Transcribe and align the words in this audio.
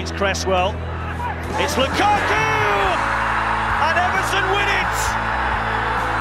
against 0.00 0.16
Cresswell. 0.16 0.70
It's 1.60 1.74
Lukaku, 1.74 2.46
and 3.84 3.96
Everton 4.00 4.44
win 4.56 4.64
it. 4.64 4.96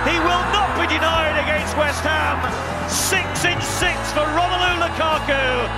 He 0.03 0.19
will 0.19 0.43
not 0.51 0.75
be 0.75 0.85
denied 0.93 1.39
against 1.39 1.77
West 1.77 2.03
Ham. 2.03 2.43
Six 2.89 3.45
in 3.45 3.61
six 3.61 4.11
for 4.11 4.27
Romelu 4.35 4.83
Lukaku. 4.83 5.69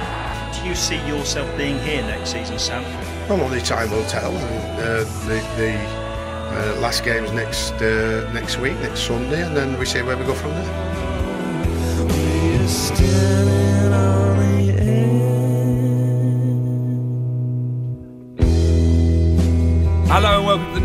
Do 0.55 0.67
you 0.67 0.73
see 0.73 0.97
yourself 1.07 1.55
being 1.55 1.77
here 1.81 2.01
next 2.01 2.31
season, 2.31 2.57
Sam? 2.57 2.81
Well, 3.29 3.39
only 3.39 3.61
time 3.61 3.91
will 3.91 4.05
tell. 4.05 4.35
Uh, 4.35 5.03
the 5.27 5.39
the 5.57 5.77
uh, 5.77 6.79
last 6.79 7.03
game's 7.03 7.31
next 7.33 7.73
uh, 7.73 8.27
next 8.33 8.57
week, 8.57 8.79
next 8.79 9.01
Sunday, 9.01 9.45
and 9.45 9.55
then 9.55 9.77
we 9.77 9.85
see 9.85 10.01
where 10.01 10.17
we 10.17 10.25
go 10.25 10.33
from 10.33 10.49
there. 10.49 11.01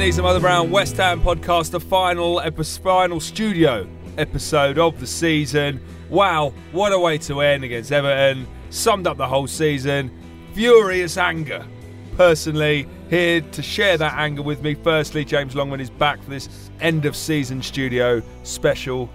And 0.06 0.14
welcome 0.14 0.18
to 0.18 0.18
the 0.18 0.18
Knees 0.18 0.18
Up 0.18 0.22
Mother 0.22 0.40
Brown 0.40 0.70
West 0.70 0.96
Ham 0.98 1.20
podcast, 1.20 1.70
the 1.72 1.80
final 1.80 2.40
epi- 2.40 2.62
final 2.62 3.18
studio 3.18 3.88
episode 4.16 4.78
of 4.78 5.00
the 5.00 5.06
season. 5.06 5.80
Wow, 6.10 6.52
what 6.70 6.92
a 6.92 6.98
way 6.98 7.18
to 7.18 7.40
end 7.40 7.64
against 7.64 7.90
Everton. 7.90 8.46
Summed 8.70 9.08
up 9.08 9.16
the 9.16 9.26
whole 9.26 9.48
season. 9.48 10.12
Furious 10.54 11.16
anger. 11.16 11.66
Personally, 12.16 12.86
here 13.10 13.40
to 13.40 13.62
share 13.62 13.98
that 13.98 14.14
anger 14.14 14.42
with 14.42 14.62
me. 14.62 14.74
Firstly, 14.74 15.24
James 15.24 15.56
Longman 15.56 15.80
is 15.80 15.90
back 15.90 16.22
for 16.22 16.30
this 16.30 16.70
end 16.80 17.04
of 17.04 17.16
season 17.16 17.60
studio 17.60 18.22
special. 18.44 19.10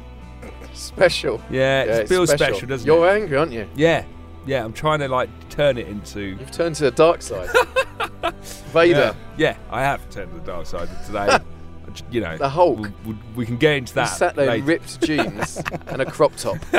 Special. 0.74 1.42
Yeah, 1.50 1.84
it 1.84 2.10
feels 2.10 2.32
special, 2.32 2.68
doesn't 2.68 2.86
it? 2.86 2.92
You're 2.92 3.10
angry, 3.10 3.38
aren't 3.38 3.54
you? 3.54 3.70
Yeah, 3.76 4.04
yeah. 4.46 4.64
I'm 4.64 4.74
trying 4.74 5.00
to 5.00 5.08
like 5.08 5.30
turn 5.50 5.78
it 5.78 5.88
into. 5.88 6.22
You've 6.22 6.52
turned 6.52 6.76
to 6.76 6.84
the 6.86 6.92
dark 6.92 7.22
side. 7.22 7.50
Vader. 8.74 9.16
Yeah, 9.38 9.52
yeah, 9.52 9.58
I 9.70 9.82
have 9.82 10.08
turned 10.10 10.32
to 10.32 10.40
the 10.40 10.46
dark 10.46 10.66
side 10.66 10.90
today. 11.06 11.38
you 12.12 12.22
know, 12.22 12.38
The 12.38 12.50
Hulk. 12.50 12.80
We, 12.80 12.90
we, 13.06 13.18
we 13.36 13.46
can 13.46 13.58
get 13.58 13.76
into 13.78 13.94
that. 13.96 14.06
sat 14.06 14.36
there 14.36 14.56
in 14.56 14.66
ripped 14.66 15.02
jeans 15.02 15.62
and 15.88 16.02
a 16.02 16.06
crop 16.06 16.36
top. 16.36 16.58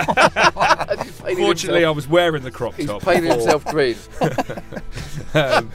He's 1.03 1.21
painted 1.21 1.39
Fortunately, 1.39 1.85
I 1.85 1.91
was 1.91 2.09
wearing 2.09 2.43
the 2.43 2.51
crop 2.51 2.75
he's 2.75 2.87
top. 2.87 3.03
painted 3.03 3.29
before. 3.29 3.39
himself 3.39 3.65
green. 3.67 3.97
Um, 5.35 5.71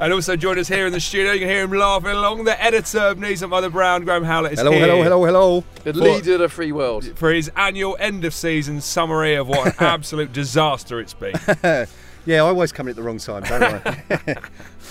and 0.00 0.12
also 0.12 0.36
join 0.36 0.58
us 0.58 0.68
here 0.68 0.86
in 0.86 0.92
the 0.92 1.00
studio. 1.00 1.32
You 1.32 1.40
can 1.40 1.48
hear 1.48 1.62
him 1.64 1.72
laughing 1.72 2.10
along. 2.10 2.44
The 2.44 2.62
editor 2.62 2.98
of 3.00 3.18
Knees 3.18 3.42
Up 3.42 3.50
Mother 3.50 3.70
Brown, 3.70 4.04
Graham 4.04 4.24
Howlett, 4.24 4.52
is 4.52 4.58
Hello, 4.58 4.70
here 4.72 4.80
hello, 4.86 5.02
hello, 5.02 5.24
hello. 5.24 5.64
The 5.84 5.92
leader 5.92 6.34
of 6.34 6.40
the 6.40 6.48
free 6.48 6.72
world. 6.72 7.16
for 7.16 7.32
his 7.32 7.50
annual 7.56 7.96
end 8.00 8.24
of 8.24 8.34
season 8.34 8.80
summary 8.80 9.34
of 9.34 9.48
what 9.48 9.66
an 9.66 9.74
absolute 9.80 10.32
disaster 10.32 11.00
it's 11.00 11.14
been. 11.14 11.34
Yeah, 12.26 12.36
I 12.36 12.46
always 12.46 12.72
come 12.72 12.86
in 12.86 12.92
at 12.92 12.96
the 12.96 13.02
wrong 13.02 13.18
time, 13.18 13.42
don't 13.42 13.62
I? 13.86 14.36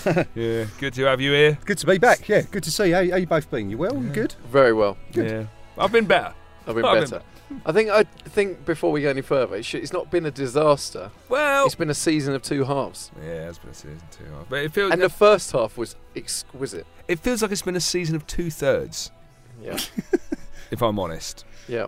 Yeah, 0.36 0.66
good 0.78 0.94
to 0.94 1.02
have 1.06 1.20
you 1.20 1.32
here. 1.32 1.58
good 1.64 1.78
to 1.78 1.86
be 1.86 1.98
back. 1.98 2.28
Yeah, 2.28 2.42
good 2.42 2.62
to 2.62 2.70
see 2.70 2.90
you. 2.90 2.94
How, 2.94 3.00
how 3.10 3.16
you 3.16 3.26
both 3.26 3.50
been? 3.50 3.70
You 3.70 3.76
well? 3.78 3.94
You 4.00 4.08
good? 4.10 4.34
Very 4.52 4.72
well. 4.72 4.96
Yeah, 5.14 5.46
I've 5.76 5.90
been 5.90 6.04
better. 6.04 6.32
I've 6.68 6.76
been 6.76 6.84
I've 6.84 7.00
been- 7.00 7.10
better. 7.10 7.24
I 7.66 7.72
think 7.72 7.90
I 7.90 8.04
think 8.04 8.64
before 8.64 8.90
we 8.92 9.02
go 9.02 9.10
any 9.10 9.20
further, 9.20 9.56
it 9.56 9.64
should, 9.64 9.82
it's 9.82 9.92
not 9.92 10.10
been 10.10 10.26
a 10.26 10.30
disaster. 10.30 11.10
Well, 11.28 11.66
It's 11.66 11.74
been 11.74 11.90
a 11.90 11.94
season 11.94 12.34
of 12.34 12.42
two 12.42 12.64
halves, 12.64 13.10
yeah, 13.22 13.48
it's 13.48 13.58
been 13.58 13.70
a 13.70 13.74
season 13.74 13.96
of 14.02 14.10
two, 14.18 14.24
halves. 14.24 14.46
but 14.48 14.58
it 14.60 14.72
feels 14.72 14.92
and 14.92 15.00
the 15.02 15.08
first 15.10 15.52
half 15.52 15.76
was 15.76 15.96
exquisite. 16.16 16.86
it 17.08 17.18
feels 17.20 17.42
like 17.42 17.52
it's 17.52 17.62
been 17.62 17.76
a 17.76 17.80
season 17.80 18.16
of 18.16 18.26
two 18.26 18.50
thirds. 18.50 19.10
Yeah, 19.62 19.78
If 20.70 20.82
I'm 20.82 20.98
honest. 20.98 21.44
yeah. 21.68 21.86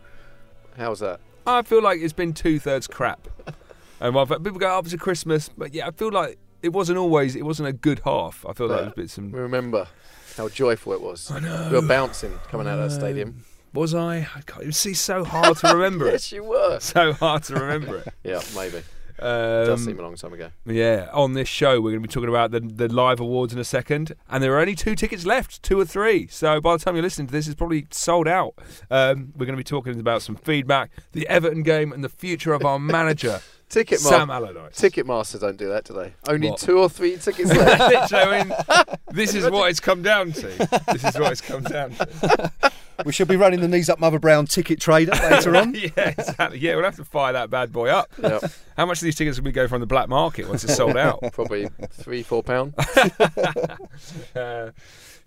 How's 0.77 1.00
that? 1.00 1.21
I 1.47 1.62
feel 1.62 1.83
like 1.83 2.00
it's 2.00 2.12
been 2.12 2.33
two 2.34 2.59
thirds 2.59 2.87
crap. 2.87 3.28
And 3.99 4.15
while 4.15 4.27
people 4.27 4.53
go 4.53 4.69
up 4.78 4.87
to 4.89 4.99
Christmas, 4.99 5.49
but 5.49 5.72
yeah, 5.72 5.87
I 5.87 5.91
feel 5.91 6.11
like 6.12 6.37
it 6.62 6.69
wasn't 6.69 6.99
always. 6.99 7.34
It 7.34 7.47
wasn't 7.47 7.71
a 7.71 7.72
good 7.72 8.03
half. 8.05 8.45
I 8.47 8.53
feel 8.53 8.66
like 8.66 8.81
it 8.81 8.84
was 8.84 8.93
a 8.93 8.97
bit 8.97 9.11
some. 9.11 9.33
Remember 9.33 9.89
how 10.37 10.50
joyful 10.50 10.93
it 10.93 11.00
was. 11.00 11.31
I 11.31 11.41
know. 11.41 11.69
We 11.72 11.81
were 11.81 11.87
bouncing 11.89 12.39
coming 12.50 12.66
out 12.66 12.78
of 12.78 12.91
that 12.91 12.95
stadium. 12.95 13.47
Was 13.77 13.95
I? 13.95 14.17
I 14.35 14.41
can't. 14.47 14.63
It 14.63 14.67
was 14.67 14.77
see, 14.77 14.95
so 14.95 15.25
hard 15.25 15.57
to 15.59 15.69
remember 15.75 16.07
it. 16.09 16.13
Yes, 16.13 16.33
you 16.33 16.43
were. 16.45 16.79
So 16.81 17.13
hard 17.13 17.45
to 17.45 17.55
remember 17.55 17.99
it. 17.99 18.09
Yeah, 18.25 18.41
maybe. 18.57 18.83
It 19.19 19.23
does 19.23 19.83
seem 19.83 19.95
Um, 19.95 20.01
a 20.01 20.03
long 20.03 20.17
time 20.17 20.35
ago. 20.35 20.51
yeah, 20.67 21.09
on 21.11 21.33
this 21.33 21.49
show 21.49 21.81
we're 21.81 21.93
going 21.93 22.03
to 22.03 22.07
be 22.09 22.13
talking 22.13 22.29
about 22.29 22.51
the 22.51 22.61
the 22.61 22.93
live 22.93 23.19
awards 23.19 23.53
in 23.55 23.59
a 23.59 23.65
second, 23.65 24.15
and 24.29 24.43
there 24.45 24.53
are 24.55 24.61
only 24.61 24.75
two 24.75 24.95
tickets 24.95 25.25
left, 25.25 25.63
two 25.63 25.81
or 25.81 25.87
three. 25.87 26.27
So 26.27 26.61
by 26.61 26.77
the 26.77 26.85
time 26.85 26.97
you're 26.97 27.03
listening 27.03 27.27
to 27.29 27.33
this, 27.33 27.47
it's 27.47 27.55
probably 27.57 27.87
sold 27.91 28.29
out. 28.29 28.55
Um, 28.91 29.33
we're 29.35 29.47
going 29.47 29.57
to 29.57 29.61
be 29.61 29.65
talking 29.65 29.99
about 29.99 30.21
some 30.21 30.37
feedback, 30.37 30.91
the 31.13 31.27
Everton 31.29 31.63
game, 31.63 31.93
and 31.95 32.05
the 32.05 32.11
future 32.11 32.53
of 32.53 32.67
our 32.67 32.79
manager, 32.79 33.41
Ticket 33.71 34.01
Sam 34.01 34.29
Allardyce. 34.29 34.79
Ticketmaster 34.79 35.41
don't 35.41 35.57
do 35.57 35.69
that, 35.71 35.85
do 35.85 35.95
they? 35.95 36.13
Only 36.29 36.51
What? 36.51 36.61
two 36.61 36.79
or 36.79 36.91
three 36.91 37.17
tickets 37.17 37.51
left. 37.55 38.13
I 38.13 38.43
mean, 38.45 38.55
this 39.13 39.35
is 39.35 39.49
what 39.49 39.71
it's 39.71 39.81
come 39.81 40.03
down 40.03 40.33
to. 40.33 40.47
This 40.93 41.05
is 41.05 41.19
what 41.19 41.33
it's 41.33 41.41
come 41.41 41.63
down 41.63 41.93
to. 41.93 42.53
We 43.05 43.12
should 43.12 43.29
be 43.29 43.37
running 43.37 43.61
the 43.61 43.69
knees 43.69 43.89
up 43.91 43.99
Mother 44.01 44.19
Brown 44.19 44.47
ticket 44.47 44.81
trader 44.81 45.12
later 45.12 45.55
on. 45.57 45.75
yeah, 45.75 45.91
exactly. 45.97 46.59
Yeah, 46.59 46.75
we'll 46.77 46.84
have 46.84 46.97
to 46.97 47.05
fire 47.05 47.33
that 47.34 47.51
bad 47.51 47.73
boy 47.73 47.89
up. 47.89 48.11
yep, 48.23 48.45
How 48.77 48.87
much 48.87 48.99
of 48.99 49.03
these 49.05 49.17
tickets 49.17 49.39
will 49.39 49.45
we 49.45 49.53
go 49.53 49.69
from 49.69 49.81
the 49.81 49.87
black 49.87 50.09
market 50.09 50.49
once 50.49 50.65
it's 50.65 50.75
sold 50.77 50.97
out? 50.97 51.21
probably 51.33 51.69
three, 51.91 52.23
four 52.23 52.43
pound. 52.43 52.75
Uh, 54.34 54.71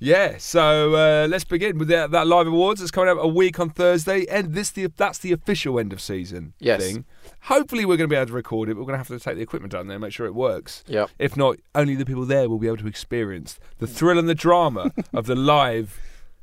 yeah, 0.02 0.38
so 0.38 0.94
uh, 0.96 1.28
let's 1.28 1.44
begin 1.44 1.78
with 1.78 1.90
that, 1.90 2.12
that 2.12 2.25
live 2.28 2.47
awards 2.47 2.80
that's 2.80 2.91
coming 2.91 3.09
up 3.09 3.18
a 3.19 3.28
week 3.28 3.59
on 3.59 3.69
Thursday, 3.69 4.25
and 4.30 4.53
this 4.53 4.69
the 4.69 4.88
that's 4.96 5.18
the 5.19 5.34
official 5.34 5.78
end 5.80 5.91
of 5.91 6.00
season 6.00 6.53
Yes. 6.59 6.81
thing. 6.81 7.06
Hopefully, 7.44 7.84
we're 7.86 7.97
going 7.97 8.09
to 8.09 8.13
be 8.13 8.16
able 8.18 8.28
to 8.28 8.34
record 8.34 8.69
it. 8.69 8.75
But 8.75 8.81
we're 8.81 8.86
going 8.88 8.94
to 8.94 8.97
have 9.00 9.07
to 9.07 9.19
take 9.19 9.36
the 9.36 9.41
equipment 9.41 9.72
down 9.74 9.88
there 9.88 9.96
and 9.96 10.01
make 10.01 10.13
sure 10.13 10.25
it 10.25 10.36
works. 10.36 10.84
Yep. 10.88 11.09
If 11.19 11.36
not, 11.36 11.57
only 11.75 11.96
the 11.96 12.06
people 12.06 12.25
there 12.25 12.47
will 12.47 12.59
be 12.59 12.68
able 12.68 12.78
to 12.78 12.88
experience 12.88 13.59
the 13.80 13.88
thrill 13.88 14.18
and 14.19 14.30
the 14.30 14.36
drama 14.36 14.91
of 15.13 15.25
the 15.25 15.36
live 15.36 16.00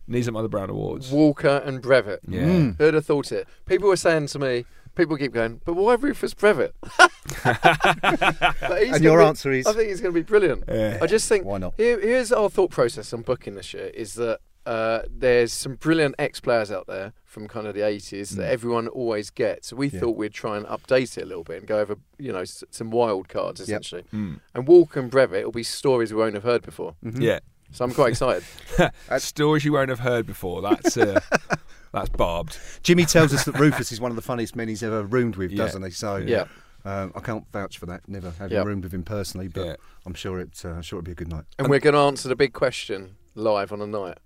Knees 0.09 0.29
at 0.29 0.35
Mother 0.35 0.49
Brown 0.49 0.71
Awards. 0.71 1.11
Walker 1.11 1.63
and 1.65 1.83
Brevett. 1.83 2.19
Yeah. 2.29 2.73
Who'd 2.79 2.95
have 2.95 3.07
thought 3.07 3.33
it? 3.33 3.47
People 3.67 3.89
were 3.89 3.97
saying 3.97 4.29
to 4.29 4.39
me, 4.39 4.65
people 4.95 5.17
keep 5.17 5.33
going, 5.33 5.61
but 5.65 5.75
why 5.75 5.95
Rufus 5.95 6.35
Brevett? 6.35 6.73
But 7.45 8.83
And 8.83 9.03
your 9.05 9.19
be- 9.19 9.25
answer 9.25 9.51
is? 9.53 9.67
I 9.67 9.73
think 9.73 9.89
he's 9.89 10.01
going 10.01 10.15
to 10.15 10.21
be 10.21 10.25
brilliant. 10.25 10.65
Yeah. 10.69 10.99
I 11.03 11.07
just 11.07 11.29
think 11.29 11.45
Why 11.45 11.59
not? 11.59 11.75
Here, 11.77 12.01
here's 12.01 12.33
our 12.33 12.49
thought 12.49 12.71
process 12.71 13.13
on 13.13 13.23
booking 13.23 13.55
this 13.55 13.75
year: 13.75 13.87
is 13.89 14.15
that 14.15 14.41
uh, 14.65 15.03
there's 15.11 15.53
some 15.53 15.75
brilliant 15.77 16.15
ex-players 16.19 16.71
out 16.71 16.87
there 16.87 17.13
from 17.25 17.47
kind 17.49 17.67
of 17.67 17.75
the 17.75 17.81
80s 17.83 18.31
that 18.31 18.51
everyone 18.51 18.89
always 18.89 19.31
gets. 19.31 19.73
We 19.73 19.89
Yeah. 19.89 20.01
thought 20.01 20.17
we'd 20.17 20.33
try 20.33 20.57
and 20.57 20.67
update 20.67 21.17
it 21.19 21.23
a 21.23 21.27
little 21.27 21.45
bit 21.45 21.59
and 21.59 21.67
go 21.67 21.79
over, 21.79 21.97
you 22.19 22.33
know, 22.33 22.41
s- 22.41 22.65
some 22.71 22.91
wild 22.91 23.29
cards 23.29 23.61
essentially. 23.61 24.05
Mm. 24.13 24.41
And 24.55 24.67
Walker 24.67 24.99
and 25.01 25.11
Brevett 25.11 25.45
will 25.45 25.53
be 25.53 25.63
stories 25.63 26.13
we 26.13 26.19
won't 26.19 26.35
have 26.35 26.43
heard 26.45 26.63
before. 26.63 26.97
Yeah. 27.03 27.41
So 27.73 27.85
I'm 27.85 27.93
quite 27.93 28.11
excited. 28.11 28.45
Stories 29.19 29.65
you 29.65 29.73
won't 29.73 29.91
have 29.91 30.01
heard 30.01 30.27
before. 30.27 30.63
That's 30.63 30.97
uh, 30.97 31.21
that's 31.93 32.09
barbed. 32.11 32.59
Jimmy 32.83 33.05
tells 33.05 33.35
us 33.35 33.45
that 33.45 33.59
Rufus 33.59 33.93
is 33.93 34.01
one 34.01 34.11
of 34.11 34.17
the 34.17 34.23
funniest 34.23 34.57
men 34.57 34.69
he's 34.69 34.83
ever 34.83 35.03
roomed 35.03 35.37
with, 35.37 35.51
Yeah. 35.53 35.65
doesn't 35.65 35.83
he? 35.83 35.91
So 35.91 36.17
yeah. 36.17 36.47
um, 36.85 37.13
I 37.15 37.21
can't 37.21 37.45
vouch 37.53 37.79
for 37.79 37.87
that. 37.87 38.09
Never 38.09 38.31
having 38.39 38.57
Yeah. 38.57 38.63
roomed 38.65 38.85
with 38.85 38.95
him 38.95 39.03
personally, 39.03 39.49
but 39.49 39.65
Yeah. 39.67 39.75
I'm 40.07 40.15
sure 40.15 40.41
it. 40.41 40.63
Uh, 40.65 40.71
I'm 40.71 40.83
sure 40.83 40.99
it'll 40.99 41.07
be 41.07 41.13
a 41.13 41.17
good 41.17 41.29
night. 41.29 41.45
And 41.59 41.69
we're 41.69 41.81
going 41.81 41.95
to 41.95 42.01
answer 42.01 42.29
the 42.29 42.37
big 42.37 42.53
question 42.55 43.17
live 43.35 43.73
on 43.73 43.83
a 43.83 43.87
night: 43.87 44.19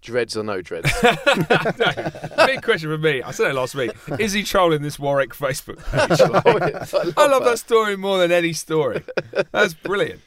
dreads 0.00 0.36
or 0.36 0.42
no 0.42 0.60
dreads? 0.62 0.90
Big 2.46 2.62
question 2.62 2.90
for 2.90 2.98
me. 2.98 3.22
I 3.22 3.30
said 3.32 3.50
it 3.50 3.54
last 3.54 3.74
week. 3.74 3.92
Is 4.18 4.32
he 4.32 4.42
trolling 4.42 4.82
this 4.82 4.98
Warwick 4.98 5.30
Facebook 5.34 5.78
page? 5.90 6.20
Like, 6.20 6.94
I 7.16 7.24
I 7.24 7.26
love 7.28 7.44
that 7.44 7.58
story 7.58 7.96
more 7.96 8.18
than 8.18 8.32
any 8.32 8.52
story. 8.52 9.02
That's 9.52 9.74
brilliant. 9.74 10.20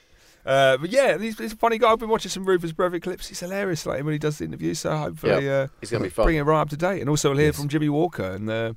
Uh, 0.46 0.78
but 0.78 0.90
yeah, 0.90 1.18
he's, 1.18 1.38
he's 1.38 1.54
a 1.54 1.56
funny 1.58 1.78
guy. 1.78 1.92
I've 1.92 2.00
been 2.00 2.10
watching 2.10 2.30
some 2.32 2.46
Rufus 2.46 2.72
Brevett 2.72 3.02
clips. 3.04 3.28
He's 3.28 3.40
hilarious, 3.40 3.86
like 3.86 4.04
when 4.04 4.14
he 4.14 4.18
does 4.20 4.38
the 4.40 4.46
interview. 4.46 4.74
So 4.74 4.96
hopefully, 4.96 5.50
uh, 5.50 5.68
He's 5.82 5.92
going 5.92 6.02
to 6.02 6.10
be 6.10 6.14
fun. 6.14 6.26
bring 6.26 6.38
it 6.38 6.42
right 6.44 6.62
up 6.62 6.70
to 6.70 6.78
date. 6.78 7.02
And 7.02 7.10
also, 7.10 7.30
we'll 7.30 7.38
hear 7.38 7.48
Yes. 7.48 7.58
from 7.58 7.68
Jimmy 7.68 7.90
Walker 7.90 8.24
and 8.32 8.50
uh, 8.50 8.74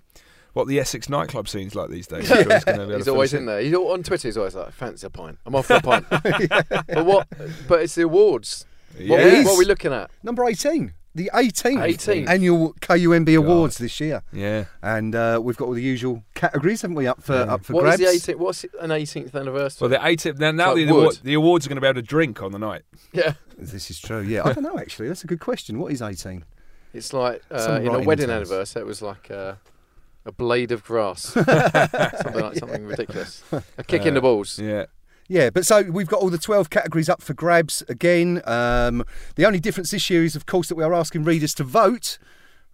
what 0.52 0.66
the 0.68 0.78
Essex 0.80 1.08
nightclub 1.08 1.48
scene's 1.48 1.74
like 1.74 1.88
these 1.88 2.06
days. 2.06 2.30
I'm 2.30 2.42
sure 2.44 2.52
he's 2.54 2.64
gonna 2.64 2.78
be 2.78 2.82
able 2.84 2.96
He's 2.96 3.08
always 3.08 3.30
fill 3.30 3.38
us 3.38 3.40
in 3.40 3.46
there. 3.46 3.60
He's 3.60 3.74
all, 3.74 3.92
on 3.92 4.02
Twitter. 4.02 4.28
He's 4.28 4.36
always 4.36 4.54
like, 4.54 4.72
"Fancy 4.72 5.06
a 5.06 5.10
pint? 5.10 5.38
I'm 5.46 5.54
off 5.54 5.66
for 5.66 5.74
a 5.76 5.80
pint." 5.80 6.06
But 6.10 7.06
what? 7.06 7.28
But 7.68 7.80
it's 7.82 7.94
the 7.94 8.02
awards. 8.02 8.66
What, 8.94 9.06
Yes. 9.20 9.38
we, 9.38 9.44
what 9.44 9.54
are 9.54 9.58
we 9.58 9.64
looking 9.64 9.92
at? 9.94 10.10
Number 10.22 10.44
18, 10.44 10.92
the 11.14 11.30
18th 11.34 11.96
18th. 11.98 12.28
annual 12.28 12.74
KUMB 12.80 13.36
Awards 13.36 13.78
this 13.78 14.00
year, 14.00 14.22
Yeah. 14.32 14.64
and 14.82 15.14
uh, 15.14 15.40
we've 15.42 15.56
got 15.56 15.66
all 15.66 15.74
the 15.74 15.82
usual 15.82 16.22
categories, 16.34 16.82
haven't 16.82 16.94
we? 16.96 17.06
Up 17.06 17.22
for 17.22 17.34
up 17.34 17.64
for 17.64 17.74
What 17.74 17.86
is 17.86 17.96
grabs. 18.00 18.22
the 18.26 18.32
18th? 18.34 18.38
What's 18.38 18.64
an 18.64 18.90
18th 18.90 19.34
anniversary? 19.34 19.88
Well, 19.88 20.00
the 20.00 20.06
18th. 20.06 20.38
Now, 20.38 20.50
now 20.52 20.68
Like 20.68 20.76
the, 20.76 20.88
award, 20.88 21.18
the 21.22 21.34
awards 21.34 21.66
are 21.66 21.68
going 21.68 21.76
to 21.76 21.80
be 21.82 21.86
able 21.86 22.00
to 22.00 22.06
drink 22.06 22.42
on 22.42 22.52
the 22.52 22.58
night. 22.58 22.82
yeah. 23.12 23.34
This 23.58 23.90
is 23.90 24.00
true. 24.00 24.22
Yeah, 24.22 24.42
I 24.44 24.52
don't 24.54 24.64
know 24.64 24.78
actually. 24.78 25.08
That's 25.08 25.22
a 25.24 25.26
good 25.26 25.40
question. 25.40 25.78
What 25.78 25.92
is 25.92 26.02
18? 26.02 26.44
It's 26.94 27.12
like 27.12 27.42
uh, 27.50 27.80
in 27.82 27.88
a 27.88 28.00
wedding 28.00 28.26
terms. 28.26 28.50
anniversary, 28.50 28.82
it 28.82 28.86
was 28.86 29.00
like 29.02 29.30
a, 29.30 29.58
a 30.26 30.32
blade 30.32 30.72
of 30.72 30.82
grass, 30.84 31.22
something 31.32 32.34
like 32.40 32.56
something 32.56 32.84
ridiculous. 32.86 33.42
A 33.78 33.84
kick 33.84 34.04
in 34.06 34.14
the 34.14 34.20
balls. 34.20 34.58
Yeah. 34.58 34.86
Yeah, 35.32 35.48
but 35.48 35.64
so 35.64 35.80
we've 35.82 36.06
got 36.06 36.20
all 36.20 36.28
the 36.28 36.36
12 36.36 36.68
categories 36.68 37.08
up 37.08 37.22
for 37.22 37.32
grabs 37.32 37.82
again. 37.88 38.42
Um, 38.44 39.02
the 39.36 39.46
only 39.46 39.60
difference 39.60 39.90
this 39.90 40.10
year 40.10 40.22
is, 40.24 40.36
of 40.36 40.44
course, 40.44 40.68
that 40.68 40.74
we 40.74 40.84
are 40.84 40.92
asking 40.92 41.24
readers 41.24 41.54
to 41.54 41.64
vote 41.64 42.18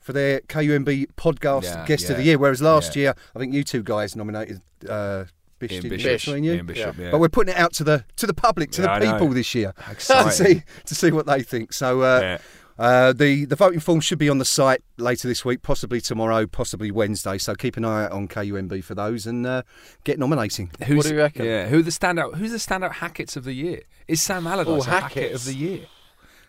for 0.00 0.12
their 0.12 0.40
KUMB 0.40 1.06
podcast 1.16 1.62
Yeah, 1.62 1.86
guest 1.86 2.10
of 2.10 2.16
the 2.16 2.24
year, 2.24 2.36
whereas 2.36 2.60
last 2.60 2.96
yeah. 2.96 3.00
year, 3.00 3.14
I 3.36 3.38
think 3.38 3.54
you 3.54 3.62
two 3.62 3.84
guys 3.84 4.16
nominated 4.16 4.60
uh, 4.88 5.26
Bish, 5.60 5.70
Ian 5.70 5.88
Bishop. 5.88 6.20
between 6.20 6.42
you? 6.42 6.54
Ian 6.54 6.66
Bishop, 6.66 6.98
yeah. 6.98 7.12
But 7.12 7.20
we're 7.20 7.28
putting 7.28 7.54
it 7.54 7.58
out 7.60 7.74
to 7.74 7.84
the 7.84 8.04
to 8.16 8.26
the 8.26 8.34
public, 8.34 8.72
to 8.72 8.82
Yeah, 8.82 8.98
the 8.98 9.12
people 9.12 9.28
this 9.28 9.54
year 9.54 9.72
to 9.98 10.30
see 10.32 10.64
to 10.86 10.94
see 10.96 11.12
what 11.12 11.26
they 11.26 11.42
think. 11.42 11.72
So 11.72 12.02
uh, 12.02 12.20
Yeah. 12.20 12.38
Uh, 12.78 13.12
the 13.12 13.44
the 13.44 13.56
voting 13.56 13.80
form 13.80 14.00
should 14.00 14.18
be 14.18 14.28
on 14.28 14.38
the 14.38 14.44
site 14.44 14.82
later 14.96 15.26
this 15.26 15.44
week, 15.44 15.62
possibly 15.62 16.00
tomorrow, 16.00 16.46
possibly 16.46 16.90
Wednesday. 16.90 17.38
So 17.38 17.54
keep 17.54 17.76
an 17.76 17.84
eye 17.84 18.04
out 18.04 18.12
on 18.12 18.28
KUMB 18.28 18.84
for 18.84 18.94
those 18.94 19.26
and 19.26 19.46
uh, 19.46 19.62
get 20.04 20.18
nominating. 20.18 20.70
Who's, 20.86 21.04
do 21.04 21.10
you 21.14 21.18
reckon? 21.18 21.44
Yeah, 21.44 21.68
who 21.68 21.82
the 21.82 21.90
standout? 21.90 22.36
Who's 22.36 22.52
the 22.52 22.58
standout 22.58 22.92
Hackett's 22.94 23.36
of 23.36 23.44
the 23.44 23.52
year? 23.54 23.82
Is 24.06 24.22
Sam 24.22 24.46
Allardyce 24.46 24.86
Oh, 24.86 24.88
a 24.88 25.00
Hackett 25.00 25.32
of 25.34 25.44
the 25.44 25.54
year? 25.54 25.80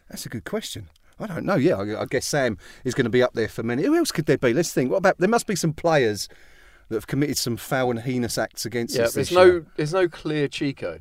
That's 0.10 0.26
a 0.26 0.30
good 0.30 0.46
question. 0.46 0.90
I 1.20 1.28
don't 1.28 1.46
know. 1.46 1.56
Yeah, 1.56 1.76
I, 1.76 2.02
I 2.04 2.06
guess 2.06 2.26
Sam 2.26 2.58
is 2.86 2.94
going 2.94 3.04
to 3.06 3.10
be 3.10 3.22
up 3.22 3.34
there 3.34 3.50
for 3.50 3.62
many. 3.64 3.84
Who 3.84 3.96
else 3.96 4.12
could 4.12 4.26
there 4.26 4.38
be? 4.38 4.54
Let's 4.54 4.72
think. 4.72 4.90
What 4.92 4.98
about? 4.98 5.18
There 5.18 5.28
must 5.28 5.48
be 5.48 5.56
some 5.56 5.74
players 5.74 6.30
that 6.88 6.96
have 6.96 7.08
committed 7.08 7.38
some 7.38 7.58
foul 7.58 7.92
and 7.92 8.00
heinous 8.00 8.38
acts 8.38 8.66
against 8.66 8.96
Yeah, 8.96 9.04
us. 9.04 9.14
there's 9.14 9.30
this 9.30 9.36
no 9.36 9.44
year. 9.46 9.66
there's 9.76 9.94
no 9.94 10.08
clear 10.08 10.48
Chico. 10.48 11.00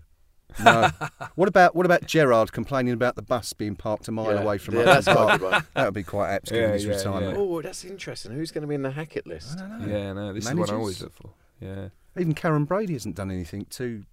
No. 0.65 0.91
what 1.35 1.49
about 1.49 1.75
what 1.77 1.87
about 1.87 2.07
Gerard 2.07 2.53
complaining 2.53 2.95
about 2.95 3.17
the 3.17 3.23
bus 3.23 3.53
being 3.53 3.77
parked 3.77 4.09
a 4.09 4.13
mile 4.13 4.33
Yeah. 4.35 4.43
away 4.43 4.59
from 4.59 4.75
Yeah, 4.75 4.81
Upton 4.81 4.95
that's 4.95 5.07
quite 5.07 5.15
a 5.15 5.17
Park? 5.27 5.41
good 5.41 5.51
one. 5.53 5.67
That 5.75 5.85
would 5.85 5.95
be 5.95 6.03
quite 6.03 6.31
apt 6.33 6.47
given 6.51 6.63
Yeah, 6.63 6.73
his 6.75 6.85
yeah, 6.85 6.97
retirement. 6.97 7.37
Oh, 7.39 7.63
that's 7.63 7.85
interesting. 7.85 8.33
Who's 8.33 8.51
going 8.51 8.63
to 8.63 8.69
be 8.69 8.75
in 8.75 8.83
the 8.83 8.91
Hackett 8.91 9.27
list? 9.27 9.59
I 9.61 9.87
Yeah, 9.87 10.13
no, 10.15 10.33
this 10.33 10.47
is 10.49 10.55
what 10.55 10.71
I 10.71 10.75
always 10.75 11.03
look 11.03 11.15
for. 11.15 11.31
Yeah. 11.61 11.89
Even 12.19 12.35
Karren 12.35 12.67
Brady 12.67 12.95
hasn't 12.95 13.15
done 13.17 13.31
anything 13.31 13.67
too. 13.71 14.05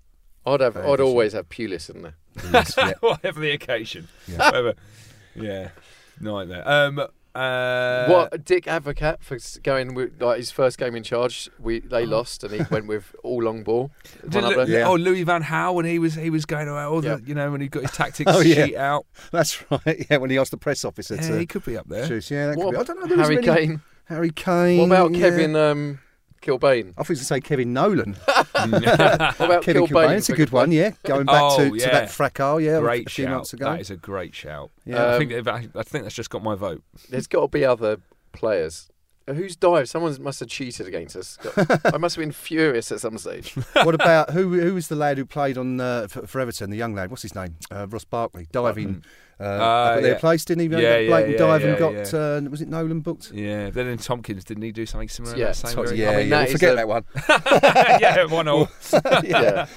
I'd 0.45 0.59
have. 0.61 0.73
Fair 0.73 0.87
I'd 0.87 0.99
always 0.99 1.33
have 1.33 1.49
Pulis 1.49 1.89
in 1.89 2.01
there. 2.03 2.15
yeah. 2.77 2.93
Whatever 2.99 3.39
the 3.39 3.51
occasion. 3.51 4.07
Yeah. 4.27 4.37
Whatever. 4.45 4.73
Yeah. 5.35 5.69
Nightmare. 6.19 6.67
Um, 6.67 7.07
uh, 7.35 8.07
what 8.07 8.43
Dick 8.45 8.65
Advocaat 8.65 9.21
for 9.21 9.37
going 9.61 9.93
with 9.93 10.21
like 10.21 10.37
his 10.37 10.51
first 10.51 10.77
game 10.77 10.95
in 10.95 11.03
charge? 11.03 11.49
We 11.59 11.79
they 11.79 12.03
Oh. 12.03 12.09
lost 12.09 12.43
and 12.43 12.53
he 12.53 12.61
went 12.71 12.87
with 12.87 13.15
all 13.23 13.43
long 13.43 13.63
ball. 13.63 13.91
Did 14.27 14.43
Lu- 14.43 14.65
Yeah. 14.67 14.87
Oh, 14.87 14.95
Louis 14.95 15.23
Van 15.23 15.43
Gaal 15.43 15.75
when 15.75 15.85
he 15.85 15.99
was 15.99 16.15
he 16.15 16.29
was 16.29 16.45
going 16.45 16.67
around 16.67 16.91
all 16.93 17.01
the 17.01 17.07
Yeah. 17.09 17.17
you 17.25 17.35
know 17.35 17.51
when 17.51 17.61
he 17.61 17.67
got 17.67 17.83
his 17.83 17.91
tactics 17.91 18.31
Oh, 18.33 18.39
yeah. 18.39 18.65
sheet 18.65 18.75
out. 18.77 19.05
That's 19.31 19.63
right. 19.71 20.05
Yeah, 20.09 20.17
when 20.17 20.29
he 20.29 20.37
asked 20.37 20.51
the 20.51 20.57
press 20.57 20.85
officer 20.85 21.15
Yeah, 21.15 21.21
to 21.29 21.39
he 21.39 21.45
could 21.45 21.65
be 21.65 21.77
up 21.77 21.87
there. 21.89 22.07
choose. 22.07 22.31
Yeah, 22.31 22.47
that 22.47 22.55
could 22.55 22.63
What 22.65 22.71
be. 22.73 22.77
I 22.77 22.83
don't 22.83 22.99
know. 23.01 23.07
there 23.07 23.17
was 23.17 23.27
Harry 23.29 23.41
many- 23.41 23.67
Kane. 23.67 23.81
Harry 24.05 24.29
Kane. 24.31 24.77
What 24.79 24.85
about 24.85 25.11
yeah. 25.13 25.19
Kevin 25.29 25.55
um, 25.55 25.99
Kilbane? 26.45 26.93
I 26.97 27.03
thought 27.03 27.09
you 27.09 27.13
were 27.15 27.19
to 27.19 27.25
say 27.25 27.41
Kevin 27.41 27.73
Nolan. 27.73 28.15
What 28.27 28.53
about 28.55 29.63
Kevin 29.63 29.83
Kilbane? 29.85 29.87
Kilbane. 29.87 30.17
It's 30.17 30.29
a 30.29 30.35
good 30.35 30.51
one. 30.51 30.71
Yeah, 30.71 30.91
going 31.03 31.25
back 31.25 31.41
Oh, 31.43 31.57
to, 31.69 31.77
to 31.77 31.85
that 31.85 32.09
fracas. 32.11 32.61
Yeah, 32.63 32.79
great 32.79 33.07
a 33.07 33.09
few 33.09 33.25
shout. 33.25 33.33
months 33.33 33.53
ago. 33.53 33.65
That 33.65 33.81
is 33.81 33.89
a 33.91 33.95
great 33.97 34.33
shout. 34.35 34.71
Yeah. 34.85 35.03
I 35.03 35.13
Um, 35.15 35.27
think 35.27 35.47
I 35.47 35.83
think 35.83 36.03
that's 36.05 36.15
just 36.15 36.29
got 36.29 36.43
my 36.43 36.55
vote. 36.55 36.83
There's 37.09 37.27
got 37.27 37.41
to 37.41 37.47
be 37.47 37.65
other 37.65 37.97
players. 38.31 38.89
Uh, 39.27 39.33
Who's 39.33 39.55
dived? 39.55 39.89
Someone 39.89 40.21
must 40.21 40.39
have 40.39 40.49
cheated 40.49 40.87
against 40.87 41.15
us. 41.15 41.37
I 41.85 41.97
must 41.97 42.15
have 42.15 42.21
been 42.21 42.31
furious 42.31 42.91
at 42.91 42.99
some 42.99 43.17
stage. 43.17 43.53
what 43.73 43.95
about 43.95 44.31
who? 44.31 44.59
Who 44.59 44.73
was 44.73 44.87
the 44.87 44.95
lad 44.95 45.17
who 45.17 45.25
played 45.25 45.57
on 45.57 45.79
uh, 45.79 46.07
for, 46.07 46.27
for 46.27 46.39
Everton? 46.39 46.69
The 46.69 46.77
young 46.77 46.93
lad. 46.93 47.09
What's 47.09 47.23
his 47.23 47.35
name? 47.35 47.55
Uh, 47.71 47.87
Ross 47.87 48.03
Barkley 48.05 48.47
diving. 48.51 49.03
Uh, 49.37 49.95
at 49.97 50.01
their 50.01 50.13
yeah. 50.13 50.19
place, 50.19 50.45
didn't 50.45 50.71
he? 50.71 50.77
Yeah, 50.81 50.97
yeah, 50.97 51.09
blatant 51.09 51.33
yeah, 51.33 51.37
dive 51.37 51.61
yeah, 51.61 51.67
and 51.67 51.77
got. 51.77 52.13
Uh, 52.13 52.49
was 52.49 52.61
it 52.61 52.69
Nolan 52.69 53.01
booked? 53.01 53.31
Yeah. 53.33 53.69
Then 53.69 53.87
in 53.87 53.97
Tomkins, 53.97 54.45
didn't 54.45 54.63
he 54.63 54.71
do 54.71 54.85
something 54.85 55.09
similar? 55.09 55.35
Yeah, 55.35 55.51
same 55.51 55.75
very- 55.75 55.99
yeah, 55.99 56.11
I 56.11 56.17
mean, 56.17 56.29
yeah. 56.29 56.43
We'll 56.43 56.51
forget 56.53 56.75
that 56.77 56.87
one. 56.87 57.03
yeah, 57.99 58.25
one 58.25 58.47
all. 58.47 58.69
yeah, 59.23 59.67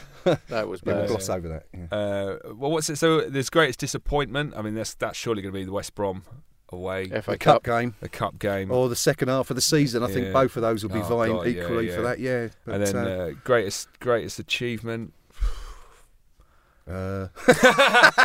that 0.48 0.68
was 0.68 0.84
we'll 0.84 0.94
bad. 0.94 1.08
gloss 1.08 1.28
over 1.28 1.48
that. 1.48 1.66
Yeah. 1.74 1.86
Uh, 1.90 2.38
well, 2.54 2.70
what's 2.70 2.88
it? 2.88 2.96
So 2.96 3.22
there's 3.22 3.50
greatest 3.50 3.80
disappointment. 3.80 4.54
I 4.56 4.62
mean, 4.62 4.74
that's 4.74 4.94
that's 4.94 5.18
surely 5.18 5.42
going 5.42 5.52
to 5.52 5.58
be 5.58 5.64
the 5.64 5.72
West 5.72 5.96
Brom 5.96 6.22
away, 6.70 7.08
FA 7.08 7.32
The 7.32 7.38
Cup. 7.38 7.38
cup 7.38 7.64
game 7.64 7.94
a 8.02 8.08
cup 8.08 8.38
game, 8.38 8.70
or 8.70 8.88
the 8.88 8.96
second 8.96 9.28
half 9.28 9.50
of 9.50 9.56
the 9.56 9.62
season. 9.62 10.02
I 10.02 10.08
think 10.08 10.32
both 10.32 10.56
of 10.56 10.62
those 10.62 10.82
will 10.82 10.90
be 10.92 11.00
Oh, 11.00 11.02
vying 11.16 11.32
God, 11.32 11.46
equally 11.46 11.88
yeah. 11.88 11.94
for 11.96 12.02
that. 12.02 12.18
Yeah, 12.18 12.48
but, 12.66 12.74
and 12.74 12.86
then 12.86 12.96
uh, 12.96 13.00
uh, 13.10 13.30
greatest 13.44 13.88
greatest 14.00 14.38
achievement. 14.38 15.12
uh, 16.90 17.28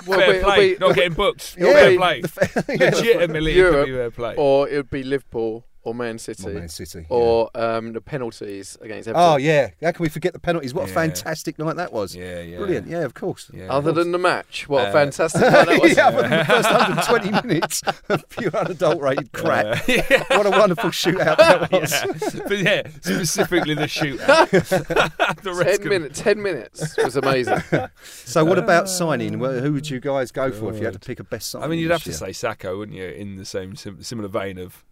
Well, 0.06 0.20
fair 0.20 0.34
it'll 0.36 0.44
play, 0.52 0.74
be- 0.74 0.80
not 0.80 0.96
getting 0.96 1.14
booked. 1.14 1.56
Yeah, 1.60 1.72
fair 1.74 1.98
play. 1.98 2.22
the 2.22 2.28
fa- 2.28 2.66
yeah, 2.70 2.90
Legitimately, 2.96 3.52
it 3.52 3.56
Europe 3.58 3.74
could 3.74 3.92
be 3.92 3.98
fair 3.98 4.12
play. 4.12 4.36
or 4.38 4.68
it 4.70 4.76
would 4.78 4.90
be 4.90 5.04
Liverpool 5.04 5.66
or 5.84 5.94
Man 5.94 6.18
City 6.18 6.48
Man 6.48 6.70
City. 6.70 7.06
or 7.10 7.50
um, 7.56 7.94
the 7.94 8.02
penalties 8.02 8.78
against 8.82 9.08
Everton. 9.08 9.30
Oh 9.34 9.38
yeah, 9.38 9.70
how 9.82 9.92
can 9.92 10.04
we 10.04 10.10
forget 10.10 10.34
the 10.34 10.40
penalties? 10.40 10.74
What 10.74 10.90
a 10.90 10.94
fantastic 10.94 11.60
night 11.60 11.76
that 11.76 11.92
was! 11.94 12.16
yeah, 12.16 12.42
yeah, 12.42 12.58
Brilliant. 12.58 12.88
Yeah, 12.88 13.00
of 13.04 13.14
course. 13.14 13.50
Yeah. 13.54 13.72
Other 13.72 13.92
than 13.92 14.12
the 14.12 14.18
match, 14.18 14.68
what 14.70 14.86
Uh, 14.86 14.90
a 14.90 14.92
fantastic 14.94 15.42
night 15.42 15.66
that 15.68 15.82
was. 15.82 15.98
yeah, 15.98 16.08
other 16.08 16.22
the 16.28 16.46
first 16.46 16.72
120 16.72 17.48
minutes 17.48 17.82
of 18.10 18.30
pure 18.30 18.56
unadulterated 18.56 19.32
crap. 19.34 19.66
Uh, 19.66 19.80
yeah. 19.88 20.24
What 20.38 20.46
a 20.46 20.52
wonderful 20.52 20.90
shootout 20.92 21.38
that 21.38 21.72
was. 21.72 21.92
yeah. 21.92 22.42
But 22.48 22.58
yeah, 22.60 22.88
specifically 23.02 23.74
the 23.74 23.84
shootout. 23.84 24.50
the 25.42 25.54
rest 25.54 25.70
Ten 25.70 25.78
can- 25.80 25.90
minutes. 25.90 26.22
Ten 26.22 26.42
minutes 26.42 26.98
was 26.98 27.16
amazing. 27.16 27.60
So, 28.26 28.46
what 28.46 28.58
about 28.60 28.90
signing? 28.90 29.40
Well, 29.40 29.60
Who 29.60 29.74
would 29.74 29.90
you 29.90 30.00
guys 30.00 30.32
go 30.32 30.52
for 30.52 30.72
if 30.72 30.80
you 30.80 30.86
had 30.86 30.94
to 30.94 31.00
pick 31.00 31.20
a 31.20 31.24
best 31.24 31.50
signing? 31.52 31.66
I 31.66 31.68
mean, 31.68 31.80
you'd 31.80 31.90
this 31.92 32.04
have 32.06 32.14
to 32.14 32.14
say 32.14 32.30
Sakho, 32.30 32.78
wouldn't 32.78 32.98
you? 32.98 33.06
In 33.06 33.36
the 33.36 33.46
same 33.46 33.76
sim- 33.76 34.02
similar 34.04 34.28
vein 34.30 34.58
of 34.58 34.84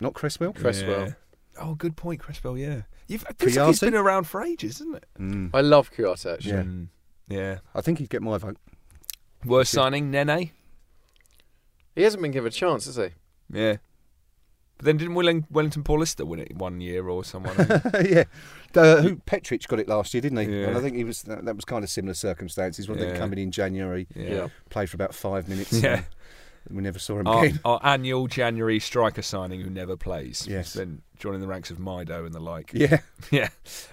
not 0.00 0.14
Cresswell. 0.14 0.52
Cresswell. 0.52 1.06
Yeah. 1.08 1.12
Oh, 1.58 1.74
good 1.74 1.96
point, 1.96 2.20
Cresswell. 2.20 2.58
Yeah, 2.58 2.82
You've, 3.08 3.22
it 3.30 3.38
feels 3.38 3.56
like 3.56 3.66
he's 3.68 3.78
Kouyaté? 3.78 3.80
been 3.80 3.94
around 3.94 4.24
for 4.24 4.42
ages, 4.42 4.76
isn't 4.82 4.96
it? 4.96 5.06
Mm. 5.18 5.50
I 5.54 5.60
love 5.62 5.90
Kouyaté 5.92 6.34
actually. 6.34 6.52
Yeah. 6.52 6.62
Mm, 6.62 6.88
yeah. 7.28 7.58
I 7.74 7.80
think 7.80 7.98
he'd 7.98 8.10
get 8.10 8.22
my 8.22 8.36
vote. 8.38 8.58
Worst 9.44 9.72
signing, 9.72 10.10
Nene. 10.10 10.50
He 11.94 12.02
hasn't 12.02 12.22
been 12.22 12.32
given 12.32 12.48
a 12.48 12.50
chance, 12.50 12.84
has 12.86 12.96
he? 12.96 13.08
Yeah. 13.50 13.76
But 14.76 14.84
then 14.84 14.96
didn't 14.98 15.14
Welling- 15.14 15.46
Wellington 15.50 15.82
Paulista 15.82 16.26
win 16.26 16.40
it 16.40 16.54
one 16.54 16.82
year 16.82 17.08
or 17.08 17.24
someone? 17.24 17.56
yeah, 18.04 18.24
uh, 18.74 19.00
who 19.00 19.16
Petric 19.16 19.66
got 19.68 19.80
it 19.80 19.88
last 19.88 20.12
year, 20.12 20.20
didn't 20.20 20.36
he? 20.38 20.60
Yeah. 20.60 20.66
And 20.66 20.76
I 20.76 20.80
think 20.82 20.96
he 20.96 21.04
was 21.04 21.22
that, 21.22 21.46
that 21.46 21.56
was 21.56 21.64
kind 21.64 21.82
of 21.82 21.88
similar 21.88 22.12
circumstances. 22.12 22.86
Wasn't 22.86 23.06
Yeah. 23.06 23.14
he 23.14 23.18
coming 23.18 23.38
in 23.38 23.50
January, 23.50 24.06
yeah. 24.14 24.48
played 24.68 24.90
for 24.90 24.96
about 24.96 25.14
five 25.14 25.48
minutes. 25.48 25.72
Yeah. 25.82 26.02
And 26.66 26.76
we 26.76 26.82
never 26.82 26.98
saw 26.98 27.18
him 27.18 27.26
Our, 27.26 27.44
again. 27.44 27.60
our 27.64 27.80
annual 27.82 28.26
January 28.26 28.78
striker 28.80 29.22
signing 29.22 29.60
who 29.60 29.70
never 29.70 29.96
plays. 29.96 30.46
Yes. 30.48 30.72
Then 30.74 31.02
joining 31.18 31.40
the 31.40 31.46
ranks 31.46 31.70
of 31.70 31.78
Mido 31.78 32.24
and 32.26 32.34
the 32.34 32.40
like. 32.40 32.70
Yeah, 32.74 32.98
Yeah. 33.30 33.48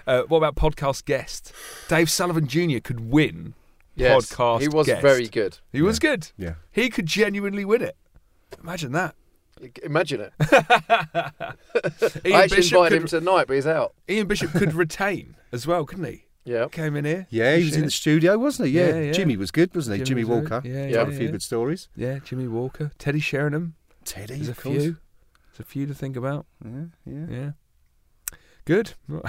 Uh, 0.06 0.22
what 0.28 0.38
about 0.38 0.56
podcast 0.56 1.04
guest? 1.04 1.52
Dave 1.88 2.10
Sullivan 2.10 2.46
Jr. 2.46 2.78
could 2.82 3.00
win 3.10 3.54
Yes. 3.96 4.32
podcast 4.32 4.60
He 4.62 4.68
was 4.68 4.86
guest. 4.86 5.02
very 5.02 5.28
good. 5.28 5.58
He 5.72 5.80
was 5.82 5.98
good. 5.98 6.30
yeah. 6.36 6.54
He 6.72 6.90
could 6.90 7.06
genuinely 7.06 7.64
win 7.64 7.82
it. 7.82 7.96
Imagine 8.62 8.92
that. 8.92 9.14
Imagine 9.84 10.20
it. 10.20 10.32
Ian 12.26 12.36
I 12.36 12.42
actually 12.42 12.56
Bishop 12.56 12.76
invited 12.76 12.96
him 13.02 13.06
tonight, 13.06 13.46
but 13.46 13.54
he's 13.54 13.66
out. 13.66 13.94
Ian 14.10 14.26
Bishop 14.26 14.50
could 14.52 14.74
retain 14.74 15.36
as 15.52 15.66
well, 15.66 15.84
couldn't 15.84 16.04
he? 16.06 16.23
Yeah. 16.44 16.68
Came 16.70 16.96
in 16.96 17.04
here. 17.04 17.26
Yeah, 17.30 17.56
he 17.56 17.64
was 17.64 17.76
in 17.76 17.84
the 17.86 17.90
studio, 17.90 18.36
wasn't 18.38 18.68
he? 18.68 18.74
Yeah, 18.78 18.88
Yeah, 18.88 19.00
yeah. 19.00 19.12
Jimmy 19.12 19.36
was 19.36 19.50
good, 19.50 19.74
wasn't 19.74 19.96
he? 19.98 20.04
Jimmy 20.04 20.22
Jimmy, 20.22 20.34
was 20.34 20.42
good. 20.42 20.50
Walker. 20.52 20.68
Yeah, 20.68 20.74
Told 20.82 20.90
yeah, 20.90 21.00
a 21.14 21.18
few 21.18 21.26
yeah. 21.26 21.32
good 21.32 21.42
stories. 21.42 21.88
Yeah, 21.96 22.18
Jimmy 22.18 22.48
Walker, 22.48 22.92
Teddy 22.98 23.20
Sheringham. 23.20 23.74
Teddy, 24.04 24.34
There's 24.36 24.48
a 24.50 24.54
course. 24.54 24.76
few. 24.82 24.96
There's 25.52 25.60
a 25.60 25.64
few 25.64 25.86
to 25.86 25.94
think 25.94 26.16
about. 26.16 26.46
Yeah, 26.64 26.84
yeah. 27.06 27.26
Yeah. 27.30 27.50
Good. 28.66 28.94
Well, 29.08 29.22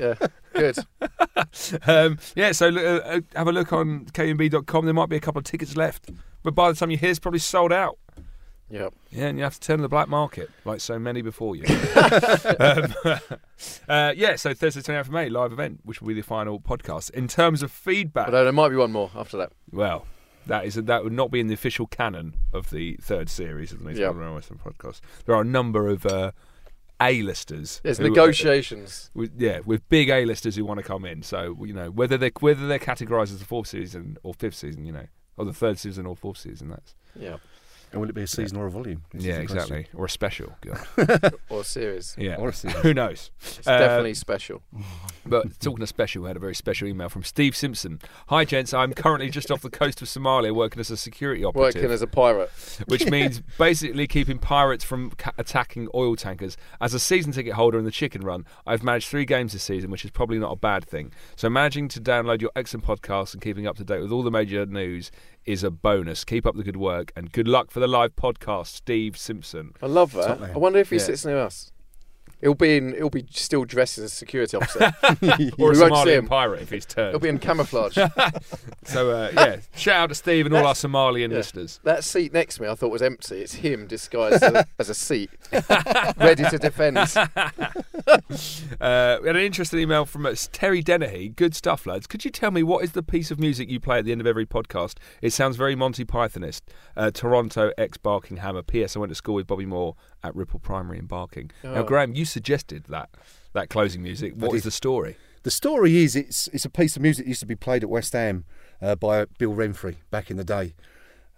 yeah. 0.00 0.14
Good. 0.54 0.78
um, 1.86 2.18
yeah, 2.36 2.52
so 2.52 2.68
uh, 2.68 3.00
uh, 3.04 3.20
have 3.34 3.48
a 3.48 3.52
look 3.52 3.72
on 3.72 4.06
kumb.com. 4.06 4.84
There 4.84 4.94
might 4.94 5.08
be 5.08 5.16
a 5.16 5.20
couple 5.20 5.40
of 5.40 5.44
tickets 5.44 5.76
left, 5.76 6.10
but 6.42 6.54
by 6.54 6.70
the 6.70 6.76
time 6.78 6.90
you 6.90 6.96
hear, 6.96 7.10
it's 7.10 7.18
probably 7.18 7.40
sold 7.40 7.72
out. 7.72 7.98
Yeah. 8.70 8.88
Yeah, 9.10 9.26
and 9.26 9.38
you 9.38 9.44
have 9.44 9.54
to 9.54 9.60
turn 9.60 9.76
to 9.78 9.82
the 9.82 9.88
black 9.88 10.08
market, 10.08 10.50
like 10.64 10.80
so 10.80 10.98
many 10.98 11.22
before 11.22 11.54
you. 11.54 11.64
um, 12.58 12.94
uh, 13.88 14.12
yeah, 14.16 14.36
so 14.36 14.54
Thursday, 14.54 14.80
29th 14.80 15.00
of 15.02 15.10
May, 15.10 15.28
live 15.28 15.52
event, 15.52 15.80
which 15.84 16.00
will 16.00 16.08
be 16.08 16.14
the 16.14 16.22
final 16.22 16.58
podcast. 16.58 17.10
In 17.10 17.28
terms 17.28 17.62
of 17.62 17.70
feedback, 17.70 18.26
But 18.26 18.34
uh, 18.34 18.44
there 18.44 18.52
might 18.52 18.70
be 18.70 18.76
one 18.76 18.92
more 18.92 19.10
after 19.14 19.36
that. 19.36 19.52
well, 19.70 20.06
that 20.46 20.66
is 20.66 20.74
that 20.74 21.04
would 21.04 21.12
not 21.12 21.30
be 21.30 21.40
in 21.40 21.46
the 21.46 21.54
official 21.54 21.86
canon 21.86 22.34
of 22.52 22.68
the 22.70 22.96
third 23.00 23.30
series 23.30 23.72
of 23.72 23.78
the 23.78 23.86
Nathan. 23.86 24.04
Modern 24.16 24.34
Western 24.34 24.58
podcast. 24.58 25.00
There 25.24 25.34
are 25.34 25.40
a 25.40 25.44
number 25.44 25.88
of 25.88 26.04
uh, 26.04 26.32
A-listers. 27.00 27.80
There's 27.82 27.98
who- 27.98 28.04
negotiations. 28.10 29.10
with, 29.14 29.32
yeah, 29.40 29.60
with 29.64 29.88
big 29.88 30.10
A-listers 30.10 30.56
who 30.56 30.64
want 30.64 30.78
to 30.80 30.84
come 30.84 31.04
in. 31.06 31.22
So 31.22 31.56
you 31.64 31.72
know 31.72 31.90
whether 31.90 32.18
they 32.18 32.30
whether 32.40 32.66
they're 32.66 32.78
categorised 32.78 33.32
as 33.32 33.38
the 33.38 33.44
fourth 33.46 33.68
season 33.68 34.18
or 34.22 34.34
fifth 34.34 34.56
season, 34.56 34.84
you 34.84 34.92
know, 34.92 35.06
or 35.36 35.44
the 35.46 35.52
third 35.54 35.78
season 35.78 36.04
or 36.06 36.14
fourth 36.16 36.38
season. 36.38 36.68
That's 36.70 36.94
Yeah. 37.18 37.36
And 37.94 38.00
will 38.00 38.08
it 38.08 38.14
be 38.14 38.22
a 38.22 38.26
season 38.26 38.58
or 38.58 38.66
a 38.66 38.70
volume? 38.72 39.04
This 39.12 39.22
Yeah, 39.24 39.38
the 39.38 39.46
question. 39.46 39.76
exactly. 39.76 39.86
Or 39.98 40.06
a 40.06 40.10
special. 40.10 40.52
God. 40.60 41.34
or 41.48 41.62
series. 41.62 42.16
Yeah. 42.18 42.36
Or 42.36 42.48
a 42.48 42.52
series. 42.52 42.76
Who 42.78 42.92
knows? 42.92 43.30
It's 43.40 43.66
Uh, 43.68 43.78
definitely 43.78 44.14
special. 44.14 44.62
But 45.26 45.58
talking 45.58 45.80
of 45.82 45.88
special, 45.88 46.20
we 46.24 46.28
had 46.28 46.36
a 46.36 46.40
very 46.40 46.54
special 46.54 46.86
email 46.86 47.08
from 47.08 47.22
Steve 47.22 47.56
Simpson. 47.56 47.98
Hi, 48.28 48.44
gents. 48.44 48.74
I'm 48.74 48.92
currently 48.92 49.30
just 49.30 49.50
off 49.50 49.62
the 49.62 49.70
coast 49.70 50.02
of 50.02 50.08
Somalia 50.08 50.52
working 50.54 50.80
as 50.80 50.90
a 50.90 50.98
security 50.98 51.42
operative. 51.42 51.76
Working 51.80 51.94
as 51.94 52.02
a 52.02 52.06
pirate. 52.06 52.50
which 52.88 53.08
means 53.08 53.40
basically 53.56 54.06
keeping 54.06 54.38
pirates 54.38 54.84
from 54.84 55.12
ca- 55.12 55.32
attacking 55.38 55.88
oil 55.94 56.14
tankers. 56.14 56.58
As 56.78 56.92
a 56.92 56.98
season 56.98 57.32
ticket 57.32 57.54
holder 57.54 57.78
in 57.78 57.86
the 57.86 57.90
Chicken 57.90 58.20
Run, 58.20 58.44
I've 58.66 58.82
managed 58.82 59.08
three 59.08 59.24
games 59.24 59.54
this 59.54 59.62
season, 59.62 59.90
which 59.90 60.04
is 60.04 60.10
probably 60.10 60.38
not 60.38 60.52
a 60.52 60.56
bad 60.56 60.84
thing. 60.84 61.14
So 61.36 61.48
managing 61.48 61.88
to 61.88 62.00
download 62.02 62.42
your 62.42 62.50
excellent 62.54 62.84
podcast 62.84 63.32
and 63.32 63.40
keeping 63.42 63.66
up 63.66 63.76
to 63.76 63.84
date 63.84 64.00
with 64.02 64.12
all 64.12 64.22
the 64.22 64.30
major 64.30 64.66
news 64.66 65.10
is 65.46 65.62
a 65.62 65.70
bonus. 65.70 66.24
Keep 66.24 66.46
up 66.46 66.56
the 66.56 66.62
good 66.62 66.76
work 66.76 67.12
and 67.16 67.30
good 67.32 67.48
luck 67.48 67.70
for 67.70 67.80
the 67.80 67.86
live 67.86 68.16
podcast, 68.16 68.68
Steve 68.68 69.16
Simpson. 69.16 69.72
I 69.82 69.86
love 69.86 70.12
that. 70.12 70.40
I 70.42 70.56
wonder 70.58 70.78
if 70.78 70.90
he 70.90 70.96
Yeah. 70.96 71.02
sits 71.02 71.24
near 71.24 71.38
us. 71.38 71.70
He'll 72.44 72.54
be 72.54 72.76
in. 72.76 72.92
He'll 72.94 73.08
be 73.08 73.24
still 73.30 73.64
dressed 73.64 73.96
as 73.96 74.04
a 74.04 74.08
security 74.10 74.54
officer. 74.56 74.92
Or 75.58 75.72
a 75.72 75.74
We 75.74 75.78
won't 75.78 75.78
see 75.78 75.84
Somalian 76.12 76.28
pirate 76.28 76.60
if 76.60 76.70
he's 76.70 76.84
turned. 76.84 77.12
He'll 77.12 77.18
be 77.18 77.30
in 77.30 77.38
camouflage. 77.38 77.96
So 78.86 79.10
uh, 79.12 79.30
yeah, 79.32 79.56
shout 79.74 79.96
out 79.96 80.06
to 80.10 80.14
Steve 80.14 80.44
and 80.44 80.54
all 80.54 80.66
our 80.66 80.74
Somalian 80.74 81.30
Yeah. 81.30 81.38
listeners. 81.38 81.80
that 81.84 82.04
seat 82.04 82.34
next 82.34 82.56
to 82.56 82.62
me, 82.62 82.68
I 82.68 82.74
thought 82.74 82.90
was 82.92 83.00
empty. 83.00 83.40
It's 83.40 83.54
him 83.54 83.86
disguised 83.86 84.42
as 84.42 84.52
a, 84.52 84.66
as 84.78 84.90
a 84.90 84.94
seat, 84.94 85.30
ready 86.18 86.44
to 86.44 86.58
defend. 86.58 86.98
Uh, 86.98 89.18
we 89.22 89.26
had 89.28 89.36
an 89.36 89.42
interesting 89.42 89.80
email 89.80 90.04
from 90.04 90.26
uh, 90.26 90.34
Terry 90.52 90.82
Dennehy. 90.82 91.30
Good 91.30 91.54
stuff, 91.54 91.86
lads. 91.86 92.06
Could 92.06 92.26
you 92.26 92.30
tell 92.30 92.50
me 92.50 92.62
what 92.62 92.84
is 92.84 92.92
the 92.92 93.02
piece 93.02 93.30
of 93.30 93.40
music 93.40 93.70
you 93.70 93.80
play 93.80 93.98
at 94.00 94.04
the 94.04 94.12
end 94.12 94.20
of 94.20 94.26
every 94.26 94.44
podcast? 94.46 94.98
It 95.22 95.32
sounds 95.32 95.56
very 95.56 95.74
Monty 95.74 96.04
Pythonist. 96.04 96.60
Uh, 96.94 97.10
Toronto 97.10 97.72
ex 97.78 97.96
Barking 97.96 98.36
Hammer. 98.38 98.62
P.S. 98.62 98.96
I 98.96 98.98
went 98.98 99.10
to 99.10 99.14
school 99.16 99.36
with 99.36 99.46
Bobby 99.46 99.66
Moore 99.66 99.96
at 100.24 100.34
Ripple 100.34 100.58
Primary 100.60 100.98
in 100.98 101.06
Barking. 101.06 101.50
Now, 101.62 101.74
Oh. 101.76 101.82
Graham, 101.84 102.14
you 102.14 102.24
suggested 102.24 102.84
that 102.88 103.10
that 103.52 103.68
closing 103.68 104.02
music. 104.02 104.34
What 104.36 104.48
is 104.50 104.58
is 104.58 104.64
the 104.64 104.70
story? 104.72 105.16
The 105.44 105.50
story 105.50 105.98
is 105.98 106.16
it's 106.16 106.48
it's 106.48 106.64
a 106.64 106.70
piece 106.70 106.96
of 106.96 107.02
music 107.02 107.24
that 107.26 107.28
used 107.28 107.40
to 107.40 107.46
be 107.46 107.54
played 107.56 107.82
at 107.84 107.90
West 107.90 108.12
Ham 108.14 108.44
uh, 108.82 108.94
by 108.96 109.26
Bill 109.38 109.52
Renfrey 109.52 109.96
back 110.10 110.30
in 110.30 110.36
the 110.38 110.44
day, 110.44 110.74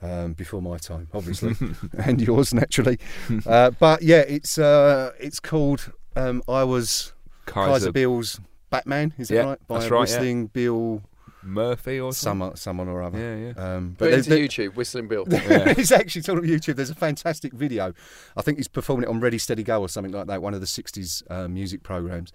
um, 0.00 0.32
before 0.34 0.62
my 0.62 0.78
time, 0.78 1.08
obviously, 1.12 1.54
and 1.98 2.20
yours 2.22 2.54
naturally. 2.54 2.98
Uh, 3.44 3.70
but 3.72 4.02
yeah, 4.02 4.20
it's 4.20 4.56
uh, 4.58 5.12
it's 5.18 5.40
called 5.40 5.92
um, 6.14 6.42
I 6.48 6.62
was 6.64 7.12
Kaiser 7.46 7.92
Bill's 7.92 8.40
Batman. 8.70 9.12
Is 9.18 9.30
Yeah, 9.30 9.42
it 9.42 9.46
right? 9.46 9.66
By 9.66 9.78
that's 9.80 9.90
right, 9.90 9.96
yeah. 9.98 10.00
Whistling 10.02 10.46
Bill, 10.46 11.02
Murphy 11.46 12.00
or 12.00 12.12
something. 12.12 12.56
someone, 12.56 12.56
someone 12.56 12.88
or 12.88 13.02
other. 13.02 13.18
Yeah, 13.18 13.52
yeah. 13.56 13.74
Um, 13.76 13.94
Put 13.96 14.08
it 14.08 14.10
there's- 14.10 14.26
into 14.26 14.38
YouTube, 14.70 14.74
Whistling 14.76 15.08
Bill. 15.08 15.24
Yeah. 15.28 15.38
it's 15.78 15.92
actually 15.92 16.20
it's 16.20 16.28
on 16.28 16.38
YouTube. 16.42 16.76
There's 16.76 16.90
a 16.90 16.94
fantastic 16.94 17.52
video. 17.52 17.92
I 18.36 18.42
think 18.42 18.58
he's 18.58 18.68
performing 18.68 19.04
it 19.04 19.08
on 19.08 19.20
Ready 19.20 19.38
Steady 19.38 19.62
Go 19.62 19.80
or 19.80 19.88
something 19.88 20.12
like 20.12 20.26
that, 20.26 20.42
one 20.42 20.54
of 20.54 20.60
the 20.60 20.66
'60s 20.66 21.22
uh, 21.30 21.48
music 21.48 21.82
programs. 21.82 22.32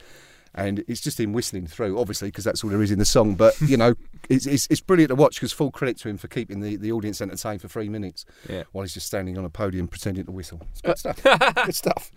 And 0.54 0.84
it's 0.88 1.00
just 1.00 1.18
him 1.18 1.32
whistling 1.32 1.66
through, 1.66 1.98
obviously, 1.98 2.28
because 2.28 2.44
that's 2.44 2.62
all 2.62 2.70
there 2.70 2.82
is 2.82 2.92
in 2.92 3.00
the 3.00 3.06
song. 3.06 3.36
But 3.36 3.60
you 3.62 3.78
know, 3.78 3.94
it's, 4.30 4.46
it's, 4.46 4.68
it's 4.70 4.82
brilliant 4.82 5.08
to 5.10 5.16
watch. 5.16 5.36
Because 5.36 5.54
full 5.54 5.72
credit 5.72 5.98
to 6.00 6.10
him 6.10 6.18
for 6.18 6.28
keeping 6.28 6.60
the, 6.60 6.76
the 6.76 6.92
audience 6.92 7.22
entertained 7.22 7.62
for 7.62 7.70
three 7.70 7.88
minutes 7.88 8.26
Yeah. 8.50 8.64
while 8.74 8.84
he's 8.84 8.94
just 8.94 9.08
standing 9.08 9.38
on 9.38 9.46
a 9.46 9.50
podium 9.50 9.88
pretending 9.88 10.26
to 10.26 10.32
whistle. 10.32 10.62
It's 10.72 10.82
good 10.82 10.98
stuff. 10.98 11.24
good 11.66 11.76
stuff. 11.76 12.12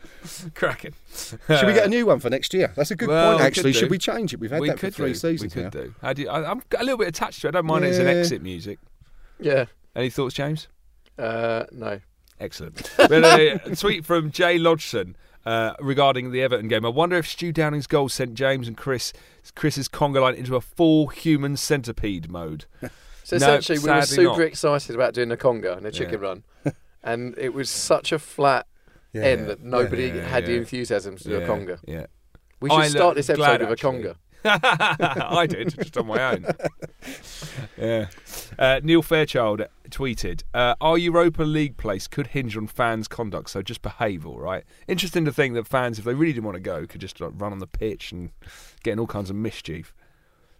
Cracking. 0.54 0.94
Should 1.14 1.38
we 1.66 1.72
get 1.74 1.86
a 1.86 1.88
new 1.88 2.06
one 2.06 2.18
for 2.18 2.28
next 2.28 2.52
year? 2.54 2.72
That's 2.74 2.90
a 2.90 2.96
good 2.96 3.08
Well, 3.08 3.34
point. 3.34 3.44
Actually, 3.46 3.72
should 3.72 3.90
we 3.90 3.98
change 3.98 4.34
it? 4.34 4.40
We've 4.40 4.50
had 4.50 4.60
we 4.60 4.68
that 4.68 4.78
for 4.80 4.86
could 4.86 4.94
three 4.96 5.10
do. 5.10 5.14
seasons 5.14 5.54
we 5.54 5.62
now. 5.62 5.70
could 5.70 5.82
do. 5.84 5.94
How 6.02 6.12
do 6.12 6.22
you, 6.22 6.28
I, 6.28 6.50
I'm 6.50 6.62
a 6.76 6.82
little 6.82 6.98
bit 6.98 7.06
attached 7.08 7.40
to 7.42 7.46
it. 7.46 7.50
I 7.50 7.52
don't 7.52 7.66
mind 7.66 7.84
it 7.84 7.88
as 7.90 7.98
an 8.00 8.08
exit 8.08 8.42
music. 8.42 8.80
Yeah. 9.38 9.66
Any 9.94 10.10
thoughts, 10.10 10.34
James? 10.34 10.66
Uh, 11.16 11.64
no. 11.70 12.00
Excellent. 12.40 12.90
We 12.98 13.04
had 13.14 13.22
a 13.64 13.76
tweet 13.76 14.04
from 14.04 14.32
Jay 14.32 14.58
Lodgson 14.58 15.14
uh, 15.46 15.74
regarding 15.80 16.30
the 16.30 16.42
Everton 16.42 16.68
game. 16.68 16.84
I 16.84 16.88
wonder 16.88 17.16
if 17.16 17.26
Stu 17.28 17.52
Downing's 17.52 17.86
goal 17.86 18.08
sent 18.08 18.34
James 18.34 18.66
and 18.68 18.76
Chris 18.76 19.12
Chris's 19.54 19.88
conga 19.88 20.20
line 20.22 20.34
into 20.34 20.56
a 20.56 20.60
full 20.60 21.08
human 21.08 21.56
centipede 21.56 22.30
mode. 22.30 22.64
So 23.26 23.38
No, 23.38 23.54
essentially, 23.54 23.78
we 23.78 23.90
were 23.90 24.02
super 24.02 24.22
not. 24.38 24.40
excited 24.42 24.94
about 24.94 25.14
doing 25.14 25.30
the 25.30 25.36
conga 25.38 25.74
and 25.78 25.86
the 25.86 25.90
chicken 25.90 26.20
Yeah. 26.20 26.28
run, 26.28 26.44
and 27.02 27.34
it 27.38 27.54
was 27.54 27.70
such 27.70 28.12
a 28.12 28.18
flat 28.18 28.66
Yeah. 29.14 29.22
end 29.22 29.46
that 29.48 29.62
nobody 29.62 30.10
had 30.10 30.44
the 30.44 30.56
enthusiasm 30.58 31.16
to 31.16 31.24
do 31.24 31.36
a 31.36 31.40
conga. 31.40 31.78
Yeah. 31.86 32.04
We 32.60 32.68
should 32.68 32.78
I 32.80 32.88
start 32.88 33.16
this 33.16 33.30
episode 33.30 33.62
with 33.62 33.70
a 33.70 33.76
conga. 33.82 34.16
I 34.46 35.46
did, 35.48 35.74
just 35.76 35.96
on 35.96 36.06
my 36.06 36.32
own. 36.32 36.46
yeah. 37.78 38.06
Uh, 38.58 38.80
Neil 38.82 39.02
Fairchild 39.02 39.62
tweeted, 39.90 40.42
uh, 40.52 40.74
Our 40.80 40.98
Europa 40.98 41.42
League 41.42 41.76
place 41.76 42.06
could 42.06 42.28
hinge 42.28 42.56
on 42.56 42.66
fans' 42.66 43.08
conduct, 43.08 43.50
so 43.50 43.62
just 43.62 43.82
behave, 43.82 44.26
all 44.26 44.38
right? 44.38 44.64
Interesting 44.88 45.24
to 45.24 45.32
think 45.32 45.54
that 45.54 45.66
fans, 45.66 45.98
if 45.98 46.04
they 46.04 46.14
really 46.14 46.32
didn't 46.32 46.44
want 46.44 46.56
to 46.56 46.60
go, 46.60 46.86
could 46.86 47.00
just 47.00 47.20
like, 47.20 47.32
run 47.36 47.52
on 47.52 47.58
the 47.58 47.66
pitch 47.66 48.12
and 48.12 48.30
get 48.82 48.92
in 48.92 48.98
all 48.98 49.06
kinds 49.06 49.30
of 49.30 49.36
mischief. 49.36 49.94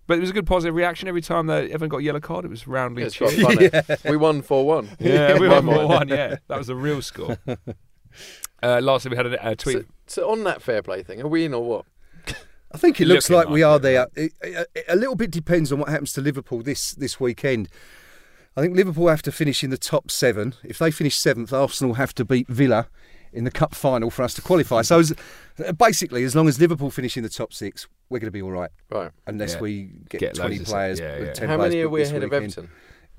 But 0.07 0.19
it 0.19 0.21
was 0.21 0.31
a 0.31 0.35
good 0.35 0.47
positive 0.47 0.75
reaction 0.75 1.09
every 1.09 1.23
time 1.23 1.47
they 1.47 1.71
Everton 1.71 1.89
got 1.89 1.97
a 1.99 2.03
yellow 2.03 2.21
card. 2.21 2.45
It 2.45 2.49
was 2.49 2.67
roundly 2.67 3.05
It's 3.05 3.15
cheered. 3.15 3.41
quite 3.41 3.73
funny. 3.73 3.99
We 4.11 4.19
won 4.19 4.43
four 4.43 4.67
one. 4.67 4.91
Yeah, 5.01 5.39
we 5.39 5.49
won 5.49 5.65
more 5.65 5.77
mind. 5.77 5.89
one. 5.89 6.09
Yeah, 6.09 6.37
that 6.49 6.59
was 6.59 6.69
a 6.69 6.75
real 6.75 7.01
score. 7.01 7.39
Uh, 8.63 8.81
lastly, 8.83 9.11
we 9.11 9.17
had 9.17 9.27
a, 9.27 9.51
a 9.51 9.57
tweet. 9.57 9.79
So, 9.79 9.85
so 10.07 10.31
on 10.31 10.45
that 10.45 10.61
fair 10.63 10.83
play 10.83 11.03
thing, 11.03 11.21
are 11.23 11.29
we 11.29 11.45
in 11.47 11.55
or 11.55 11.65
what? 11.65 11.87
I 12.75 12.77
think 12.77 13.01
it 13.01 13.07
looks 13.07 13.31
Looking 13.31 13.47
like 13.49 13.53
we 13.55 13.63
are 13.63 13.79
there. 13.79 14.09
It, 14.17 14.33
it- 14.43 14.69
a 14.89 14.97
little 14.97 15.15
bit 15.15 15.31
depends 15.31 15.71
on 15.73 15.79
what 15.79 15.89
happens 15.89 16.13
to 16.15 16.21
Liverpool 16.21 16.61
this 16.63 16.93
this 16.93 17.19
weekend. 17.21 17.69
I 18.57 18.61
think 18.61 18.77
Liverpool 18.77 19.09
have 19.09 19.23
to 19.23 19.33
finish 19.33 19.65
in 19.65 19.71
the 19.71 19.79
top 19.79 20.11
seven. 20.11 20.55
If 20.65 20.79
they 20.79 20.91
finish 20.91 21.17
seventh, 21.17 21.53
Arsenal 21.53 21.95
have 21.95 22.15
to 22.17 22.25
beat 22.25 22.49
Villa 22.49 22.89
in 23.33 23.45
the 23.45 23.51
cup 23.51 23.75
final 23.75 24.11
for 24.11 24.23
us 24.23 24.35
to 24.35 24.43
qualify. 24.43 24.83
So 24.83 25.01
as, 25.01 25.13
basically, 25.79 26.23
as 26.25 26.37
long 26.37 26.47
as 26.49 26.61
Liverpool 26.61 26.91
finish 26.91 27.17
in 27.17 27.23
the 27.25 27.29
top 27.29 27.53
six, 27.53 27.89
we're 28.09 28.21
going 28.21 28.29
to 28.29 28.33
be 28.33 28.43
all 28.43 28.53
right. 28.53 28.71
Right. 28.91 29.11
Unless 29.27 29.55
Yeah. 29.55 29.61
we 29.61 29.91
get, 30.09 30.21
Get 30.21 30.35
twenty 30.35 30.61
players. 30.61 31.01
yeah, 31.01 31.19
yeah. 31.19 31.33
10 31.33 31.49
How 31.49 31.57
players 31.57 31.73
many 31.73 31.83
are 31.83 31.89
we 31.89 32.01
this 32.01 32.11
ahead 32.11 32.23
of. 32.23 32.33
Everton? 32.33 32.71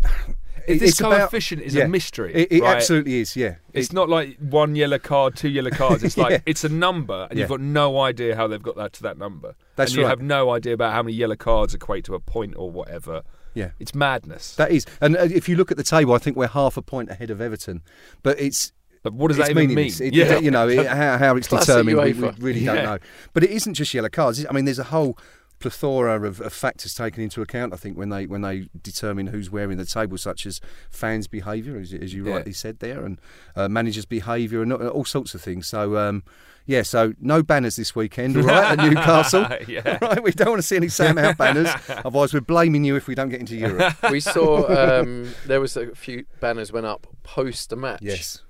If 0.68 0.80
this 0.80 0.92
it's 0.92 1.00
about- 1.00 1.20
coefficient 1.20 1.62
is 1.62 1.74
yeah. 1.76 1.84
a 1.86 1.88
mystery. 1.88 2.34
It, 2.34 2.52
it 2.52 2.62
right? 2.62 2.76
absolutely 2.78 3.20
is. 3.20 3.36
Yeah. 3.36 3.56
It's 3.74 3.90
It- 3.90 3.94
not 3.94 4.10
like 4.10 4.38
one 4.40 4.76
yellow 4.76 5.00
card, 5.00 5.36
two 5.36 5.50
yellow 5.50 5.70
cards. 5.72 6.04
It's 6.04 6.18
like 6.24 6.32
Yeah. 6.32 6.40
it's 6.46 6.64
a 6.64 6.70
number, 6.70 7.28
and 7.30 7.38
you've 7.40 7.50
got 7.50 7.62
no 7.62 8.00
idea 8.00 8.36
how 8.36 8.48
they've 8.48 8.62
got 8.62 8.76
that 8.78 8.94
to 8.94 9.04
that 9.04 9.18
number. 9.18 9.56
That's 9.76 9.92
and 9.92 9.98
you 9.98 10.04
right. 10.04 10.10
have 10.10 10.22
no 10.22 10.52
idea 10.52 10.74
about 10.74 10.94
how 10.94 11.04
many 11.04 11.16
yellow 11.16 11.36
cards 11.36 11.74
equate 11.74 12.04
to 12.06 12.16
a 12.16 12.20
point 12.20 12.54
or 12.58 12.72
whatever. 12.72 13.24
Yeah. 13.54 13.72
It's 13.80 13.96
madness. 13.96 14.56
That 14.56 14.72
is, 14.72 14.86
and 15.00 15.16
uh, 15.16 15.22
if 15.24 15.48
you 15.48 15.56
look 15.56 15.72
at 15.72 15.78
the 15.78 15.84
table, 15.84 16.14
I 16.14 16.18
think 16.18 16.36
we're 16.36 16.48
half 16.48 16.76
a 16.78 16.82
point 16.82 17.10
ahead 17.10 17.30
of 17.30 17.40
Everton. 17.40 17.82
But 18.24 18.40
it's 18.40 18.74
but 19.02 19.14
what 19.14 19.28
does 19.30 19.38
it's 19.38 19.48
that 19.48 19.52
even 19.52 19.68
mean? 19.68 19.76
meaningless. 19.76 20.02
It- 20.02 20.14
yeah. 20.16 20.40
you 20.40 20.50
know 20.52 20.68
it, 20.68 20.88
how, 20.88 21.18
how 21.20 21.36
it's 21.36 21.48
Classic 21.50 21.68
determined, 21.86 22.20
we, 22.20 22.28
we 22.28 22.34
really 22.40 22.60
Yeah. 22.62 22.74
don't 22.74 22.84
know. 22.86 22.98
But 23.34 23.44
it 23.44 23.52
isn't 23.52 23.76
just 23.76 23.94
yellow 23.94 24.10
cards. 24.10 24.44
I 24.50 24.52
mean, 24.52 24.66
there's 24.66 24.80
a 24.80 24.84
whole 24.86 25.18
plethora 25.60 26.22
of, 26.28 26.42
of 26.42 26.54
factors 26.54 26.94
taken 26.94 27.24
into 27.24 27.42
account. 27.42 27.74
I 27.74 27.78
think 27.78 27.98
when 27.98 28.10
they 28.10 28.26
when 28.28 28.42
they 28.42 28.68
determine 28.82 29.28
who's 29.28 29.50
wearing 29.50 29.78
the 29.78 29.86
table, 29.86 30.18
such 30.18 30.46
as 30.46 30.62
fans' 30.92 31.28
behaviour, 31.28 31.78
as, 31.78 31.94
as 31.94 32.14
you 32.14 32.26
Yeah. 32.26 32.36
rightly 32.36 32.54
said 32.54 32.80
there, 32.80 33.06
and 33.06 33.20
uh, 33.56 33.68
managers' 33.70 34.06
behaviour, 34.06 34.62
and 34.62 34.72
all- 34.74 34.88
all 34.88 35.06
sorts 35.06 35.34
of 35.36 35.42
things. 35.42 35.68
So. 35.68 35.98
Um, 35.98 36.24
yeah, 36.68 36.82
so 36.82 37.14
no 37.20 37.44
banners 37.44 37.76
this 37.76 37.96
weekend, 37.96 38.36
all 38.36 38.42
right, 38.42 38.72
at 38.80 38.84
Newcastle. 38.90 39.46
Yeah. 39.68 40.00
All 40.02 40.10
right, 40.10 40.24
we 40.24 40.32
don't 40.32 40.50
want 40.50 40.58
to 40.64 40.68
see 40.68 40.76
any 40.76 40.88
Sam 40.88 41.16
out 41.20 41.38
banners. 41.38 41.70
Otherwise, 41.90 42.34
we're 42.34 42.42
blaming 42.42 42.84
you 42.84 42.96
if 42.96 43.08
we 43.08 43.14
don't 43.14 43.30
get 43.30 43.40
into 43.40 43.56
Europe. 43.56 43.94
We 44.10 44.20
saw 44.20 44.66
um, 45.02 45.30
there 45.46 45.62
was 45.62 45.78
a 45.78 45.94
few 45.94 46.26
banners 46.40 46.72
went 46.72 46.88
up 46.88 47.06
post 47.22 47.70
the 47.70 47.76
match. 47.76 48.00
yes, 48.02 48.42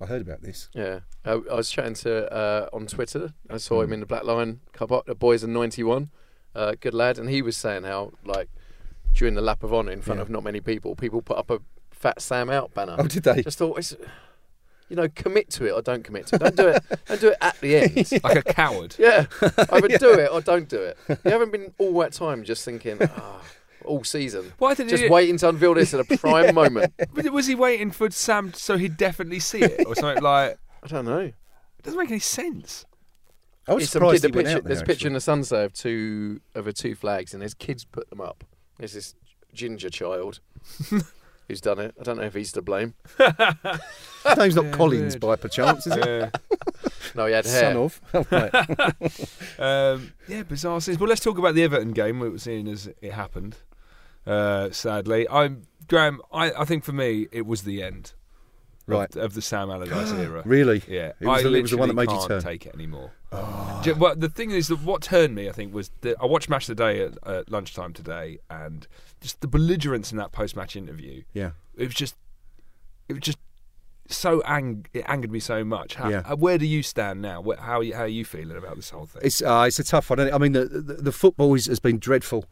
I 0.00 0.06
heard 0.06 0.22
about 0.22 0.40
this. 0.42 0.68
Yeah, 0.72 1.00
I, 1.24 1.32
I 1.32 1.54
was 1.56 1.68
chatting 1.68 1.94
to 1.94 2.32
uh, 2.32 2.68
on 2.72 2.86
Twitter. 2.86 3.34
I 3.50 3.56
saw 3.56 3.78
Hmm. 3.78 3.86
him 3.86 3.92
in 3.94 4.00
the 4.00 4.06
Black 4.06 4.22
Line 4.22 4.60
Cup. 4.72 4.90
The 5.06 5.16
boys 5.16 5.42
are 5.42 5.48
ninety 5.48 5.82
one. 5.82 6.10
Uh, 6.54 6.74
good 6.80 6.94
lad, 6.94 7.18
and 7.18 7.28
he 7.30 7.42
was 7.42 7.56
saying 7.56 7.84
how 7.84 8.12
like 8.24 8.48
during 9.14 9.34
the 9.34 9.40
lap 9.42 9.62
of 9.62 9.72
honour 9.72 9.92
in 9.92 10.00
front 10.02 10.18
Yeah. 10.18 10.22
of 10.22 10.30
not 10.30 10.42
many 10.44 10.60
people, 10.60 10.94
people 10.96 11.22
put 11.22 11.38
up 11.38 11.50
a 11.50 11.60
fat 11.90 12.20
Sam 12.20 12.50
out 12.50 12.74
banner. 12.74 12.96
Oh, 12.98 13.06
did 13.06 13.22
they? 13.22 13.42
Just 13.42 13.58
thought 13.58 13.78
it's. 13.78 13.94
You 14.90 14.96
know, 14.96 15.06
commit 15.14 15.50
to 15.50 15.66
it 15.66 15.72
or 15.72 15.82
don't 15.82 16.02
commit 16.02 16.28
to 16.28 16.36
it. 16.36 16.38
Don't 16.38 16.56
do 16.56 16.68
it. 16.68 16.82
Don't 17.06 17.20
do 17.20 17.28
it 17.28 17.36
at 17.42 17.60
the 17.60 17.76
end. 17.76 18.10
like 18.24 18.38
a 18.38 18.42
coward. 18.54 18.96
Yeah, 18.98 19.26
either 19.70 19.88
do 19.98 20.14
it 20.18 20.30
or 20.32 20.40
don't 20.40 20.66
do 20.66 20.80
it. 20.80 20.96
You 21.26 21.30
haven't 21.30 21.52
been 21.52 21.74
all 21.76 21.92
that 22.00 22.14
time 22.14 22.42
just 22.42 22.64
thinking, 22.64 22.98
ah, 23.02 23.42
all 23.84 24.02
season. 24.02 24.54
Why 24.56 24.72
did 24.72 24.88
Just 24.88 25.02
he, 25.02 25.10
waiting 25.10 25.36
to 25.38 25.50
unveil 25.50 25.74
this 25.74 25.92
at 25.92 26.00
a 26.10 26.16
prime 26.16 26.54
moment. 26.54 26.94
Was 27.30 27.46
he 27.46 27.54
waiting 27.54 27.90
for 27.90 28.10
Sam 28.10 28.54
so 28.54 28.78
he'd 28.78 28.96
definitely 28.96 29.40
see 29.40 29.60
it 29.60 29.86
or 29.86 29.94
something 29.94 30.22
like? 30.22 30.56
I 30.82 30.86
don't 30.86 31.04
know. 31.04 31.18
It 31.18 31.34
doesn't 31.82 31.98
make 32.00 32.10
any 32.10 32.18
sense. 32.18 32.86
I 33.68 33.74
was 33.74 33.84
It's 33.84 33.92
surprised 33.92 34.22
kid, 34.22 34.32
the 34.32 34.36
picture, 34.36 34.52
there, 34.54 34.60
there's 34.62 34.80
a 34.80 34.84
picture 34.84 35.06
in 35.06 35.12
the 35.14 35.20
Sunday 35.20 35.64
of 35.64 35.72
two 35.72 36.40
of 36.54 36.64
the 36.64 36.72
two 36.72 36.94
flags, 36.94 37.32
and 37.34 37.42
there's 37.42 37.54
kids 37.54 37.84
put 37.84 38.08
them 38.10 38.20
up. 38.20 38.44
There's 38.78 38.94
this 38.94 39.14
ginger 39.52 39.90
child 39.90 40.40
who's 41.48 41.60
done 41.60 41.78
it. 41.78 41.94
I 42.00 42.02
don't 42.04 42.16
know 42.16 42.22
if 42.24 42.34
he's 42.34 42.52
to 42.52 42.62
blame. 42.62 42.94
His 43.18 44.36
name's 44.36 44.56
not 44.56 44.66
Yeah, 44.66 44.70
Collins 44.72 45.14
weird. 45.14 45.20
by 45.20 45.36
perchance, 45.36 45.86
is 45.86 45.96
it? 45.96 46.06
Yeah. 46.06 46.30
No, 47.14 47.26
he 47.26 47.32
had 47.32 47.46
hair. 47.46 47.72
Son 47.72 47.76
of. 47.76 48.00
Oh, 48.14 48.26
right. 48.30 49.58
Um, 49.58 50.12
yeah, 50.28 50.42
bizarre 50.42 50.80
scenes. 50.80 50.98
Well, 50.98 51.08
let's 51.08 51.20
talk 51.22 51.38
about 51.38 51.54
the 51.54 51.62
Everton 51.62 51.92
game. 51.92 52.20
We 52.20 52.28
were 52.28 52.38
seeing 52.38 52.68
as 52.68 52.88
it 53.00 53.12
happened. 53.12 53.56
Uh, 54.26 54.70
sadly, 54.70 55.26
I'm 55.28 55.62
Graham. 55.88 56.20
I, 56.32 56.52
I 56.52 56.64
think 56.64 56.84
for 56.84 56.92
me 56.92 57.28
it 57.32 57.46
was 57.46 57.62
the 57.62 57.82
end. 57.82 58.12
Right. 58.96 59.14
of, 59.16 59.22
of 59.22 59.34
the 59.34 59.42
Sam 59.42 59.70
Allardyce 59.70 60.12
era. 60.18 60.42
Really? 60.44 60.82
Yeah, 60.88 61.12
It 61.20 61.26
was, 61.26 61.40
I 61.40 61.48
the, 61.48 61.54
it 61.54 61.62
was 61.62 61.70
the 61.70 61.76
one 61.76 61.88
that 61.88 61.94
made 61.94 62.10
you 62.10 62.20
turn. 62.26 62.42
take 62.42 62.66
it 62.66 62.74
anymore. 62.74 63.12
Ju- 63.82 63.94
well, 63.94 64.16
the 64.16 64.28
thing 64.30 64.50
is 64.50 64.68
that 64.68 64.80
what 64.82 65.02
turned 65.02 65.34
me, 65.34 65.48
I 65.48 65.52
think, 65.52 65.74
was 65.74 65.90
that 66.00 66.16
I 66.20 66.26
watched 66.26 66.48
Match 66.48 66.68
of 66.68 66.76
the 66.76 66.82
Day 66.84 67.02
at, 67.02 67.12
at 67.28 67.50
lunchtime 67.50 67.92
today, 67.92 68.38
and 68.50 68.86
just 69.20 69.40
the 69.42 69.46
belligerence 69.48 70.10
in 70.12 70.18
that 70.18 70.32
post-match 70.32 70.74
interview. 70.76 71.22
Yeah. 71.34 71.50
It 71.76 71.86
was 71.86 71.94
just, 71.94 72.16
it 73.08 73.12
was 73.12 73.22
just 73.22 73.38
so 74.10 74.40
ang- 74.46 74.86
it 74.94 75.04
angered 75.06 75.30
me 75.30 75.38
so 75.40 75.62
much. 75.64 75.96
How, 75.96 76.08
Yeah. 76.08 76.22
uh, 76.24 76.34
Where 76.36 76.56
do 76.56 76.64
you 76.66 76.82
stand 76.82 77.20
now? 77.20 77.42
Where, 77.42 77.58
how 77.58 77.80
are 77.80 77.82
you, 77.82 77.94
how 77.94 78.04
are 78.04 78.06
you 78.08 78.24
feeling 78.24 78.56
about 78.56 78.76
this 78.76 78.88
whole 78.88 79.04
thing? 79.04 79.20
It's 79.22 79.42
uh, 79.42 79.64
it's 79.68 79.78
a 79.78 79.84
tough 79.84 80.08
one. 80.08 80.18
I 80.32 80.38
mean, 80.38 80.52
the 80.52 80.64
the, 80.64 80.94
the 80.94 81.12
football 81.12 81.54
is, 81.54 81.66
has 81.66 81.78
been 81.80 81.98
dreadful, 81.98 82.46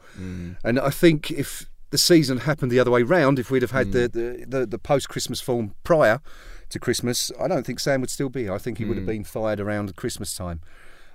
and 0.63 0.79
I 0.79 0.91
think 0.91 1.31
if 1.31 1.71
the 1.91 1.99
season 1.99 2.39
happened 2.39 2.71
the 2.73 2.81
other 2.81 2.91
way 2.91 3.03
round, 3.03 3.39
if 3.39 3.51
we'd 3.51 3.63
have 3.63 3.71
had 3.71 3.93
the, 3.93 4.09
the, 4.09 4.45
the, 4.47 4.67
the 4.67 4.79
post 4.79 5.09
Christmas 5.09 5.41
form 5.41 5.75
prior 5.85 6.21
to 6.71 6.79
Christmas, 6.81 7.31
I 7.41 7.47
don't 7.49 7.65
think 7.65 7.79
Sam 7.81 8.01
would 8.01 8.11
still 8.11 8.29
be. 8.29 8.51
I 8.51 8.59
think 8.59 8.79
he 8.79 8.85
would 8.85 8.97
have 8.97 9.07
been 9.07 9.25
fired 9.25 9.61
around 9.61 9.95
Christmas 9.97 10.35
time. 10.35 10.61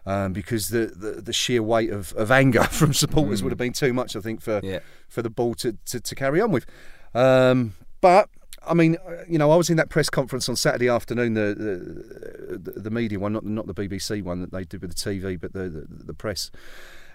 Um, 0.04 0.34
because 0.34 0.70
the, 0.70 0.88
the, 0.88 1.22
the 1.22 1.34
sheer 1.34 1.62
weight 1.62 1.92
of, 1.92 2.12
of 2.14 2.32
anger 2.32 2.64
from 2.72 2.92
supporters 2.92 3.44
would 3.44 3.52
have 3.52 3.60
been 3.60 3.74
too 3.74 3.94
much, 3.94 4.16
I 4.16 4.20
think, 4.20 4.42
for 4.42 4.60
Yeah. 4.64 4.80
for 5.08 5.22
the 5.22 5.30
ball 5.30 5.54
to, 5.56 5.78
to, 5.86 6.00
to 6.00 6.16
carry 6.16 6.42
on 6.42 6.50
with. 6.52 6.66
Um, 7.14 7.74
but 8.02 8.28
I 8.66 8.74
mean, 8.74 8.98
uh, 9.08 9.24
you 9.28 9.38
know, 9.38 9.52
I 9.52 9.56
was 9.58 9.70
in 9.70 9.78
that 9.78 9.90
press 9.90 10.10
conference 10.10 10.50
on 10.50 10.56
Saturday 10.56 10.88
afternoon, 10.90 11.36
the 11.36 12.58
the, 12.58 12.80
the 12.80 12.90
media 12.90 13.20
one, 13.20 13.34
not 13.34 13.46
not 13.46 13.68
the 13.68 13.76
BBC 13.76 14.24
one 14.24 14.42
that 14.42 14.52
they 14.52 14.64
did 14.64 14.82
with 14.82 14.96
the 14.96 15.12
TV, 15.12 15.40
but 15.40 15.54
the 15.54 15.70
the, 15.70 15.86
the 16.06 16.14
press. 16.16 16.50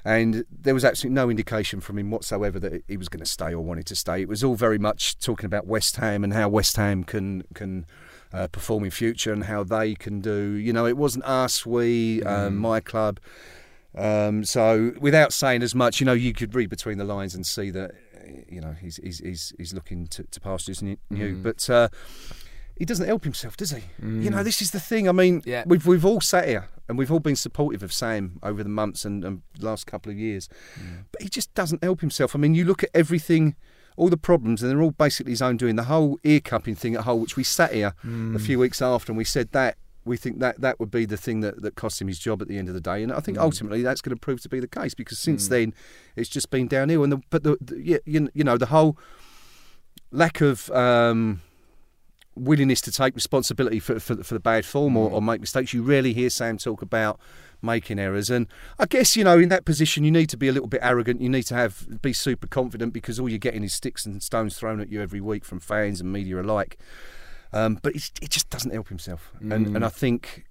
And 0.07 0.45
there 0.49 0.73
was 0.73 0.85
absolutely 0.85 1.17
no 1.17 1.29
indication 1.31 1.81
from 1.81 1.99
him 1.99 2.13
whatsoever 2.13 2.61
that 2.61 2.85
he 2.87 2.97
was 2.97 3.09
going 3.09 3.25
to 3.25 3.31
stay 3.31 3.53
or 3.53 3.61
wanted 3.61 3.87
to 3.87 3.97
stay. 3.97 4.21
It 4.23 4.29
was 4.29 4.45
all 4.45 4.55
very 4.55 4.79
much 4.79 5.19
talking 5.19 5.47
about 5.47 5.67
West 5.67 5.97
Ham 5.97 6.23
and 6.23 6.33
how 6.33 6.49
West 6.49 6.77
Ham 6.77 7.03
can 7.03 7.43
can 7.55 7.87
uh, 8.33 8.47
perform 8.47 8.85
in 8.85 8.93
future 8.93 9.33
and 9.33 9.45
how 9.45 9.65
they 9.65 9.97
can 9.97 10.21
do. 10.21 10.53
You 10.53 10.73
know, 10.73 10.87
it 10.87 10.97
wasn't 10.97 11.25
us, 11.25 11.67
we, 11.67 12.23
um, 12.23 12.57
my 12.57 12.79
club. 12.79 13.19
Um, 13.97 14.45
so 14.45 14.93
without 15.01 15.33
saying 15.33 15.63
as 15.65 15.75
much, 15.75 15.99
you 16.01 16.07
know, 16.07 16.13
you 16.13 16.33
could 16.33 16.55
read 16.55 16.71
between 16.71 16.99
the 16.99 17.05
lines 17.05 17.35
and 17.35 17.45
see 17.45 17.71
that, 17.71 17.91
you 18.49 18.61
know, 18.61 18.77
he's 18.81 18.97
he's 19.03 19.19
he's, 19.19 19.53
he's 19.59 19.75
looking 19.75 20.07
to, 20.09 20.23
to 20.23 20.41
pastures 20.41 20.83
new. 20.83 20.99
new. 21.11 21.35
But 21.35 21.69
uh, 21.69 21.89
he 22.77 22.85
doesn't 22.85 23.07
help 23.07 23.25
himself, 23.25 23.57
does 23.57 23.71
he? 23.73 23.83
You 24.01 24.31
know, 24.31 24.45
this 24.45 24.63
is 24.63 24.71
the 24.71 24.81
thing. 24.81 25.09
I 25.09 25.13
mean, 25.13 25.43
Yeah. 25.45 25.65
we've 25.67 25.85
we've 25.85 26.05
all 26.05 26.21
sat 26.21 26.47
here 26.47 26.69
and 26.89 26.99
we've 26.99 27.11
all 27.11 27.21
been 27.21 27.37
supportive 27.37 27.83
of 27.83 27.93
Sam 27.93 28.39
over 28.43 28.63
the 28.63 28.69
months 28.69 29.05
and, 29.05 29.25
and 29.25 29.43
last 29.61 29.87
couple 29.87 30.11
of 30.11 30.19
years, 30.19 30.49
but 31.13 31.23
he 31.23 31.29
just 31.29 31.53
doesn't 31.55 31.83
help 31.83 32.01
himself. 32.01 32.35
I 32.35 32.39
mean, 32.39 32.55
you 32.55 32.65
look 32.65 32.83
at 32.83 32.91
everything. 32.95 33.57
All 33.99 34.11
the 34.11 34.19
problems, 34.19 34.63
and 34.63 34.71
they're 34.71 34.83
all 34.83 34.91
basically 34.91 35.33
his 35.33 35.41
own 35.41 35.57
doing. 35.57 35.77
The 35.77 35.85
whole 35.85 36.19
ear 36.23 36.41
cupping 36.41 36.75
thing 36.75 36.95
at 36.97 37.05
Hull, 37.05 37.19
which 37.19 37.35
we 37.35 37.43
sat 37.43 37.73
here 37.73 37.95
a 38.05 38.39
few 38.39 38.59
mm. 38.59 38.61
weeks 38.61 38.83
after, 38.83 39.11
and 39.11 39.17
we 39.17 39.25
said 39.25 39.53
that 39.53 39.79
we 40.07 40.17
think 40.17 40.39
that 40.39 40.61
that 40.61 40.79
would 40.79 40.91
be 40.91 41.05
the 41.05 41.17
thing 41.17 41.41
that, 41.41 41.61
that 41.63 41.75
cost 41.75 42.01
him 42.01 42.09
his 42.09 42.19
job 42.19 42.41
at 42.41 42.49
the 42.49 42.57
end 42.57 42.69
of 42.69 42.75
the 42.75 42.81
day. 42.81 43.03
And 43.03 43.13
I 43.13 43.21
think 43.21 43.37
mm. 43.37 43.43
ultimately 43.43 43.83
that's 43.83 44.01
going 44.01 44.15
to 44.15 44.21
prove 44.21 44.41
to 44.43 44.49
be 44.49 44.61
the 44.61 44.69
case 44.69 44.95
because 44.95 45.19
since 45.19 45.47
mm. 45.47 45.51
then 45.51 45.75
it's 46.15 46.29
just 46.29 46.51
been 46.51 46.69
downhill. 46.69 47.03
And 47.03 47.13
the, 47.13 47.21
but 47.29 47.43
the, 47.43 47.59
the 47.61 48.01
you, 48.07 48.31
you 48.33 48.45
know 48.45 48.57
the 48.57 48.67
whole 48.67 48.97
lack 50.13 50.41
of 50.41 50.71
um, 50.71 51.43
willingness 52.37 52.81
to 52.83 52.93
take 52.93 53.15
responsibility 53.15 53.81
for, 53.81 53.99
for, 53.99 54.23
for 54.23 54.35
the 54.35 54.41
bad 54.41 54.65
form 54.65 54.97
or, 54.97 55.11
mm. 55.11 55.15
or 55.15 55.23
make 55.23 55.41
mistakes. 55.41 55.73
You 55.73 55.83
rarely 55.83 56.13
hear 56.13 56.31
Sam 56.31 56.59
talk 56.59 56.83
about 56.83 57.19
making 57.63 57.99
errors, 57.99 58.31
and 58.31 58.47
I 58.79 58.87
guess 58.87 59.17
you 59.17 59.25
know 59.25 59.39
in 59.39 59.49
that 59.49 59.65
position 59.65 60.05
you 60.05 60.11
need 60.11 60.29
to 60.29 60.37
be 60.37 60.49
a 60.49 60.53
little 60.53 60.69
bit 60.69 60.81
arrogant. 60.83 61.21
You 61.21 61.29
need 61.29 61.45
to 61.45 61.55
have 61.55 62.03
be 62.03 62.13
super 62.13 62.47
confident 62.47 62.93
because 62.93 63.19
all 63.19 63.29
you're 63.29 63.39
getting 63.39 63.65
is 63.65 63.75
sticks 63.75 64.07
and 64.07 64.23
stones 64.23 64.57
thrown 64.57 64.81
at 64.81 64.91
you 64.91 65.03
every 65.03 65.21
week 65.21 65.45
from 65.45 65.59
fans 65.61 66.01
and 66.01 66.13
media 66.13 66.41
alike. 66.41 66.79
Um, 67.53 67.79
but 67.83 67.95
it 67.95 68.31
just 68.31 68.51
doesn't 68.51 68.73
help 68.73 68.89
himself, 68.89 69.33
and 69.41 69.53
and 69.53 69.77
mm. 69.77 69.85
I 69.85 69.89
think. 69.89 70.45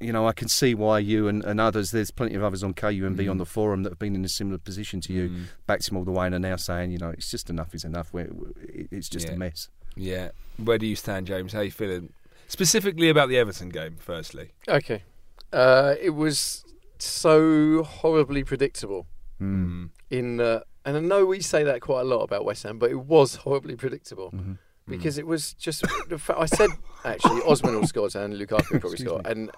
You 0.00 0.12
know, 0.12 0.26
I 0.26 0.32
can 0.32 0.48
see 0.48 0.74
why 0.74 0.98
you 0.98 1.28
and, 1.28 1.44
and 1.44 1.60
others. 1.60 1.92
There's 1.92 2.10
plenty 2.10 2.34
of 2.34 2.42
others 2.42 2.64
on 2.64 2.74
KUMB 2.74 3.14
mm. 3.18 3.30
on 3.30 3.38
the 3.38 3.46
forum 3.46 3.84
that 3.84 3.90
have 3.90 4.00
been 4.00 4.16
in 4.16 4.24
a 4.24 4.28
similar 4.28 4.58
position 4.58 5.00
to 5.02 5.12
you, 5.12 5.30
backed 5.68 5.88
him 5.88 5.96
all 5.96 6.02
the 6.02 6.10
way, 6.10 6.26
and 6.26 6.34
are 6.34 6.40
now 6.40 6.56
saying, 6.56 6.90
you 6.90 6.98
know, 6.98 7.10
it's 7.10 7.30
just 7.30 7.48
enough 7.48 7.72
is 7.72 7.84
enough. 7.84 8.12
We're, 8.12 8.28
it- 8.64 8.88
it's 8.90 9.08
just 9.08 9.28
Yeah. 9.28 9.34
a 9.34 9.36
mess. 9.36 9.68
Yeah. 9.96 10.30
Where 10.58 10.78
do 10.78 10.86
you 10.86 10.96
stand, 10.96 11.26
James? 11.26 11.52
How 11.52 11.60
are 11.60 11.64
you 11.64 11.70
feeling? 11.70 12.12
Specifically 12.48 13.08
about 13.08 13.28
the 13.28 13.38
Everton 13.38 13.70
game, 13.70 13.96
firstly. 13.98 14.50
Okay. 14.68 15.02
Uh, 15.52 15.94
it 16.00 16.10
was 16.10 16.64
so 16.98 17.82
horribly 17.82 18.44
predictable. 18.44 19.06
Mm. 19.40 19.90
In 20.10 20.40
uh, 20.40 20.60
and 20.84 20.96
I 20.96 21.00
know 21.00 21.24
we 21.26 21.40
say 21.40 21.62
that 21.64 21.80
quite 21.80 22.00
a 22.02 22.04
lot 22.04 22.20
about 22.22 22.44
West 22.44 22.62
Ham, 22.64 22.78
but 22.78 22.90
it 22.90 23.00
was 23.00 23.36
horribly 23.36 23.76
predictable 23.76 24.30
Mm-hmm. 24.30 24.52
because 24.88 25.16
it 25.18 25.26
was 25.26 25.54
just. 25.54 25.82
the 26.08 26.18
fa- 26.18 26.38
I 26.38 26.46
said 26.46 26.70
actually 27.04 27.40
Osman 27.42 27.74
will 27.76 27.86
score 27.86 28.08
and 28.14 28.34
Lukaku 28.34 28.70
will 28.72 28.80
probably 28.80 28.98
score, 28.98 29.20
and 29.24 29.50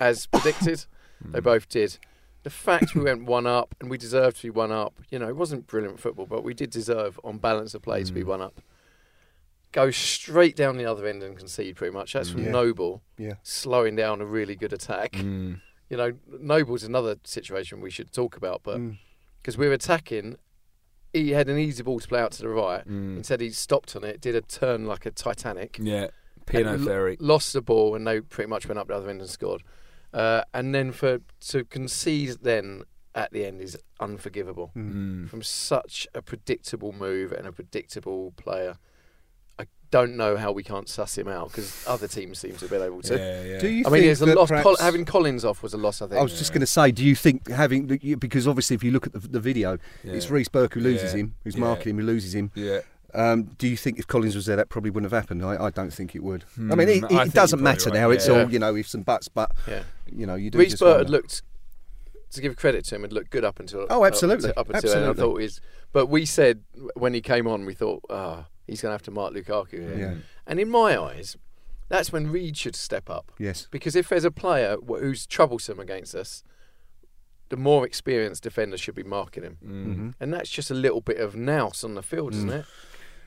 as 0.00 0.26
predicted, 0.26 0.84
they 1.24 1.40
both 1.40 1.68
did. 1.68 1.98
The 2.44 2.50
fact 2.50 2.94
we 2.94 3.00
went 3.02 3.24
one 3.24 3.46
up 3.46 3.74
and 3.80 3.90
we 3.90 3.98
deserved 3.98 4.36
to 4.36 4.42
be 4.44 4.50
one 4.50 4.70
up, 4.70 4.94
you 5.10 5.18
know, 5.18 5.28
it 5.28 5.36
wasn't 5.36 5.66
brilliant 5.66 5.98
football, 5.98 6.26
but 6.26 6.44
we 6.44 6.54
did 6.54 6.70
deserve 6.70 7.18
on 7.24 7.38
balance 7.38 7.74
of 7.74 7.82
play 7.82 8.04
to 8.04 8.12
be 8.12 8.22
one 8.22 8.40
up. 8.40 8.60
Go 9.72 9.90
straight 9.90 10.56
down 10.56 10.76
the 10.78 10.86
other 10.86 11.06
end 11.06 11.22
and 11.22 11.36
concede 11.36 11.76
pretty 11.76 11.92
much. 11.92 12.12
That's 12.14 12.30
from 12.30 12.44
Yeah. 12.44 12.50
Noble 12.50 13.02
Yeah. 13.18 13.34
slowing 13.42 13.96
down 13.96 14.20
a 14.20 14.26
really 14.26 14.56
good 14.56 14.72
attack. 14.72 15.12
Mm. 15.12 15.60
You 15.90 15.96
know, 15.96 16.12
Noble's 16.26 16.82
another 16.82 17.16
situation 17.24 17.80
we 17.80 17.90
should 17.90 18.12
talk 18.12 18.36
about, 18.36 18.62
but 18.62 18.78
Mm. 18.78 18.98
because 19.42 19.58
we're 19.58 19.72
attacking, 19.72 20.36
he 21.12 21.30
had 21.30 21.48
an 21.48 21.58
easy 21.58 21.82
ball 21.82 22.00
to 22.00 22.08
play 22.08 22.20
out 22.20 22.32
to 22.32 22.42
the 22.42 22.48
right. 22.48 22.86
Mm. 22.88 23.18
Instead, 23.18 23.40
he 23.40 23.50
stopped 23.50 23.94
on 23.96 24.02
it, 24.04 24.20
did 24.20 24.34
a 24.34 24.40
turn 24.40 24.86
like 24.86 25.04
a 25.06 25.10
Titanic, 25.10 25.78
Yeah. 25.80 26.08
P&O 26.46 26.74
l- 26.88 27.16
lost 27.20 27.52
the 27.52 27.60
ball, 27.62 27.94
and 27.94 28.06
they 28.06 28.20
pretty 28.20 28.48
much 28.48 28.66
went 28.68 28.78
up 28.78 28.88
the 28.88 28.94
other 28.94 29.10
end 29.10 29.20
and 29.20 29.28
scored. 29.30 29.62
Uh, 30.12 30.42
and 30.54 30.74
then 30.74 30.92
for 30.92 31.20
to 31.40 31.64
concede 31.64 32.38
then 32.42 32.84
at 33.14 33.32
the 33.32 33.44
end 33.44 33.60
is 33.60 33.76
unforgivable 34.00 34.72
Mm. 34.76 35.28
from 35.28 35.42
such 35.42 36.06
a 36.14 36.22
predictable 36.22 36.92
move 36.92 37.32
and 37.32 37.46
a 37.46 37.52
predictable 37.52 38.32
player. 38.36 38.78
I 39.58 39.66
don't 39.90 40.16
know 40.16 40.36
how 40.36 40.52
we 40.52 40.62
can't 40.62 40.88
suss 40.88 41.16
him 41.16 41.28
out 41.28 41.48
because 41.48 41.84
other 41.86 42.08
teams 42.08 42.38
seem 42.38 42.52
to 42.54 42.60
have 42.60 42.70
been 42.70 42.82
able 42.82 43.02
to. 43.02 43.16
Yeah, 43.16 43.42
yeah. 43.42 43.58
Do 43.60 43.68
you 43.68 43.84
I 43.86 43.90
mean, 43.90 44.04
it's 44.04 44.20
a 44.20 44.26
loss. 44.26 44.48
perhaps- 44.48 44.64
Col- 44.64 44.76
having 44.84 45.04
Collins 45.04 45.44
off 45.44 45.62
was 45.62 45.72
a 45.74 45.78
loss. 45.78 46.02
I 46.02 46.06
think. 46.08 46.18
I 46.20 46.22
was 46.22 46.38
just 46.38 46.52
going 46.52 46.60
to 46.60 46.66
say, 46.66 46.90
do 46.90 47.04
you 47.04 47.14
think 47.14 47.48
having 47.48 47.86
because 48.18 48.46
obviously 48.48 48.74
if 48.74 48.82
you 48.84 48.90
look 48.90 49.06
at 49.06 49.12
the, 49.12 49.20
the 49.20 49.40
video, 49.40 49.78
it's 50.04 50.26
Yeah. 50.26 50.32
Reece 50.34 50.48
Burke 50.48 50.74
who 50.74 50.80
loses 50.80 51.12
Yeah. 51.14 51.20
him, 51.20 51.34
who's 51.44 51.54
Yeah. 51.54 51.60
marking 51.60 51.90
him, 51.90 51.98
who 51.98 52.04
loses 52.06 52.34
him. 52.34 52.50
Yeah. 52.54 52.80
Um, 53.14 53.44
do 53.56 53.66
you 53.66 53.76
think 53.78 53.98
if 53.98 54.06
Collins 54.06 54.34
was 54.36 54.44
there, 54.44 54.56
that 54.56 54.68
probably 54.68 54.90
wouldn't 54.90 55.10
have 55.10 55.18
happened? 55.22 55.42
I, 55.42 55.66
I 55.66 55.70
don't 55.70 55.92
think 55.92 56.14
it 56.14 56.22
would. 56.22 56.42
I 56.42 56.60
Hmm, 56.60 56.76
mean, 56.76 56.88
it, 56.88 57.04
I 57.10 57.22
it, 57.24 57.32
doesn't 57.32 57.62
matter 57.62 57.84
probably 57.84 58.00
now. 58.00 58.08
right, 58.08 58.16
It's 58.16 58.28
all 58.28 58.50
you 58.52 58.58
know, 58.58 58.76
ifs 58.76 58.92
and 58.92 59.04
buts. 59.06 59.28
But 59.28 59.52
yeah. 59.66 59.84
you 60.12 60.26
know, 60.26 60.34
you 60.34 60.50
do. 60.50 60.58
Reece 60.58 60.72
just 60.72 60.82
Burke 60.82 61.08
looked, 61.08 61.40
to 62.32 62.40
give 62.42 62.56
credit 62.56 62.84
to 62.86 62.96
him, 62.96 63.02
had 63.02 63.12
looked 63.14 63.30
good 63.30 63.44
up 63.44 63.58
until. 63.60 63.86
Oh, 63.88 64.04
absolutely. 64.04 64.50
Up, 64.50 64.68
until, 64.68 64.76
up 64.76 64.84
until 64.84 65.00
then. 65.00 65.08
I 65.10 65.12
thought 65.14 65.40
he's. 65.40 65.60
But 65.92 66.06
we 66.08 66.26
said 66.26 66.64
when 66.94 67.14
he 67.14 67.22
came 67.22 67.46
on, 67.46 67.64
we 67.64 67.72
thought, 67.72 68.02
ah, 68.10 68.46
he's 68.66 68.80
going 68.82 68.90
to 68.90 68.94
have 68.94 69.02
to 69.02 69.10
mark 69.10 69.32
Lukaku 69.34 69.70
here. 69.72 69.98
Yeah. 69.98 70.14
And 70.46 70.58
in 70.60 70.68
my 70.70 70.98
eyes, 71.00 71.36
that's 71.88 72.12
when 72.12 72.30
Reid 72.30 72.56
should 72.56 72.76
step 72.76 73.08
up. 73.08 73.32
Yes. 73.38 73.68
Because 73.70 73.94
if 73.96 74.08
there's 74.08 74.24
a 74.24 74.30
player 74.30 74.76
who's 74.86 75.26
troublesome 75.26 75.78
against 75.80 76.14
us, 76.14 76.42
the 77.48 77.56
more 77.56 77.86
experienced 77.86 78.42
defender 78.42 78.76
should 78.76 78.96
be 78.96 79.04
marking 79.04 79.44
him. 79.44 79.58
Mm-hmm. 79.64 80.10
And 80.18 80.34
that's 80.34 80.50
just 80.50 80.70
a 80.70 80.74
little 80.74 81.00
bit 81.00 81.18
of 81.18 81.36
nous 81.36 81.84
on 81.84 81.94
the 81.94 82.02
field, 82.02 82.34
isn't 82.34 82.50
Mm. 82.50 82.58
it? 82.60 82.64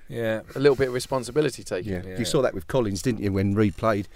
Yeah. 0.10 0.42
A 0.56 0.60
little 0.60 0.76
bit 0.76 0.88
of 0.90 0.94
responsibility 0.94 1.64
taken. 1.64 1.92
Yeah. 1.92 2.02
Yeah. 2.06 2.18
You 2.20 2.26
saw 2.26 2.42
that 2.42 2.54
with 2.54 2.68
Collins, 2.68 3.02
didn't 3.02 3.22
you? 3.22 3.32
When 3.32 3.54
Reid 3.54 3.78
played, 3.78 4.08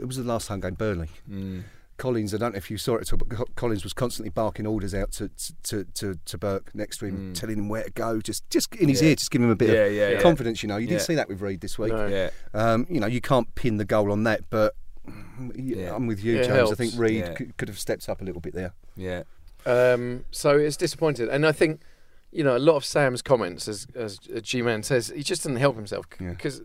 it 0.00 0.06
was 0.06 0.18
the 0.18 0.22
last 0.22 0.48
home 0.48 0.60
game, 0.60 0.74
Burnley. 0.74 1.08
Mm. 1.28 1.64
Collins, 2.00 2.34
I 2.34 2.38
don't 2.38 2.52
know 2.52 2.56
if 2.58 2.70
you 2.70 2.78
saw 2.78 2.96
it 2.96 3.02
at 3.02 3.12
all, 3.12 3.18
but 3.18 3.54
Collins 3.56 3.84
was 3.84 3.92
constantly 3.92 4.30
barking 4.30 4.66
orders 4.66 4.94
out 4.94 5.12
to 5.12 5.30
to 5.64 5.84
to, 5.94 6.18
to 6.24 6.38
Burke 6.38 6.74
next 6.74 6.98
to 6.98 7.06
him, 7.06 7.32
Mm. 7.32 7.34
telling 7.38 7.58
him 7.58 7.68
where 7.68 7.84
to 7.84 7.90
go, 7.90 8.20
just 8.20 8.48
just 8.50 8.74
in 8.76 8.88
his 8.88 9.02
Yeah. 9.02 9.10
ear, 9.10 9.14
just 9.16 9.30
giving 9.30 9.46
him 9.46 9.52
a 9.52 9.56
bit 9.56 9.68
Yeah, 9.70 9.84
of 9.84 9.92
yeah, 9.92 10.08
yeah. 10.12 10.20
confidence. 10.22 10.62
You 10.62 10.68
know, 10.68 10.78
you 10.78 10.86
didn't 10.86 11.02
see 11.02 11.14
that 11.14 11.28
with 11.28 11.40
Reid 11.42 11.60
this 11.60 11.78
week. 11.78 11.92
No. 11.92 12.06
Yeah. 12.06 12.30
Um, 12.54 12.86
you 12.88 13.00
know, 13.00 13.06
you 13.06 13.20
can't 13.20 13.54
pin 13.54 13.76
the 13.76 13.84
goal 13.84 14.10
on 14.10 14.24
that, 14.24 14.48
but 14.50 14.74
Yeah. 15.54 15.94
I'm 15.94 16.06
with 16.06 16.22
you, 16.24 16.34
Yeah, 16.36 16.40
it 16.42 16.46
James. 16.48 16.72
I 16.72 16.74
think 16.74 16.92
Reid 16.96 17.16
Yeah. 17.24 17.34
could, 17.34 17.56
could 17.58 17.68
have 17.68 17.78
stepped 17.78 18.08
up 18.08 18.20
a 18.20 18.24
little 18.24 18.40
bit 18.40 18.54
there. 18.54 18.72
Yeah. 18.96 19.22
Um, 19.66 20.24
so 20.30 20.56
it's 20.56 20.76
disappointed, 20.76 21.28
and 21.28 21.46
I 21.46 21.52
think 21.52 21.82
you 22.32 22.44
know 22.44 22.56
a 22.56 22.58
lot 22.70 22.76
of 22.76 22.84
Sam's 22.84 23.20
comments, 23.22 23.68
as 23.68 23.86
as 23.94 24.18
G 24.18 24.62
Man 24.62 24.82
says, 24.82 25.12
he 25.14 25.22
just 25.22 25.42
didn't 25.42 25.58
help 25.58 25.76
himself 25.76 26.06
Yeah. 26.18 26.30
because 26.30 26.62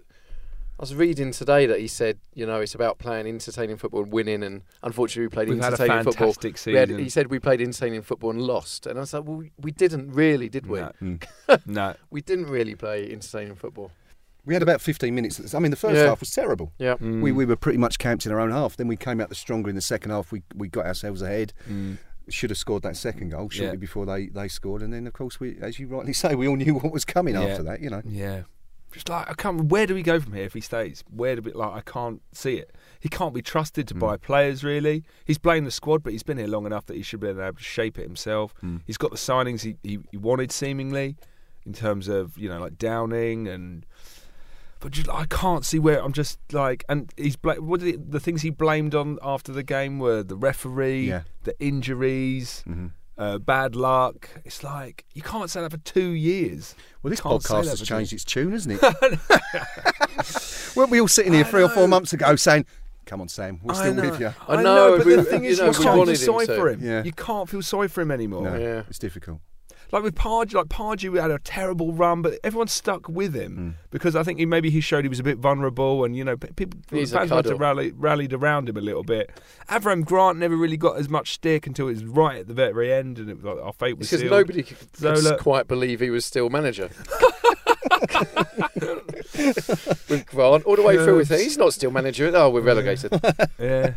I 0.78 0.82
was 0.84 0.94
reading 0.94 1.32
today 1.32 1.66
that 1.68 1.80
he 1.80 1.88
said, 1.88 2.20
you 2.34 2.46
know, 2.46 2.60
it's 2.60 2.76
about 2.76 2.98
playing 2.98 3.28
entertaining 3.28 3.78
football 3.78 4.04
and 4.04 4.12
winning, 4.12 4.44
and 4.44 4.62
unfortunately 4.84 5.28
we 5.28 5.30
played 5.30 5.48
We've 5.50 5.58
had 5.64 5.72
a 5.74 5.76
entertaining 5.82 6.04
football. 6.04 6.34
fantastic 6.34 6.66
We 6.66 6.78
had, 6.78 6.90
season. 6.90 7.04
he 7.04 7.10
said 7.10 7.28
we 7.28 7.40
played 7.40 7.62
entertaining 7.62 8.02
football 8.02 8.32
and 8.32 8.42
lost, 8.42 8.86
and 8.86 8.98
I 8.98 9.02
was 9.02 9.14
like, 9.14 9.24
well, 9.24 9.38
we, 9.38 9.52
we 9.62 9.72
didn't 9.72 10.12
really, 10.12 10.50
did 10.50 10.66
we? 10.68 10.80
No. 10.80 10.92
Mm. 11.02 11.24
no. 11.66 11.96
We 12.10 12.22
didn't 12.22 12.48
really 12.48 12.76
play 12.76 13.10
entertaining 13.10 13.56
football. 13.56 13.92
We 14.44 14.54
had 14.54 14.62
about 14.62 14.82
15 14.82 15.16
minutes. 15.16 15.56
I 15.56 15.60
mean, 15.60 15.72
the 15.72 15.78
first 15.78 15.96
Yeah. 15.96 16.08
half 16.08 16.20
was 16.20 16.32
terrible. 16.32 16.74
Yeah, 16.78 16.96
Mm. 16.98 17.22
We, 17.22 17.32
we 17.32 17.46
were 17.46 17.56
pretty 17.56 17.80
much 17.80 17.98
camped 17.98 18.26
in 18.26 18.32
our 18.34 18.40
own 18.42 18.52
half. 18.52 18.76
Then 18.76 18.88
we 18.90 18.98
came 18.98 19.22
out 19.22 19.30
the 19.30 19.36
stronger 19.36 19.70
in 19.70 19.76
the 19.76 19.82
second 19.82 20.12
half. 20.12 20.32
We 20.32 20.44
we 20.56 20.68
got 20.68 20.86
ourselves 20.86 21.22
ahead. 21.22 21.54
Mm. 21.70 21.98
Should 22.30 22.50
have 22.50 22.58
scored 22.58 22.84
that 22.84 22.98
second 22.98 23.30
goal 23.30 23.50
shortly 23.50 23.76
Yeah. 23.78 23.80
before 23.80 24.06
they, 24.06 24.28
they 24.28 24.48
scored. 24.50 24.82
And 24.82 24.92
then, 24.94 25.08
of 25.08 25.14
course, 25.14 25.40
we, 25.40 25.58
as 25.62 25.80
you 25.80 25.88
rightly 25.88 26.14
say, 26.14 26.36
we 26.36 26.48
all 26.48 26.56
knew 26.58 26.76
what 26.76 26.92
was 26.92 27.06
coming 27.06 27.34
Yeah. 27.36 27.44
after 27.44 27.64
that. 27.64 27.80
You 27.82 27.90
know. 27.92 28.02
Yeah. 28.06 28.42
Just 28.95 29.10
like 29.10 29.29
I 29.29 29.34
can't. 29.34 29.65
Where 29.65 29.86
do 29.86 29.93
we 29.93 30.01
go 30.01 30.21
from 30.21 30.31
here 30.31 30.45
if 30.45 30.53
he 30.53 30.62
stays? 30.62 31.03
Where 31.13 31.36
do 31.36 31.41
we 31.41 31.51
like? 31.51 31.73
I 31.73 31.81
can't 31.81 32.21
see 32.31 32.55
it. 32.55 32.73
He 33.01 33.10
can't 33.10 33.34
be 33.34 33.41
trusted 33.41 33.89
to 33.89 33.93
hmm. 33.93 33.99
buy 33.99 34.15
players. 34.15 34.63
Really, 34.63 35.03
he's 35.25 35.38
playing 35.38 35.65
the 35.65 35.71
squad, 35.71 36.01
but 36.01 36.13
he's 36.13 36.23
been 36.23 36.38
here 36.38 36.47
long 36.47 36.65
enough 36.65 36.86
that 36.86 36.95
he 36.95 37.03
should 37.03 37.19
be 37.19 37.27
able 37.27 37.51
to 37.51 37.62
shape 37.62 37.99
it 37.99 38.03
himself. 38.03 38.53
Hmm. 38.62 38.77
He's 38.86 38.95
got 38.95 39.12
the 39.12 39.17
signings 39.17 39.63
he, 39.63 39.75
he, 39.84 39.99
he 40.12 40.15
wanted, 40.15 40.49
seemingly, 40.49 41.17
in 41.65 41.73
terms 41.73 42.08
of 42.08 42.38
you 42.38 42.47
know 42.47 42.58
like 42.58 42.77
Downing 42.77 43.49
and. 43.49 43.86
But 44.79 44.91
just, 44.91 45.10
I 45.10 45.25
can't 45.25 45.65
see 45.65 45.79
where 45.79 46.01
I'm 46.01 46.13
just 46.13 46.39
like, 46.53 46.86
and 46.88 47.12
he's 47.17 47.36
bla- 47.36 47.55
what 47.55 47.81
did 47.81 47.88
he, 47.88 47.95
the 47.97 48.19
things 48.21 48.43
he 48.43 48.49
blamed 48.49 48.95
on 48.95 49.19
after 49.21 49.51
the 49.51 49.63
game 49.63 49.99
were 49.99 50.23
the 50.23 50.36
referee, 50.38 51.08
Yeah. 51.10 51.23
the 51.43 51.60
injuries, 51.60 52.63
mm-hmm. 52.67 52.88
Uh, 53.17 53.38
bad 53.38 53.75
luck. 53.75 54.30
It's 54.43 54.63
like 54.63 55.06
you 55.13 55.21
can't 55.21 55.49
say 55.49 55.62
that 55.62 55.71
for 55.71 55.78
two 55.78 56.10
years. 56.10 56.75
Well, 57.01 57.10
this 57.12 57.21
podcast 57.21 57.65
has 57.69 57.80
for 57.80 57.86
changed 57.86 58.13
its 58.13 58.23
tune, 58.23 58.51
hasn't 58.51 58.80
it? 58.82 59.19
Weren't 60.75 60.89
we 60.91 60.99
all 60.99 61.08
sitting 61.08 61.34
here 61.34 61.43
three 61.45 61.63
or 61.63 61.69
four 61.69 61.88
months 61.88 62.12
ago 62.13 62.36
saying, 62.36 62.65
"Come 63.06 63.21
on, 63.21 63.28
Sam, 63.30 63.60
we're 63.63 63.73
I 63.73 63.78
still 63.78 63.93
know. 63.93 64.10
with 64.10 64.19
you." 64.19 64.34
I 64.47 64.56
I 64.56 64.63
know, 64.63 64.75
know, 64.91 64.97
but 64.97 65.06
we- 65.06 65.15
the 65.15 65.23
thing 65.23 65.43
you 65.43 65.51
is, 65.51 65.60
know, 65.60 65.65
you 65.65 65.71
we 65.71 65.75
can't 65.75 65.86
feel 65.86 65.97
wanted 65.97 66.12
him 66.12 66.17
sorry 66.17 66.45
for 66.47 66.69
him. 66.69 66.80
Yeah. 66.84 67.04
You 67.04 67.13
can't 67.13 67.49
feel 67.49 67.62
sorry 67.62 67.88
for 67.88 68.01
him 68.01 68.12
anymore. 68.12 68.43
No, 68.43 68.56
Yeah. 68.58 68.84
it's 68.89 68.99
difficult. 68.99 69.39
Like 69.91 70.04
with 70.04 70.15
Pardew, 70.15 70.56
like 70.56 70.67
Pardew 70.67 71.12
we 71.12 71.19
had 71.19 71.32
a 71.32 71.39
terrible 71.39 71.93
run, 71.93 72.21
but 72.21 72.39
everyone 72.43 72.67
stuck 72.67 73.08
with 73.08 73.34
him 73.34 73.56
hmm. 73.56 73.69
because 73.91 74.15
I 74.15 74.24
think 74.24 74.39
he 74.39 74.45
maybe 74.45 74.69
he 74.69 74.82
showed 74.82 75.06
he 75.06 75.10
was 75.10 75.19
a 75.19 75.24
bit 75.24 75.38
vulnerable, 75.38 76.04
and 76.04 76.15
you 76.15 76.24
know 76.24 76.38
pe- 76.38 76.52
people 76.52 76.80
He's 76.91 77.12
fans 77.12 77.30
had 77.30 77.45
to 77.45 77.56
rally, 77.56 77.91
rallied 77.91 78.34
around 78.34 78.69
him 78.69 78.78
a 78.78 78.82
little 78.82 79.04
bit. 79.04 79.30
Avram 79.69 80.04
Grant 80.04 80.38
never 80.38 80.56
really 80.56 80.78
got 80.78 80.98
as 80.98 81.10
much 81.10 81.34
stick 81.34 81.67
until 81.67 81.88
it 81.88 81.93
was 81.93 82.06
right 82.06 82.39
at 82.39 82.48
the 82.48 82.54
very 82.54 82.91
end, 82.91 83.19
and 83.19 83.30
it 83.30 83.36
was 83.36 83.45
like 83.45 83.58
our 83.63 83.74
fate 83.74 83.98
was 83.98 84.08
Because 84.08 84.21
sealed. 84.21 84.32
nobody 84.32 84.63
could, 84.63 84.80
could 84.80 84.98
Zola- 84.98 85.38
quite 85.38 85.67
believe 85.67 86.00
he 86.00 86.10
was 86.10 86.26
still 86.26 86.50
manager. 86.50 86.89
with 90.10 90.26
Grant 90.28 90.65
all 90.65 90.76
the 90.76 90.84
way 90.84 90.95
through 90.95 91.17
with 91.17 91.32
it. 91.32 91.39
He's 91.39 91.58
not 91.58 91.74
still 91.74 91.91
manager. 91.91 92.32
Oh, 92.34 92.50
we're 92.50 92.62
relegated. 92.62 93.13
Yeah. 93.60 93.93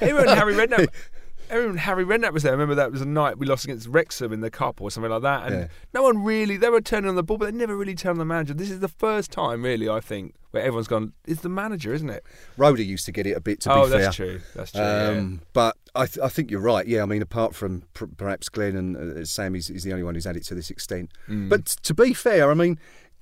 Even 0.00 0.16
when 0.16 0.28
Harry 0.28 0.54
Redknapp, 0.54 0.88
when 1.60 1.76
Harry 1.76 2.04
Redknapp 2.04 2.32
was 2.32 2.42
there, 2.42 2.52
I 2.52 2.54
remember 2.54 2.74
that 2.76 2.90
was 2.92 3.00
a 3.00 3.06
night 3.06 3.38
we 3.38 3.46
lost 3.46 3.64
against 3.64 3.86
Wrexham 3.88 4.32
in 4.32 4.40
the 4.40 4.50
cup 4.50 4.80
or 4.80 4.90
something 4.90 5.10
like 5.10 5.22
that, 5.22 5.46
and 5.46 5.54
Yeah. 5.62 5.66
no 5.94 6.02
one 6.02 6.22
really 6.24 6.56
they 6.56 6.68
were 6.70 6.80
turning 6.80 7.08
on 7.08 7.16
the 7.16 7.22
ball, 7.22 7.38
but 7.38 7.46
they 7.52 7.56
never 7.58 7.76
really 7.76 7.94
turned 7.94 8.12
on 8.12 8.18
the 8.18 8.24
manager. 8.24 8.54
This 8.54 8.70
is 8.70 8.80
the 8.80 8.88
first 8.88 9.30
time, 9.30 9.62
really, 9.62 9.88
I 9.88 10.00
think, 10.00 10.34
where 10.50 10.62
everyone's 10.62 10.88
gone. 10.88 11.12
It's 11.26 11.42
the 11.42 11.48
manager, 11.48 11.92
isn't 11.94 12.10
it? 12.10 12.24
Roeder 12.56 12.82
used 12.82 13.04
to 13.06 13.12
get 13.12 13.26
it 13.26 13.36
a 13.36 13.40
bit, 13.40 13.60
to 13.62 13.72
oh, 13.72 13.84
be 13.84 13.90
fair. 13.92 14.00
that's 14.00 14.16
true. 14.16 14.40
That's 14.54 14.72
true. 14.72 14.80
yeah. 14.80 15.08
Um, 15.08 15.40
But 15.52 15.76
I, 15.94 16.06
th- 16.06 16.18
I 16.24 16.28
think 16.28 16.50
you're 16.50 16.60
right. 16.60 16.86
Yeah, 16.86 17.02
I 17.02 17.06
mean, 17.06 17.22
apart 17.22 17.54
from 17.54 17.82
pr- 17.94 18.06
perhaps 18.16 18.48
Glenn 18.48 18.76
and 18.76 18.96
uh, 19.18 19.24
Sam, 19.24 19.54
is, 19.54 19.68
is 19.70 19.82
the 19.84 19.92
only 19.92 20.04
one 20.04 20.14
who's 20.14 20.24
had 20.24 20.36
it 20.36 20.44
to 20.44 20.54
this 20.54 20.70
extent. 20.70 21.10
Mm. 21.28 21.48
But 21.48 21.66
t- 21.66 21.76
to 21.82 21.94
be 21.94 22.14
fair, 22.14 22.50
I 22.50 22.54
mean, 22.54 22.78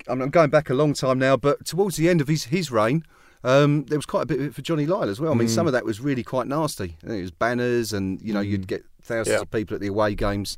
I'm 0.07 0.21
I'm 0.21 0.29
going 0.29 0.49
back 0.49 0.69
a 0.69 0.73
long 0.73 0.93
time 0.93 1.19
now, 1.19 1.37
but 1.37 1.65
towards 1.65 1.95
the 1.97 2.09
end 2.09 2.21
of 2.21 2.27
his, 2.27 2.45
his 2.45 2.71
reign, 2.71 3.03
um, 3.43 3.85
there 3.85 3.97
was 3.97 4.05
quite 4.05 4.23
a 4.23 4.25
bit 4.25 4.39
of 4.39 4.45
it 4.47 4.55
for 4.55 4.61
Johnny 4.61 4.85
Lyall 4.85 5.07
as 5.09 5.19
well. 5.19 5.31
I 5.31 5.35
mean, 5.35 5.47
Mm. 5.47 5.51
some 5.55 5.67
of 5.67 5.73
that 5.73 5.85
was 5.85 5.99
really 5.99 6.23
quite 6.23 6.47
nasty. 6.47 6.97
I 7.07 7.13
It 7.13 7.21
was 7.21 7.31
banners, 7.31 7.93
and 7.93 8.21
you 8.21 8.33
know, 8.33 8.41
you'd 8.41 8.67
get 8.67 8.83
thousands 9.01 9.35
Yeah. 9.35 9.41
of 9.41 9.51
people 9.51 9.75
at 9.75 9.81
the 9.81 9.87
away 9.87 10.15
games 10.15 10.57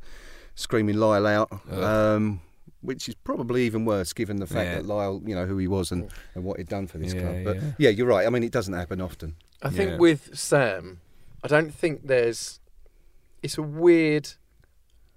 screaming 0.54 0.96
Lyall 0.96 1.26
out. 1.26 1.50
Um, 1.72 2.40
which 2.82 3.08
is 3.08 3.14
probably 3.14 3.64
even 3.64 3.86
worse, 3.86 4.12
given 4.12 4.36
the 4.36 4.46
fact 4.46 4.68
Yeah. 4.68 4.74
that 4.76 4.84
Lyall, 4.86 5.26
you 5.26 5.34
know, 5.34 5.46
who 5.46 5.56
he 5.56 5.66
was 5.66 5.90
and, 5.90 6.10
and 6.34 6.44
what 6.44 6.58
he'd 6.58 6.68
done 6.68 6.86
for 6.86 6.98
this 6.98 7.14
Yeah, 7.14 7.20
club. 7.22 7.44
But 7.44 7.56
yeah. 7.56 7.72
yeah, 7.78 7.88
you're 7.90 8.06
right. 8.06 8.26
I 8.26 8.30
mean, 8.30 8.42
it 8.42 8.52
doesn't 8.52 8.74
happen 8.74 9.00
often. 9.00 9.36
I 9.62 9.70
think 9.70 9.98
with 9.98 10.36
Sam, 10.38 11.00
I 11.42 11.48
don't 11.48 11.72
think 11.72 12.06
there's. 12.06 12.60
It's 13.42 13.56
a 13.56 13.62
weird 13.62 14.28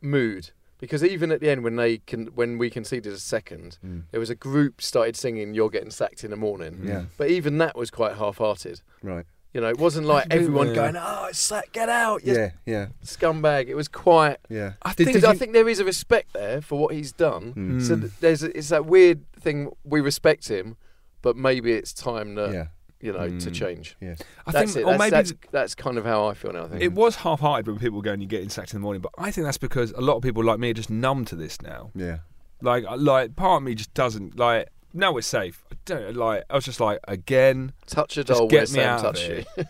mood 0.01 0.51
because 0.79 1.03
even 1.03 1.31
at 1.31 1.39
the 1.41 1.49
end 1.49 1.63
when 1.63 1.75
they 1.75 1.97
can 1.99 2.27
when 2.27 2.57
we 2.57 2.69
conceded 2.69 3.11
a 3.13 3.17
second, 3.19 3.77
Mm. 3.85 4.03
there 4.11 4.19
was 4.19 4.29
a 4.29 4.35
group 4.35 4.81
started 4.81 5.15
singing 5.15 5.53
"You're 5.53 5.69
getting 5.69 5.91
sacked 5.91 6.23
in 6.23 6.31
the 6.31 6.37
morning." 6.37 6.81
Yeah. 6.83 7.05
But 7.17 7.29
even 7.29 7.57
that 7.59 7.75
was 7.75 7.89
quite 7.91 8.15
half-hearted. 8.17 8.81
Right. 9.03 9.25
You 9.53 9.61
know, 9.61 9.69
it 9.69 9.79
wasn't 9.79 10.05
like 10.05 10.27
everyone 10.29 10.67
yeah. 10.69 10.73
going, 10.75 10.95
"Oh, 10.97 11.27
it's 11.29 11.39
sack, 11.39 11.71
get 11.71 11.89
out, 11.89 12.23
you 12.25 12.33
Yeah, 12.35 12.51
yeah, 12.65 12.87
scumbag." 13.03 13.67
It 13.69 13.75
was 13.75 13.87
quite. 13.87 14.37
yeah. 14.49 14.73
I 14.83 14.93
think 14.93 15.07
Because 15.07 15.21
did 15.21 15.27
I 15.29 15.33
you- 15.33 15.39
think 15.39 15.53
there 15.53 15.69
is 15.69 15.79
a 15.79 15.85
respect 15.85 16.33
there 16.33 16.61
for 16.61 16.77
what 16.77 16.93
he's 16.93 17.11
done. 17.11 17.53
Mm. 17.55 17.81
So 17.81 17.95
there's 17.95 18.43
a, 18.43 18.55
it's 18.55 18.69
that 18.69 18.85
weird 18.85 19.25
thing. 19.33 19.71
We 19.83 19.99
respect 20.01 20.49
him, 20.49 20.75
but 21.23 21.35
maybe 21.35 21.71
it's 21.73 21.91
time 21.93 22.35
to 22.35 22.51
Yeah, 22.53 22.67
you 23.01 23.13
know 23.13 23.27
to 23.27 23.33
Mm. 23.51 23.53
change. 23.53 23.95
yeah. 24.01 24.15
I 24.45 24.51
that's 24.51 24.73
think, 24.73 24.85
it. 24.85 24.89
or 24.89 24.91
That's, 24.97 24.99
maybe 24.99 25.09
that's, 25.11 25.33
that's 25.51 25.75
kind 25.75 25.97
of 25.97 26.05
how 26.05 26.27
I 26.27 26.33
feel 26.33 26.51
now. 26.53 26.65
I 26.65 26.67
think. 26.69 26.81
it 26.81 26.93
was 26.93 27.17
half-hearted 27.17 27.67
when 27.67 27.77
people 27.79 27.97
were 27.97 28.03
going, 28.03 28.21
"You're 28.21 28.27
getting 28.27 28.49
sacked 28.49 28.73
in 28.73 28.77
the 28.79 28.83
morning," 28.83 29.01
but 29.01 29.11
I 29.17 29.31
think 29.31 29.45
that's 29.45 29.57
because 29.57 29.91
a 29.91 30.01
lot 30.01 30.15
of 30.15 30.23
people 30.23 30.43
like 30.43 30.59
me 30.59 30.71
are 30.71 30.73
just 30.73 30.89
numb 30.89 31.25
to 31.25 31.35
this 31.35 31.61
now. 31.61 31.91
Yeah. 31.95 32.17
Like, 32.61 32.85
like 32.97 33.35
part 33.35 33.57
of 33.61 33.63
me 33.63 33.75
just 33.75 33.93
doesn't 33.93 34.37
like. 34.39 34.69
No, 34.93 35.11
we're 35.11 35.21
safe. 35.21 35.63
I 35.71 35.75
don't 35.85 36.15
like. 36.15 36.43
I 36.49 36.55
was 36.55 36.65
just 36.65 36.79
like, 36.79 36.99
again, 37.07 37.73
touch 37.85 38.17
a 38.17 38.23
just 38.23 38.39
doll 38.39 38.47
get 38.47 38.55
where 38.55 38.61
me 38.61 38.67
Sam 38.67 38.89
out 38.89 39.05
of 39.05 39.15
touched 39.15 39.29
you. 39.29 39.45
it. 39.57 39.67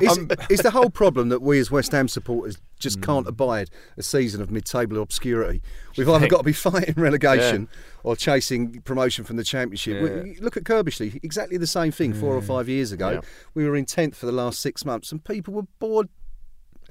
Is, 0.00 0.18
Um, 0.18 0.30
is 0.50 0.60
the 0.60 0.70
whole 0.70 0.90
problem 0.90 1.30
that 1.30 1.40
we 1.42 1.58
as 1.58 1.70
West 1.70 1.90
Ham 1.92 2.06
supporters 2.06 2.58
just 2.78 3.00
can't 3.02 3.26
abide 3.26 3.70
a 3.96 4.02
season 4.02 4.40
of 4.42 4.50
mid-table 4.52 5.00
obscurity? 5.02 5.62
We've 5.96 6.08
either 6.08 6.28
got 6.34 6.38
to 6.38 6.42
be 6.44 6.52
fighting 6.52 6.94
relegation 6.96 7.66
or 8.06 8.14
chasing 8.14 8.80
promotion 8.82 9.24
from 9.24 9.36
the 9.36 9.42
Championship. 9.42 9.94
Yeah. 10.00 10.22
we- 10.22 10.36
look 10.40 10.56
at 10.56 10.62
Curbishley, 10.62 11.18
exactly 11.24 11.56
the 11.56 11.66
same 11.66 11.90
thing 11.90 12.14
four 12.14 12.34
or 12.36 12.40
five 12.40 12.68
years 12.68 12.92
ago. 12.92 13.10
Yeah. 13.10 13.20
We 13.52 13.64
were 13.68 13.74
in 13.74 13.84
10th 13.84 14.14
for 14.14 14.26
the 14.26 14.32
last 14.32 14.60
six 14.60 14.84
months 14.84 15.10
and 15.10 15.24
people 15.24 15.52
were 15.54 15.66
bored 15.80 16.08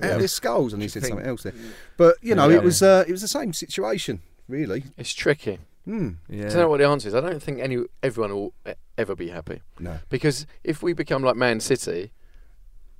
out 0.01 0.07
Yeah. 0.09 0.13
of 0.15 0.19
their 0.19 0.27
skulls. 0.27 0.73
And 0.73 0.81
he 0.81 0.89
said 0.89 1.03
think- 1.03 1.13
something 1.13 1.27
else 1.29 1.43
there. 1.43 1.53
But, 1.95 2.17
you 2.21 2.35
know, 2.35 2.49
Yeah. 2.49 2.57
it 2.57 2.63
was 2.63 2.81
uh, 2.81 3.05
it 3.07 3.11
was 3.13 3.21
the 3.21 3.29
same 3.29 3.53
situation, 3.53 4.21
really. 4.49 4.83
It's 4.97 5.13
tricky. 5.13 5.59
Hmm. 5.85 6.09
yeah. 6.27 6.47
I 6.47 6.49
don't 6.49 6.57
know 6.57 6.67
what 6.69 6.79
the 6.79 6.87
answer 6.87 7.07
is. 7.07 7.15
I 7.15 7.21
don't 7.21 7.41
think 7.41 7.59
any 7.61 7.77
everyone 8.03 8.33
will 8.33 8.53
e- 8.67 8.73
ever 8.97 9.15
be 9.15 9.29
happy 9.29 9.61
No. 9.79 9.99
because 10.09 10.45
if 10.65 10.83
we 10.83 10.91
become 10.91 11.23
like 11.23 11.37
Man 11.37 11.59
City, 11.61 12.11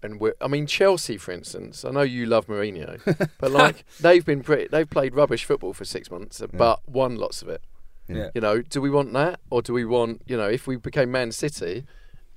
and 0.02 0.22
we're, 0.22 0.36
I 0.40 0.48
mean 0.48 0.68
Chelsea, 0.68 1.18
for 1.18 1.32
instance. 1.34 1.84
I 1.84 1.90
know 1.92 2.02
you 2.04 2.28
love 2.28 2.46
Mourinho, 2.48 3.30
but 3.42 3.52
like 3.62 3.84
they've 4.00 4.24
been 4.26 4.42
pretty, 4.42 4.68
they've 4.72 4.90
played 4.90 5.16
rubbish 5.16 5.44
football 5.44 5.74
for 5.74 5.84
six 5.84 6.10
months, 6.10 6.42
but 6.54 6.80
won 6.88 7.16
lots 7.18 7.42
of 7.42 7.50
it. 7.50 7.62
Yeah. 8.08 8.30
You 8.36 8.42
know, 8.42 8.62
do 8.62 8.82
we 8.82 8.90
want 8.90 9.14
that, 9.14 9.40
or 9.50 9.62
do 9.62 9.74
we 9.74 9.86
want 9.86 10.22
you 10.28 10.38
know 10.38 10.48
if 10.48 10.68
we 10.68 10.76
became 10.76 11.12
Man 11.12 11.32
City, 11.32 11.86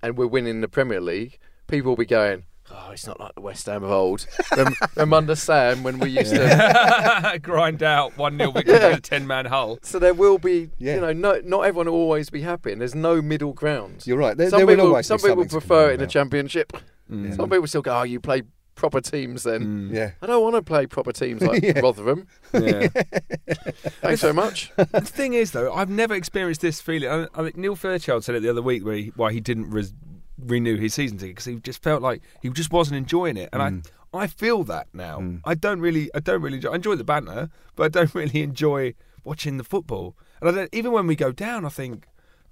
and 0.02 0.16
we're 0.16 0.26
winning 0.26 0.60
the 0.60 0.68
Premier 0.68 1.00
League, 1.00 1.38
people 1.66 1.90
will 1.92 1.96
be 1.96 2.06
going. 2.06 2.44
Oh, 2.70 2.90
it's 2.90 3.06
not 3.06 3.18
like 3.18 3.34
the 3.34 3.40
West 3.40 3.64
Ham 3.64 3.82
of 3.82 3.90
old. 3.90 4.26
Rem- 4.54 4.74
Remember 4.96 5.16
under 5.16 5.34
Sam 5.34 5.82
when 5.82 5.98
we 5.98 6.10
used 6.10 6.34
to 6.34 7.38
grind 7.42 7.82
out 7.82 8.14
one 8.18 8.36
0 8.36 8.50
victory 8.50 8.74
Yeah. 8.74 8.88
to 8.90 8.94
a 8.96 9.00
ten 9.00 9.26
man 9.26 9.46
hull. 9.46 9.78
So 9.80 9.98
there 9.98 10.12
will 10.12 10.36
be, 10.36 10.68
Yeah. 10.76 10.96
you 10.96 11.00
know, 11.00 11.12
no, 11.14 11.40
not 11.44 11.62
everyone 11.62 11.86
will 11.86 11.94
always 11.94 12.28
be 12.28 12.42
happy, 12.42 12.70
and 12.72 12.80
there's 12.82 12.94
no 12.94 13.22
middle 13.22 13.54
ground. 13.54 14.02
You're 14.06 14.18
right. 14.18 14.36
There, 14.36 14.50
some 14.50 14.58
there 14.58 14.66
will 14.66 14.76
people, 14.76 14.96
be 14.96 15.02
some 15.02 15.18
people 15.18 15.46
prefer 15.46 15.88
it 15.88 15.94
in 15.94 15.98
the 16.00 16.04
about. 16.04 16.10
championship. 16.12 16.74
Mm. 17.10 17.34
Some 17.36 17.48
people 17.48 17.66
still 17.66 17.80
go, 17.80 18.00
"Oh, 18.00 18.02
you 18.02 18.20
play 18.20 18.42
proper 18.78 19.00
teams 19.02 19.42
then." 19.42 19.90
Yeah. 19.92 20.12
I 20.22 20.26
don't 20.26 20.42
want 20.42 20.54
to 20.56 20.62
play 20.62 20.86
proper 20.86 21.12
teams 21.12 21.42
like 21.42 21.62
Yeah. 21.68 21.80
Rotherham. 21.80 22.26
Yeah. 22.54 22.88
Thanks 24.00 24.20
so 24.20 24.32
much. 24.32 24.72
the 24.76 25.00
thing 25.02 25.34
is, 25.34 25.50
though, 25.52 25.72
I've 25.72 25.90
never 25.90 26.14
experienced 26.14 26.60
this 26.60 26.80
feeling. 26.80 27.08
I, 27.10 27.26
I 27.34 27.42
think 27.44 27.56
Neil 27.56 27.76
Fairchild 27.76 28.24
said 28.24 28.34
it 28.34 28.40
the 28.42 28.50
other 28.50 28.62
week 28.62 28.84
where 28.84 28.96
he, 28.96 29.12
why 29.16 29.32
he 29.32 29.40
didn't 29.40 29.70
res- 29.70 29.92
renew 30.38 30.76
his 30.76 30.94
season 30.94 31.18
ticket 31.18 31.36
because 31.36 31.44
he 31.46 31.56
just 31.56 31.82
felt 31.82 32.00
like 32.02 32.22
he 32.40 32.48
just 32.50 32.72
wasn't 32.72 32.96
enjoying 32.96 33.36
it, 33.36 33.48
and 33.52 33.62
Mm. 33.82 33.86
I 33.86 33.90
I 34.10 34.26
feel 34.26 34.64
that 34.64 34.86
now. 34.94 35.22
I 35.44 35.54
don't 35.54 35.80
really 35.80 36.10
I 36.14 36.20
don't 36.20 36.40
really 36.40 36.56
enjoy, 36.56 36.70
I 36.72 36.76
enjoy 36.76 36.94
the 36.94 37.04
banter, 37.04 37.50
but 37.76 37.82
I 37.84 37.88
don't 37.88 38.14
really 38.14 38.40
enjoy 38.42 38.94
watching 39.22 39.58
the 39.58 39.64
football. 39.64 40.16
And 40.40 40.48
I 40.48 40.52
don't, 40.52 40.70
even 40.72 40.92
when 40.92 41.06
we 41.06 41.14
go 41.14 41.30
down, 41.30 41.66
I 41.66 41.68
think, 41.68 42.06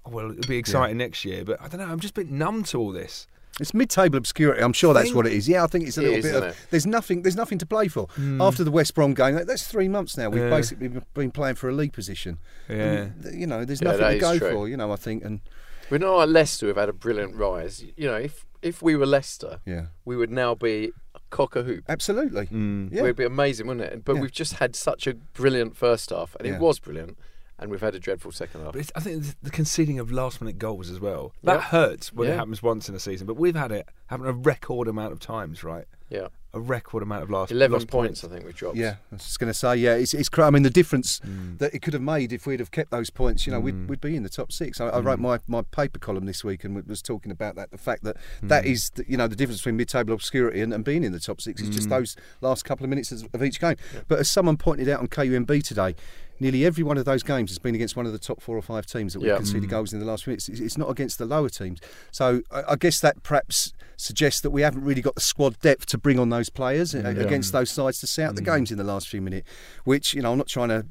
oh 0.05 0.11
well, 0.11 0.29
it'll 0.31 0.47
be 0.47 0.57
exciting 0.57 0.97
next 0.97 1.25
year. 1.25 1.43
But 1.43 1.59
I 1.59 1.67
don't 1.67 1.79
know. 1.79 1.87
I'm 1.87 1.99
just 1.99 2.11
a 2.15 2.21
bit 2.21 2.29
numb 2.29 2.63
to 2.65 2.79
all 2.79 2.91
this. 2.91 3.25
It's 3.59 3.73
mid-table 3.73 4.17
obscurity. 4.17 4.61
I'm 4.61 4.73
sure 4.73 4.93
that's 4.93 5.13
what 5.13 5.25
it 5.25 5.33
is. 5.33 5.49
Yeah, 5.49 5.63
I 5.63 5.67
think 5.67 5.87
it's 5.87 5.97
a 5.97 6.01
little 6.01 6.17
is, 6.17 6.25
bit 6.25 6.35
of. 6.35 6.43
it? 6.43 6.55
There's 6.69 6.85
nothing. 6.85 7.23
There's 7.23 7.35
nothing 7.35 7.57
to 7.57 7.65
play 7.65 7.87
for. 7.87 8.07
After 8.39 8.63
the 8.63 8.71
West 8.71 8.93
Brom 8.93 9.13
game, 9.13 9.33
that's 9.45 9.65
three 9.67 9.87
months 9.87 10.15
now. 10.17 10.29
We've 10.29 10.43
Yeah. 10.43 10.49
basically 10.49 10.89
been 11.15 11.31
playing 11.31 11.55
for 11.55 11.67
a 11.69 11.73
league 11.73 11.93
position. 11.93 12.37
Yeah. 12.69 12.75
And, 12.75 13.39
you 13.39 13.47
know, 13.47 13.65
there's 13.65 13.81
Yeah, 13.81 13.87
nothing 13.91 14.01
that 14.01 14.13
to 14.13 14.19
go 14.19 14.37
true. 14.37 14.51
for. 14.51 14.69
You 14.69 14.77
know, 14.77 14.91
I 14.91 14.95
think, 14.95 15.23
and 15.23 15.41
We're 15.89 15.97
not 15.99 16.15
like 16.17 16.29
Leicester 16.29 16.67
who've 16.67 16.75
had 16.75 16.89
a 16.89 16.93
brilliant 16.93 17.35
rise. 17.35 17.83
You 17.95 18.07
know, 18.07 18.17
if 18.17 18.45
if 18.61 18.81
we 18.81 18.95
were 18.95 19.05
Leicester, 19.05 19.59
yeah, 19.65 19.85
we 20.05 20.17
would 20.17 20.31
now 20.31 20.53
be 20.55 20.91
a 21.15 21.19
cock 21.29 21.55
a 21.55 21.63
hoop. 21.63 21.83
absolutely. 21.87 22.47
Mm. 22.47 22.91
Yeah. 22.91 23.03
We'd 23.03 23.15
be 23.15 23.23
amazing, 23.23 23.67
wouldn't 23.67 23.85
it? 23.91 24.03
But 24.03 24.15
Yeah. 24.15 24.21
we've 24.21 24.31
just 24.31 24.53
had 24.55 24.75
such 24.75 25.07
a 25.07 25.13
brilliant 25.13 25.77
first 25.77 26.09
half, 26.09 26.35
and 26.35 26.47
Yeah. 26.47 26.55
it 26.55 26.59
was 26.59 26.79
brilliant, 26.79 27.17
and 27.59 27.71
we've 27.71 27.81
had 27.81 27.95
a 27.95 27.99
dreadful 27.99 28.31
second 28.31 28.61
half. 28.61 28.73
But 28.73 28.81
it's, 28.81 28.91
I 28.95 28.99
think 28.99 29.23
the 29.41 29.49
conceding 29.51 29.99
of 29.99 30.11
last 30.11 30.41
minute 30.41 30.57
goals 30.59 30.89
as 30.89 30.99
well. 30.99 31.33
That 31.43 31.55
Yeah. 31.55 31.61
hurts 31.61 32.13
when 32.13 32.29
it 32.29 32.35
happens 32.35 32.61
once 32.61 32.87
in 32.89 32.95
a 32.95 32.99
season, 32.99 33.25
but 33.27 33.35
we've 33.37 33.55
had 33.55 33.71
it 33.71 33.87
happen 34.07 34.25
a 34.27 34.31
record 34.33 34.87
amount 34.87 35.13
of 35.13 35.19
times, 35.19 35.63
right? 35.63 35.85
Yeah, 36.09 36.27
A 36.53 36.59
record 36.61 37.03
amount 37.03 37.23
of 37.23 37.29
last 37.29 37.51
eleven 37.51 37.73
lost 37.73 37.87
points, 37.89 38.23
I 38.23 38.29
think 38.29 38.45
we've 38.45 38.55
dropped. 38.55 38.77
Yeah, 38.77 38.95
I 39.11 39.15
was 39.15 39.23
just 39.25 39.39
going 39.39 39.49
to 39.51 39.53
say, 39.53 39.75
yeah, 39.75 39.95
it's, 39.95 40.13
it's. 40.13 40.29
I 40.37 40.49
mean, 40.49 40.63
the 40.63 40.69
difference 40.69 41.19
Mm. 41.19 41.57
that 41.57 41.73
it 41.73 41.81
could 41.81 41.91
have 41.93 42.01
made 42.01 42.31
if 42.31 42.47
we'd 42.47 42.61
have 42.61 42.71
kept 42.71 42.91
those 42.91 43.09
points, 43.09 43.45
you 43.45 43.51
know, 43.51 43.59
Mm. 43.59 43.63
we'd, 43.63 43.89
we'd 43.89 44.01
be 44.01 44.15
in 44.15 44.23
the 44.23 44.29
top 44.29 44.53
six. 44.53 44.79
I, 44.79 44.87
I 44.87 44.99
wrote 44.99 45.19
my, 45.19 45.39
my 45.47 45.63
paper 45.63 45.99
column 45.99 46.25
this 46.25 46.45
week 46.45 46.63
and 46.63 46.81
was 46.87 47.01
talking 47.01 47.29
about 47.31 47.55
that. 47.57 47.71
The 47.71 47.77
fact 47.77 48.05
that 48.05 48.15
Mm. 48.41 48.47
that 48.47 48.65
is, 48.65 48.89
the, 48.91 49.03
you 49.05 49.17
know, 49.17 49.27
the 49.27 49.35
difference 49.35 49.59
between 49.59 49.75
mid-table 49.75 50.13
obscurity 50.13 50.61
and, 50.61 50.73
and 50.73 50.85
being 50.85 51.03
in 51.03 51.11
the 51.11 51.19
top 51.19 51.41
six 51.41 51.61
is 51.61 51.67
just 51.69 51.89
those 51.89 52.15
last 52.39 52.63
couple 52.63 52.85
of 52.85 52.89
minutes 52.89 53.11
of 53.11 53.27
of 53.33 53.43
each 53.43 53.59
game. 53.59 53.75
But 54.07 54.19
as 54.19 54.29
someone 54.29 54.55
pointed 54.55 54.87
out 54.87 55.01
on 55.01 55.07
KUMB 55.07 55.61
today, 55.61 55.95
nearly 56.39 56.65
every 56.65 56.83
one 56.83 56.97
of 56.97 57.05
those 57.05 57.23
games 57.23 57.49
has 57.51 57.59
been 57.59 57.75
against 57.75 57.95
one 57.95 58.05
of 58.05 58.11
the 58.11 58.19
top 58.19 58.41
four 58.41 58.57
or 58.57 58.61
five 58.61 58.85
teams 58.85 59.13
that 59.13 59.19
we've 59.19 59.29
Yeah. 59.29 59.37
conceded 59.37 59.63
mm. 59.63 59.71
goals 59.71 59.93
in 59.93 59.99
the 59.99 60.05
last 60.05 60.23
few 60.23 60.31
minutes. 60.31 60.49
It's, 60.49 60.59
it's 60.59 60.77
not 60.77 60.89
against 60.89 61.17
the 61.17 61.25
lower 61.25 61.49
teams. 61.49 61.79
So 62.11 62.41
I, 62.51 62.63
I 62.69 62.75
guess 62.75 62.99
that 63.01 63.23
perhaps 63.23 63.73
suggests 63.97 64.41
that 64.41 64.51
we 64.51 64.61
haven't 64.61 64.83
really 64.83 65.01
got 65.01 65.15
the 65.15 65.21
squad 65.21 65.59
depth 65.59 65.87
to 65.87 65.97
bring 65.97 66.19
on 66.19 66.29
those 66.29 66.49
players 66.49 66.93
uh, 66.93 66.99
against 67.17 67.51
those 67.51 67.71
sides 67.71 67.99
to 67.99 68.07
see 68.07 68.21
out 68.21 68.35
the 68.35 68.41
mm. 68.41 68.55
games 68.55 68.71
in 68.71 68.77
the 68.77 68.83
last 68.83 69.07
few 69.07 69.21
minutes. 69.21 69.49
Which 69.83 70.13
you 70.13 70.21
know, 70.21 70.31
I'm 70.31 70.37
not 70.37 70.47
trying 70.47 70.69
to 70.69 70.85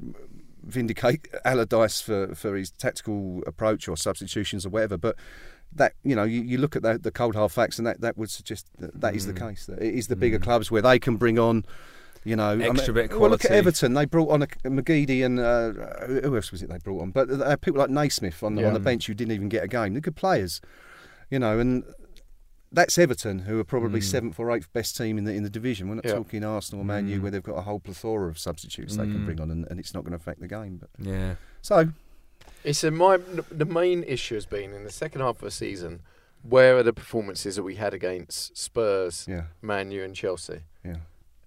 vindicate 0.63 1.27
Allardyce 1.45 2.01
for, 2.01 2.35
for 2.35 2.55
his 2.55 2.71
tactical 2.71 3.43
approach 3.47 3.87
or 3.87 3.95
substitutions 3.97 4.65
or 4.65 4.69
whatever, 4.69 4.97
but 4.97 5.15
that 5.73 5.93
you 6.03 6.15
know 6.15 6.23
you, 6.23 6.41
you 6.41 6.57
look 6.57 6.75
at 6.75 6.81
the, 6.81 6.97
the 6.97 7.11
cold 7.11 7.35
hard 7.35 7.51
facts 7.51 7.77
and 7.77 7.85
that, 7.85 7.99
that 8.01 8.17
would 8.17 8.29
suggest 8.29 8.67
that, 8.79 8.99
that 8.99 9.15
is 9.15 9.25
the 9.25 9.33
mm. 9.33 9.49
case. 9.49 9.65
That 9.65 9.81
it 9.81 9.93
is 9.93 10.07
the 10.07 10.15
bigger 10.15 10.39
clubs 10.39 10.71
where 10.71 10.81
they 10.81 10.99
can 10.99 11.17
bring 11.17 11.39
on. 11.39 11.65
You 12.27 12.35
know, 12.35 12.49
I 12.49 12.55
mean, 12.55 12.73
bit 12.75 13.11
of 13.11 13.19
well, 13.19 13.29
look 13.29 13.45
at. 13.45 13.51
Everton. 13.51 13.93
They 13.93 14.03
brought 14.05 14.29
on 14.31 14.41
a, 14.41 14.47
McGeady 14.47 15.25
and 15.25 15.39
uh, 15.39 15.71
who 16.27 16.35
else 16.35 16.51
was 16.51 16.61
it 16.61 16.69
they 16.69 16.77
brought 16.77 17.01
on? 17.01 17.11
But 17.11 17.29
they 17.29 17.37
had 17.37 17.61
people 17.61 17.79
like 17.79 17.89
Naismith 17.89 18.43
on 18.43 18.55
the, 18.55 18.67
on 18.67 18.73
the 18.73 18.79
bench 18.81 19.07
who 19.07 19.13
didn't 19.13 19.31
even 19.33 19.47
get 19.47 19.63
a 19.63 19.67
game. 19.67 19.93
They're 19.93 20.01
good 20.01 20.17
players, 20.17 20.59
you 21.29 21.39
know, 21.39 21.57
and 21.57 21.85
that's 22.69 22.97
Everton, 22.97 23.39
who 23.39 23.57
are 23.59 23.63
probably 23.63 24.01
seventh 24.01 24.37
or 24.41 24.51
eighth 24.51 24.71
best 24.73 24.97
team 24.97 25.17
in 25.17 25.23
the 25.23 25.31
in 25.33 25.43
the 25.43 25.49
division. 25.49 25.87
We're 25.87 25.95
not 25.95 26.05
Yeah. 26.05 26.15
talking 26.15 26.43
Arsenal 26.43 26.81
or 26.81 26.85
Man 26.85 27.07
U, 27.07 27.21
where 27.21 27.31
they've 27.31 27.41
got 27.41 27.57
a 27.57 27.61
whole 27.61 27.79
plethora 27.79 28.27
of 28.27 28.37
substitutes 28.37 28.97
they 28.97 29.03
can 29.03 29.19
Mm. 29.21 29.25
bring 29.25 29.39
on, 29.39 29.49
and, 29.49 29.65
and 29.69 29.79
it's 29.79 29.93
not 29.93 30.01
going 30.03 30.11
to 30.11 30.17
affect 30.17 30.41
the 30.41 30.49
game. 30.49 30.77
But 30.81 30.89
Yeah. 30.99 31.35
so 31.61 31.89
It's 32.65 32.83
a, 32.83 32.91
my 32.91 33.19
the 33.49 33.65
main 33.65 34.03
issue 34.03 34.35
has 34.35 34.45
been 34.45 34.73
in 34.73 34.83
the 34.83 34.91
second 34.91 35.21
half 35.21 35.37
of 35.37 35.41
the 35.43 35.51
season. 35.51 36.01
Where 36.43 36.75
are 36.77 36.83
the 36.83 36.93
performances 36.93 37.55
that 37.55 37.63
we 37.63 37.75
had 37.75 37.93
against 37.93 38.57
Spurs, 38.57 39.25
yeah, 39.29 39.43
Man 39.61 39.91
U, 39.91 40.03
and 40.03 40.13
Chelsea? 40.13 40.59
yeah, 40.83 40.97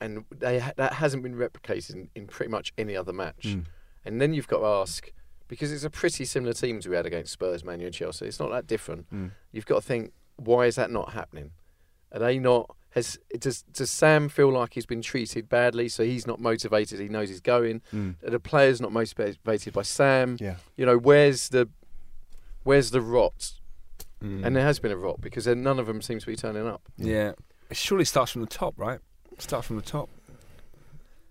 And 0.00 0.24
they 0.30 0.62
that 0.76 0.94
hasn't 0.94 1.22
been 1.22 1.34
replicated 1.36 1.94
in, 1.94 2.10
in 2.14 2.26
pretty 2.26 2.50
much 2.50 2.72
any 2.78 2.96
other 2.96 3.12
match. 3.12 3.42
Mm. 3.42 3.64
And 4.04 4.20
then 4.20 4.32
you've 4.32 4.48
got 4.48 4.60
to 4.60 4.66
ask 4.66 5.12
because 5.46 5.72
it's 5.72 5.84
a 5.84 5.90
pretty 5.90 6.24
similar 6.24 6.52
teams 6.54 6.88
we 6.88 6.96
had 6.96 7.06
against 7.06 7.32
Spurs, 7.32 7.64
Man 7.64 7.80
U, 7.80 7.86
and 7.86 7.94
Chelsea. 7.94 8.26
It's 8.26 8.40
not 8.40 8.50
that 8.50 8.66
different. 8.66 9.12
Mm. 9.12 9.32
You've 9.52 9.66
got 9.66 9.76
to 9.76 9.82
think 9.82 10.12
why 10.36 10.66
is 10.66 10.76
that 10.76 10.90
not 10.90 11.12
happening? 11.12 11.50
Are 12.12 12.18
they 12.18 12.38
not? 12.38 12.74
Has 12.90 13.18
does 13.38 13.62
does 13.62 13.90
Sam 13.90 14.28
feel 14.28 14.50
like 14.50 14.74
he's 14.74 14.86
been 14.86 15.02
treated 15.02 15.48
badly, 15.48 15.88
so 15.88 16.02
he's 16.02 16.26
not 16.26 16.40
motivated? 16.40 16.98
He 16.98 17.08
knows 17.08 17.28
he's 17.28 17.40
going. 17.40 17.82
Mm. 17.92 18.16
Are 18.26 18.30
the 18.30 18.40
players 18.40 18.80
not 18.80 18.92
motivated 18.92 19.72
by 19.72 19.82
Sam? 19.82 20.36
yeah. 20.40 20.56
You 20.76 20.86
know, 20.86 20.96
where's 20.98 21.50
the 21.50 21.68
where's 22.64 22.90
the 22.90 23.00
rot? 23.00 23.52
Mm. 24.22 24.44
And 24.44 24.56
there 24.56 24.64
has 24.64 24.78
been 24.78 24.92
a 24.92 24.96
rot 24.96 25.20
because 25.20 25.46
none 25.46 25.78
of 25.78 25.86
them 25.86 26.02
seems 26.02 26.24
to 26.24 26.26
be 26.26 26.36
turning 26.36 26.66
up. 26.66 26.82
yeah. 26.96 27.32
It 27.70 27.76
surely 27.76 28.04
starts 28.04 28.32
from 28.32 28.40
the 28.40 28.48
top, 28.48 28.74
right? 28.76 28.98
Starts 29.40 29.66
from 29.66 29.76
the 29.76 29.82
top. 29.82 30.08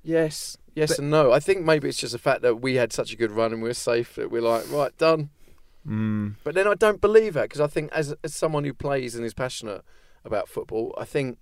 Yes, 0.03 0.57
yes 0.75 0.89
But- 0.91 0.99
and 0.99 1.11
no. 1.11 1.31
I 1.31 1.39
think 1.39 1.63
maybe 1.65 1.89
it's 1.89 1.97
just 1.97 2.13
the 2.13 2.19
fact 2.19 2.41
that 2.41 2.55
we 2.61 2.75
had 2.75 2.93
such 2.93 3.11
a 3.13 3.15
good 3.17 3.31
run 3.31 3.53
and 3.53 3.61
we 3.61 3.69
are 3.69 3.73
safe 3.73 4.15
that 4.15 4.31
we're 4.31 4.41
like, 4.41 4.69
right, 4.71 4.95
done. 4.97 5.29
Mm. 5.87 6.35
But 6.43 6.55
then 6.55 6.67
I 6.67 6.73
don't 6.73 7.01
believe 7.01 7.33
that 7.33 7.43
because 7.43 7.61
I 7.61 7.67
think 7.67 7.91
as 7.93 8.13
as 8.23 8.35
someone 8.35 8.63
who 8.65 8.73
plays 8.73 9.15
and 9.15 9.25
is 9.25 9.33
passionate 9.33 9.83
about 10.25 10.49
football, 10.49 10.93
I 10.97 11.05
think 11.05 11.37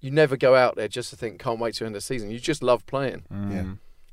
you 0.00 0.10
never 0.10 0.36
go 0.36 0.54
out 0.54 0.74
there 0.76 0.88
just 0.88 1.10
to 1.10 1.16
think 1.16 1.38
can't 1.40 1.60
wait 1.60 1.74
to 1.76 1.84
end 1.86 1.94
the 1.94 2.00
season. 2.00 2.30
You 2.30 2.38
just 2.40 2.62
love 2.62 2.84
playing, 2.86 3.24
Mm. 3.32 3.52
Yeah. 3.52 3.64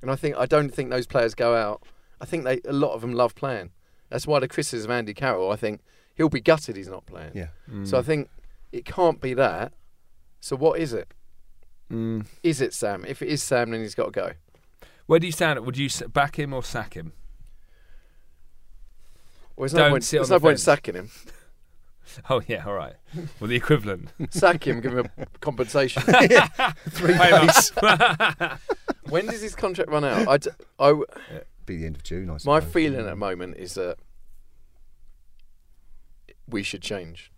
and 0.02 0.12
I 0.12 0.16
think 0.16 0.36
I 0.38 0.46
don't 0.46 0.70
think 0.70 0.90
those 0.90 1.08
players 1.08 1.34
go 1.36 1.56
out. 1.56 1.84
I 2.20 2.26
think 2.26 2.44
they 2.44 2.60
a 2.66 2.74
lot 2.74 2.94
of 2.94 3.02
them 3.02 3.14
love 3.14 3.34
playing. 3.34 3.72
That's 4.10 4.28
why 4.28 4.40
the 4.40 4.48
criticism 4.50 4.92
of 4.92 4.96
Andy 4.98 5.14
Carroll. 5.14 5.52
I 5.52 5.56
think 5.56 5.82
he'll 6.16 6.30
be 6.30 6.42
gutted 6.42 6.76
he's 6.76 6.90
not 6.90 7.06
playing. 7.06 7.32
Yeah. 7.34 7.48
Mm. 7.70 7.88
So 7.88 7.98
I 7.98 8.02
think 8.02 8.30
it 8.74 8.84
can't 8.86 9.22
be 9.22 9.34
that. 9.36 9.72
So 10.42 10.56
what 10.58 10.80
is 10.80 10.92
it? 10.94 11.08
Mm. 11.92 12.26
Is 12.44 12.62
it 12.62 12.74
Sam? 12.74 13.04
If 13.08 13.22
it 13.22 13.28
is 13.30 13.44
Sam, 13.44 13.72
then 13.72 13.82
he's 13.82 13.96
got 13.96 14.06
to 14.06 14.12
go. 14.12 14.32
Where 15.08 15.20
do 15.20 15.26
you 15.28 15.34
stand? 15.34 15.60
Would 15.66 15.78
you 15.78 15.90
back 16.10 16.38
him 16.40 16.54
or 16.54 16.64
sack 16.64 16.94
him? 16.96 17.12
Well, 19.56 19.64
there's 19.66 19.74
Don't 19.74 19.82
no 19.88 19.90
point, 19.92 20.04
sit 20.06 20.18
on 20.18 20.20
there's 20.22 20.30
the 20.30 20.40
point 20.40 20.54
fence. 20.54 20.64
sacking 20.64 20.96
him. 20.96 21.10
Oh 22.30 22.42
yeah, 22.46 22.66
all 22.66 22.74
right. 22.74 22.96
Well, 23.40 23.48
the 23.48 23.56
equivalent. 23.56 24.10
Sack 24.32 24.68
him, 24.68 24.82
give 24.82 24.98
him 24.98 25.08
a 25.18 25.26
compensation. 25.40 26.02
Three 26.90 27.14
days. 27.18 27.72
when 29.08 29.28
does 29.28 29.40
his 29.42 29.56
contract 29.56 29.90
run 29.90 30.04
out? 30.04 30.28
I, 30.28 30.38
d- 30.38 30.50
I 30.78 30.88
w- 30.88 31.06
Be 31.66 31.78
the 31.78 31.86
end 31.86 31.96
of 31.96 32.04
June. 32.04 32.30
I 32.30 32.38
my 32.44 32.60
feeling 32.60 33.00
at 33.00 33.06
the 33.06 33.16
moment 33.16 33.56
is 33.56 33.76
that 33.76 33.96
we 36.50 36.64
should 36.64 36.82
change. 36.82 37.32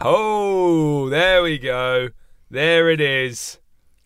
oh, 0.00 1.08
there 1.08 1.42
we 1.42 1.58
go. 1.58 2.10
There 2.48 2.88
it 2.90 3.00
is. 3.00 3.58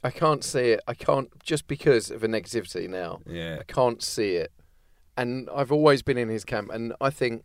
I 0.02 0.10
can't 0.10 0.42
see 0.42 0.70
it. 0.70 0.80
I 0.88 0.94
can't 0.94 1.28
just 1.42 1.66
because 1.66 2.10
of 2.10 2.20
the 2.22 2.26
negativity 2.26 2.88
now. 2.88 3.20
Yeah. 3.26 3.58
I 3.60 3.64
can't 3.64 4.02
see 4.02 4.36
it. 4.36 4.50
And 5.16 5.48
I've 5.54 5.70
always 5.72 6.02
been 6.02 6.16
in 6.16 6.28
his 6.28 6.44
camp, 6.44 6.70
and 6.72 6.94
I 7.00 7.10
think 7.10 7.44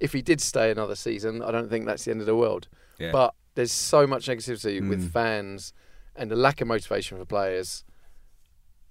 if 0.00 0.12
he 0.12 0.20
did 0.20 0.40
stay 0.42 0.70
another 0.70 0.94
season, 0.94 1.42
I 1.42 1.50
don't 1.50 1.70
think 1.70 1.86
that's 1.86 2.04
the 2.04 2.10
end 2.10 2.20
of 2.20 2.26
the 2.26 2.36
world. 2.36 2.68
Yeah. 2.98 3.12
But 3.12 3.34
there's 3.54 3.72
so 3.72 4.06
much 4.06 4.26
negativity 4.26 4.80
Mm. 4.80 4.90
with 4.90 5.10
fans 5.12 5.72
and 6.14 6.30
a 6.30 6.36
lack 6.36 6.60
of 6.60 6.68
motivation 6.68 7.16
for 7.16 7.24
players. 7.24 7.84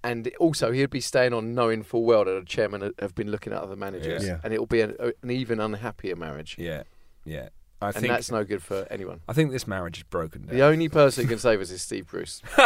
And 0.02 0.30
also, 0.38 0.70
he'd 0.72 0.90
be 0.90 1.00
staying 1.00 1.32
on 1.32 1.54
knowing 1.54 1.82
full 1.82 2.04
well 2.04 2.24
that 2.24 2.32
the 2.32 2.44
chairman 2.44 2.92
have 3.00 3.14
been 3.14 3.30
looking 3.30 3.52
at 3.52 3.60
other 3.62 3.76
managers, 3.76 4.24
Yeah. 4.24 4.40
and 4.44 4.52
it'll 4.52 4.66
be 4.66 4.80
an, 4.80 4.96
an 5.22 5.30
even 5.30 5.60
unhappier 5.60 6.16
marriage. 6.16 6.56
yeah. 6.58 6.82
Yeah. 7.24 7.48
I 7.80 7.88
and 7.88 7.96
think 7.96 8.08
that's 8.08 8.30
no 8.30 8.42
good 8.42 8.62
for 8.62 8.86
anyone. 8.90 9.20
I 9.28 9.34
think 9.34 9.50
this 9.50 9.66
marriage 9.66 9.98
is 9.98 10.04
broken 10.04 10.46
down. 10.46 10.56
The 10.56 10.62
only 10.62 10.88
person 10.88 11.24
who 11.24 11.28
can 11.28 11.38
save 11.38 11.60
us 11.60 11.70
is 11.70 11.82
Steve 11.82 12.06
Bruce. 12.06 12.40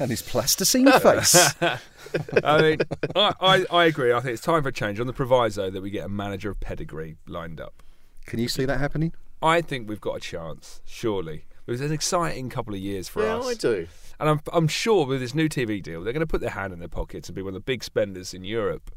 and 0.00 0.10
his 0.10 0.22
plasticine 0.22 0.90
face. 1.00 1.54
I 2.42 2.62
mean, 2.62 2.78
I, 3.14 3.34
I, 3.40 3.66
I 3.70 3.84
agree. 3.84 4.12
I 4.12 4.20
think 4.20 4.34
it's 4.34 4.42
time 4.42 4.62
for 4.62 4.70
a 4.70 4.72
change 4.72 4.98
on 4.98 5.06
the 5.06 5.12
proviso 5.12 5.70
that 5.70 5.80
we 5.80 5.90
get 5.90 6.04
a 6.04 6.08
manager 6.08 6.50
of 6.50 6.58
pedigree 6.58 7.16
lined 7.28 7.60
up. 7.60 7.82
Can 8.26 8.40
you 8.40 8.48
see 8.48 8.64
that 8.64 8.78
happening? 8.78 9.12
I 9.40 9.60
think 9.60 9.88
we've 9.88 10.00
got 10.00 10.16
a 10.16 10.20
chance, 10.20 10.82
surely. 10.84 11.44
It 11.66 11.70
was 11.70 11.80
an 11.80 11.92
exciting 11.92 12.48
couple 12.50 12.74
of 12.74 12.80
years 12.80 13.08
for 13.08 13.20
us. 13.20 13.26
yeah, 13.26 13.36
us. 13.36 13.46
I 13.46 13.54
do. 13.54 13.86
And 14.18 14.28
I'm, 14.30 14.40
I'm 14.52 14.68
sure 14.68 15.06
with 15.06 15.20
this 15.20 15.34
new 15.34 15.48
TV 15.48 15.80
deal, 15.80 16.02
they're 16.02 16.12
going 16.12 16.20
to 16.20 16.26
put 16.26 16.40
their 16.40 16.50
hand 16.50 16.72
in 16.72 16.80
their 16.80 16.88
pockets 16.88 17.28
and 17.28 17.36
be 17.36 17.42
one 17.42 17.50
of 17.50 17.54
the 17.54 17.60
big 17.60 17.84
spenders 17.84 18.34
in 18.34 18.42
Europe. 18.42 18.90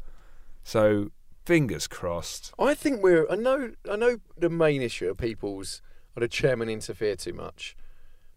So, 0.64 1.10
fingers 1.44 1.86
crossed. 1.86 2.52
I 2.58 2.74
think 2.74 3.02
we're. 3.02 3.26
I 3.30 3.36
know. 3.36 3.72
I 3.90 3.96
know 3.96 4.18
the 4.36 4.50
main 4.50 4.82
issue 4.82 5.08
of 5.08 5.16
people's 5.18 5.82
or 6.16 6.20
the 6.20 6.28
chairman 6.28 6.68
interfere 6.68 7.16
too 7.16 7.32
much, 7.32 7.74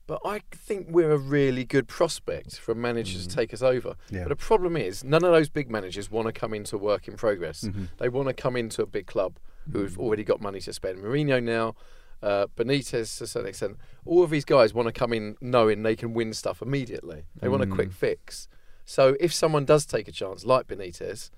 but 0.07 0.21
I 0.25 0.41
think 0.51 0.87
we're 0.89 1.11
a 1.11 1.17
really 1.17 1.65
good 1.65 1.87
prospect 1.87 2.57
for 2.59 2.73
managers 2.73 3.27
to 3.27 3.35
take 3.35 3.53
us 3.53 3.61
over. 3.61 3.95
Yeah. 4.09 4.23
But 4.23 4.29
the 4.29 4.35
problem 4.35 4.77
is, 4.77 5.03
none 5.03 5.23
of 5.23 5.31
those 5.31 5.49
big 5.49 5.69
managers 5.69 6.09
want 6.09 6.27
to 6.27 6.33
come 6.33 6.53
into 6.53 6.77
work 6.77 7.07
in 7.07 7.15
progress. 7.17 7.63
Mhm. 7.63 7.89
They 7.97 8.09
want 8.09 8.27
to 8.29 8.33
come 8.33 8.55
into 8.55 8.81
a 8.81 8.85
big 8.85 9.07
club 9.07 9.37
who've 9.71 9.97
already 9.99 10.23
got 10.23 10.41
money 10.41 10.61
to 10.61 10.73
spend. 10.73 10.99
Mourinho 10.99 11.41
now. 11.43 11.75
Uh, 12.23 12.47
Benitez 12.55 13.17
to 13.17 13.25
a 13.25 13.27
certain 13.27 13.49
extent, 13.49 13.77
all 14.05 14.23
of 14.23 14.29
these 14.31 14.45
guys 14.45 14.73
want 14.73 14.87
to 14.87 14.91
come 14.91 15.11
in 15.13 15.35
knowing 15.41 15.83
they 15.83 15.95
can 15.97 16.13
win 16.13 16.33
stuff 16.33 16.61
immediately. 16.61 17.25
They 17.39 17.49
want 17.49 17.61
a 17.61 17.67
quick 17.67 17.91
fix. 17.91 18.47
So 18.85 19.15
if 19.19 19.33
someone 19.33 19.65
does 19.65 19.85
take 19.85 20.07
a 20.07 20.11
chance, 20.11 20.43
like 20.45 20.65
Benitez, 20.65 21.29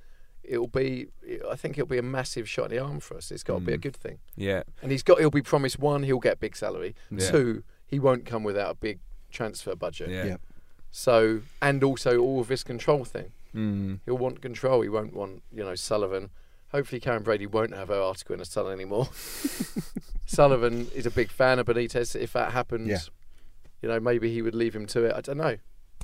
it'll 0.47 0.67
be. 0.67 1.07
I 1.49 1.55
think 1.55 1.77
it'll 1.77 1.88
be 1.88 1.97
a 1.97 2.03
massive 2.03 2.49
shot 2.49 2.71
in 2.71 2.77
the 2.77 2.83
arm 2.83 2.99
for 2.99 3.17
us. 3.17 3.31
It's 3.31 3.43
got 3.43 3.55
to 3.55 3.65
be 3.65 3.73
a 3.73 3.77
good 3.77 3.95
thing. 3.95 4.19
Yeah. 4.36 4.63
And 4.81 4.91
he's 4.91 5.03
got. 5.03 5.19
He'll 5.19 5.29
be 5.29 5.41
promised 5.41 5.77
one. 5.79 6.03
He'll 6.03 6.19
get 6.19 6.39
big 6.39 6.55
salary. 6.55 6.95
Yeah. 7.12 7.29
Two, 7.29 7.63
he 7.86 7.99
won't 7.99 8.25
come 8.25 8.43
without 8.43 8.71
a 8.71 8.75
big 8.75 8.99
transfer 9.31 9.75
budget. 9.75 10.10
Yeah. 10.10 10.25
Yeah. 10.25 10.38
So 10.89 11.41
and 11.62 11.83
also 11.83 12.17
all 12.19 12.39
of 12.39 12.47
this 12.47 12.63
control 12.63 13.05
thing. 13.05 13.31
Mm. 13.53 13.99
He'll 14.05 14.17
want 14.17 14.41
control. 14.41 14.81
He 14.81 14.89
won't 14.89 15.13
want 15.13 15.43
you 15.51 15.63
know 15.63 15.75
Sullivan. 15.75 16.29
Hopefully, 16.71 16.99
Karren 16.99 17.23
Brady 17.23 17.45
won't 17.47 17.73
have 17.73 17.88
her 17.88 18.01
article 18.01 18.33
in 18.33 18.39
the 18.39 18.45
Sun 18.45 18.71
anymore. 18.71 19.07
Sullivan 20.25 20.88
is 20.93 21.05
a 21.05 21.12
big 21.12 21.31
fan 21.31 21.60
of 21.60 21.65
Benitez. 21.67 22.15
If 22.19 22.33
that 22.33 22.51
happens, 22.51 22.88
Yeah. 22.89 22.97
you 23.81 23.89
know, 23.89 23.99
maybe 23.99 24.33
he 24.33 24.41
would 24.41 24.55
leave 24.55 24.75
him 24.75 24.86
to 24.88 25.05
it. 25.05 25.13
I 25.15 25.21
don't 25.21 25.38
know. 25.38 25.57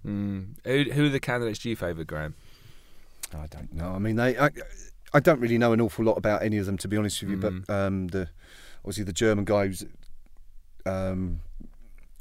Mm. 0.06 0.56
Who, 0.66 0.92
who 0.92 1.06
are 1.08 1.10
the 1.10 1.20
candidates 1.20 1.60
do 1.60 1.70
you 1.70 1.76
favour, 1.76 2.04
Graham? 2.04 2.36
I 3.36 3.48
don't 3.48 3.74
know. 3.74 3.92
I 3.92 4.00
mean, 4.00 4.16
they. 4.16 4.38
I, 4.38 4.50
I 5.14 5.20
don't 5.20 5.40
really 5.40 5.58
know 5.58 5.74
an 5.74 5.82
awful 5.82 6.04
lot 6.06 6.18
about 6.18 6.42
any 6.44 6.58
of 6.58 6.66
them, 6.66 6.78
to 6.78 6.88
be 6.88 6.98
honest 6.98 7.22
with 7.22 7.32
you. 7.32 7.38
Mm. 7.38 7.66
But 7.68 7.74
um, 7.74 8.08
the 8.08 8.30
obviously 8.80 9.04
the 9.04 9.14
German 9.14 9.46
guy 9.46 9.68
who's 9.68 9.86
um, 10.86 11.40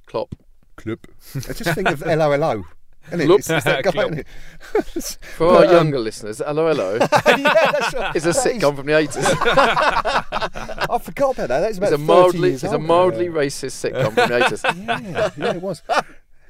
Klopp. 0.06 0.34
Club. 0.76 0.98
I 1.34 1.52
just 1.52 1.74
think 1.74 1.88
of 1.90 2.00
LOLO. 2.06 2.64
Isn't 3.08 3.20
it? 3.20 3.26
Klopp. 3.26 3.38
It's, 3.40 3.50
it's 3.50 3.64
that 3.64 3.84
guy, 3.94 4.02
isn't 4.04 4.18
it? 4.20 4.26
For 5.36 5.48
our 5.48 5.52
But, 5.60 5.68
um, 5.68 5.74
younger 5.74 5.98
listeners, 5.98 6.38
hello, 6.38 6.68
hello, 6.68 6.94
yeah, 6.94 8.12
is 8.14 8.26
a 8.26 8.30
sitcom 8.30 8.76
from 8.76 8.86
the 8.86 8.96
eighties. 8.96 9.24
I 9.26 10.98
forgot 11.02 11.36
about 11.36 11.48
that. 11.48 11.60
That's 11.60 11.78
about 11.78 11.92
It's 11.92 12.02
a 12.02 12.06
30 12.06 12.06
mildly, 12.06 12.52
it's 12.52 12.62
a 12.64 12.72
old. 12.72 12.82
mildly 12.82 13.26
racist 13.28 13.90
sitcom 13.90 14.14
from 14.14 14.28
the 14.28 14.44
eighties. 14.44 14.62
Yeah, 14.64 15.30
yeah, 15.36 15.54
it 15.56 15.62
was. 15.62 15.82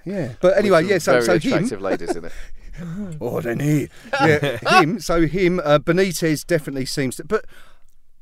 Yeah, 0.05 0.33
but 0.40 0.59
anyway, 0.59 0.85
yeah. 0.85 0.98
So, 0.98 1.12
very 1.20 1.25
so 1.25 1.33
him, 1.48 1.55
attractive 1.55 1.81
ladies 1.81 2.16
in 2.16 2.25
it. 2.27 2.33
Oh, 3.20 3.40
then 3.40 3.61
he. 3.61 3.88
Yeah, 4.12 4.58
him. 4.80 5.00
So 5.00 5.26
him. 5.26 5.61
Uh, 5.62 5.78
Benitez 5.78 6.46
definitely 6.46 6.87
seems 6.87 7.16
to. 7.16 7.24
But 7.24 7.44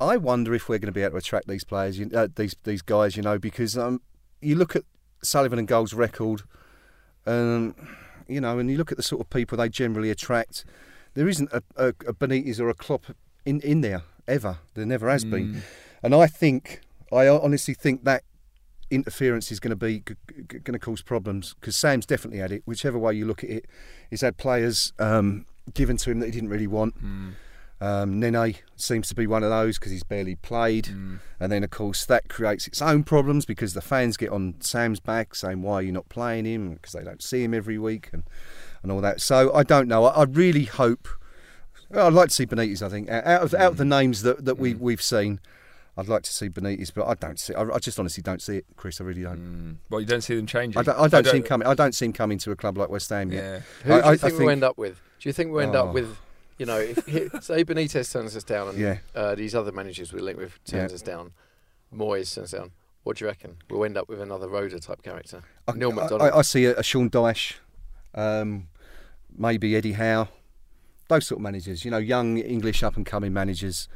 I 0.00 0.16
wonder 0.16 0.54
if 0.54 0.68
we're 0.68 0.78
going 0.78 0.86
to 0.92 0.92
be 0.92 1.02
able 1.02 1.12
to 1.12 1.16
attract 1.18 1.46
these 1.48 1.64
players, 1.64 1.98
you, 1.98 2.10
uh, 2.14 2.28
these 2.34 2.54
these 2.64 2.82
guys. 2.82 3.16
You 3.16 3.22
know, 3.22 3.38
because 3.38 3.76
um, 3.78 4.00
you 4.40 4.54
look 4.56 4.74
at 4.76 4.82
Sullivan 5.22 5.58
and 5.58 5.68
Gold's 5.68 5.94
record, 5.94 6.42
um, 7.26 7.74
you 8.28 8.40
know, 8.40 8.58
and 8.58 8.70
you 8.70 8.76
look 8.76 8.90
at 8.90 8.96
the 8.96 9.02
sort 9.02 9.20
of 9.20 9.30
people 9.30 9.58
they 9.58 9.68
generally 9.68 10.10
attract. 10.10 10.64
there 11.14 11.28
isn't 11.28 11.50
a, 11.52 11.62
a, 11.76 11.88
a 11.88 12.12
Benitez 12.14 12.60
or 12.60 12.68
a 12.68 12.74
Klopp 12.74 13.06
in, 13.44 13.60
in 13.60 13.80
there 13.80 14.02
ever. 14.28 14.58
There 14.74 14.86
never 14.86 15.08
has 15.10 15.24
Mm. 15.24 15.30
been. 15.30 15.62
And 16.02 16.14
I 16.14 16.26
think, 16.28 16.80
I 17.12 17.26
honestly 17.28 17.74
think 17.74 18.04
that 18.04 18.22
interference 18.90 19.50
is 19.53 19.61
going 19.61 19.70
to 19.70 19.76
be 19.76 20.00
going 20.46 20.72
to 20.72 20.79
cause 20.79 21.03
problems 21.03 21.55
because 21.61 21.76
Sam's 21.76 22.07
definitely 22.07 22.38
had 22.38 22.53
it. 22.53 22.62
Whichever 22.64 22.98
way 22.98 23.14
you 23.14 23.26
look 23.26 23.44
at 23.44 23.50
it, 23.50 23.66
he's 24.09 24.20
had 24.22 24.37
players 24.37 24.92
um, 24.98 25.46
given 25.74 25.96
to 25.98 26.11
him 26.11 26.20
that 26.20 26.26
he 26.26 26.33
didn't 26.33 26.48
really 26.50 26.66
want. 26.66 27.03
Mm. 27.05 27.33
Um, 27.83 28.20
Nene 28.20 28.57
seems 28.76 29.09
to 29.09 29.14
be 29.14 29.26
one 29.26 29.42
of 29.42 29.48
those 29.48 29.79
because 29.79 29.90
he's 29.92 30.03
barely 30.03 30.35
played, 30.35 30.87
Mm. 30.87 31.20
and 31.40 31.50
then 31.50 31.64
of 31.64 31.70
course 31.70 32.05
that 32.05 32.29
creates 32.29 32.66
its 32.66 32.83
own 32.83 33.05
problems 33.05 33.46
because 33.46 33.72
the 33.72 33.81
fans 33.81 34.18
get 34.18 34.29
on 34.31 34.57
Sam's 34.61 35.00
back 35.00 35.35
saying 35.35 35.62
why 35.62 35.74
are 35.76 35.83
you 35.83 35.92
not 35.92 36.07
playing 36.11 36.44
him 36.44 36.74
because 36.74 36.92
they 36.92 37.03
don't 37.03 37.22
see 37.22 37.42
him 37.42 37.55
every 37.55 37.79
week 37.79 38.11
and 38.12 38.24
and 38.83 38.92
all 38.92 39.00
that. 39.00 39.20
So 39.22 39.50
I 39.55 39.62
don't 39.62 39.88
know. 39.88 40.05
I, 40.05 40.20
I 40.20 40.24
really 40.24 40.64
hope. 40.64 41.09
well, 41.88 42.07
I'd 42.07 42.12
like 42.12 42.29
to 42.29 42.35
see 42.35 42.44
Benitez. 42.46 42.83
I 42.83 42.90
think 42.90 43.09
out 43.09 43.42
of 43.42 43.55
out 43.55 43.72
of 43.72 43.76
the 43.79 43.85
names 43.87 44.22
that, 44.24 44.44
that 44.44 44.59
we 44.59 44.74
we've 44.74 45.00
seen, 45.03 45.40
I'd 46.00 46.08
like 46.08 46.22
to 46.22 46.32
see 46.32 46.48
Benitez, 46.48 46.92
but 46.94 47.06
I 47.06 47.14
don't 47.14 47.38
see. 47.38 47.52
I, 47.54 47.62
I 47.62 47.78
just 47.78 47.98
honestly 47.98 48.22
don't 48.22 48.40
see 48.40 48.56
it, 48.56 48.64
Chris. 48.76 49.00
I 49.00 49.04
really 49.04 49.22
don't. 49.22 49.38
Mm. 49.38 49.76
Well, 49.90 50.00
you 50.00 50.06
don't 50.06 50.22
see 50.22 50.34
them 50.34 50.46
changing. 50.46 50.78
I 50.78 50.82
don't, 50.82 50.98
I 50.98 51.08
don't 51.08 51.26
see 51.26 51.36
him 51.36 51.42
coming. 51.42 51.68
I 51.68 51.74
don't 51.74 51.94
see 51.94 52.06
him 52.06 52.12
coming 52.14 52.38
to 52.38 52.50
a 52.52 52.56
club 52.56 52.78
like 52.78 52.88
West 52.88 53.10
Ham 53.10 53.30
yet. 53.30 53.44
Yeah. 53.44 53.60
Who 53.84 53.92
I- 53.92 54.00
do 54.00 54.06
you 54.06 54.12
I 54.12 54.16
think, 54.16 54.20
think- 54.20 54.38
we'll 54.38 54.50
end 54.50 54.64
up 54.64 54.78
with? 54.78 55.00
Do 55.20 55.28
you 55.28 55.32
think 55.34 55.52
we'll 55.52 55.60
end 55.60 55.76
Oh. 55.76 55.88
up 55.88 55.94
with, 55.94 56.16
you 56.58 56.64
know, 56.66 56.78
if 56.78 57.04
he- 57.06 57.28
say 57.42 57.64
Benitez 57.64 58.10
turns 58.10 58.34
us 58.34 58.44
down 58.44 58.68
and 58.70 58.78
Yeah. 58.78 58.98
uh, 59.14 59.34
these 59.34 59.54
other 59.54 59.72
managers 59.72 60.12
we 60.12 60.20
link 60.22 60.38
with 60.38 60.58
turns 60.64 60.90
Yeah. 60.90 60.94
us 60.94 61.02
down, 61.02 61.32
Moyes 61.94 62.34
turns 62.34 62.52
down? 62.52 62.70
What 63.02 63.16
do 63.18 63.24
you 63.24 63.28
reckon? 63.28 63.56
We'll 63.68 63.84
end 63.84 63.96
up 63.98 64.08
with 64.08 64.20
another 64.20 64.48
Roeder 64.48 64.78
type 64.78 65.02
character. 65.02 65.42
I, 65.68 65.72
Neil 65.72 65.90
I- 65.92 65.94
McDonald. 65.94 66.22
I, 66.22 66.38
I 66.38 66.42
see 66.42 66.64
a, 66.64 66.76
a 66.78 66.82
Sean 66.82 67.10
Dyche, 67.10 67.54
um, 68.14 68.68
maybe 69.36 69.76
Eddie 69.76 69.92
Howe, 69.92 70.28
those 71.08 71.26
sort 71.26 71.38
of 71.38 71.42
managers. 71.42 71.84
You 71.84 71.90
know, 71.90 71.98
young 71.98 72.38
English 72.38 72.82
up 72.82 72.96
and 72.96 73.04
coming 73.04 73.32
managers. 73.32 73.88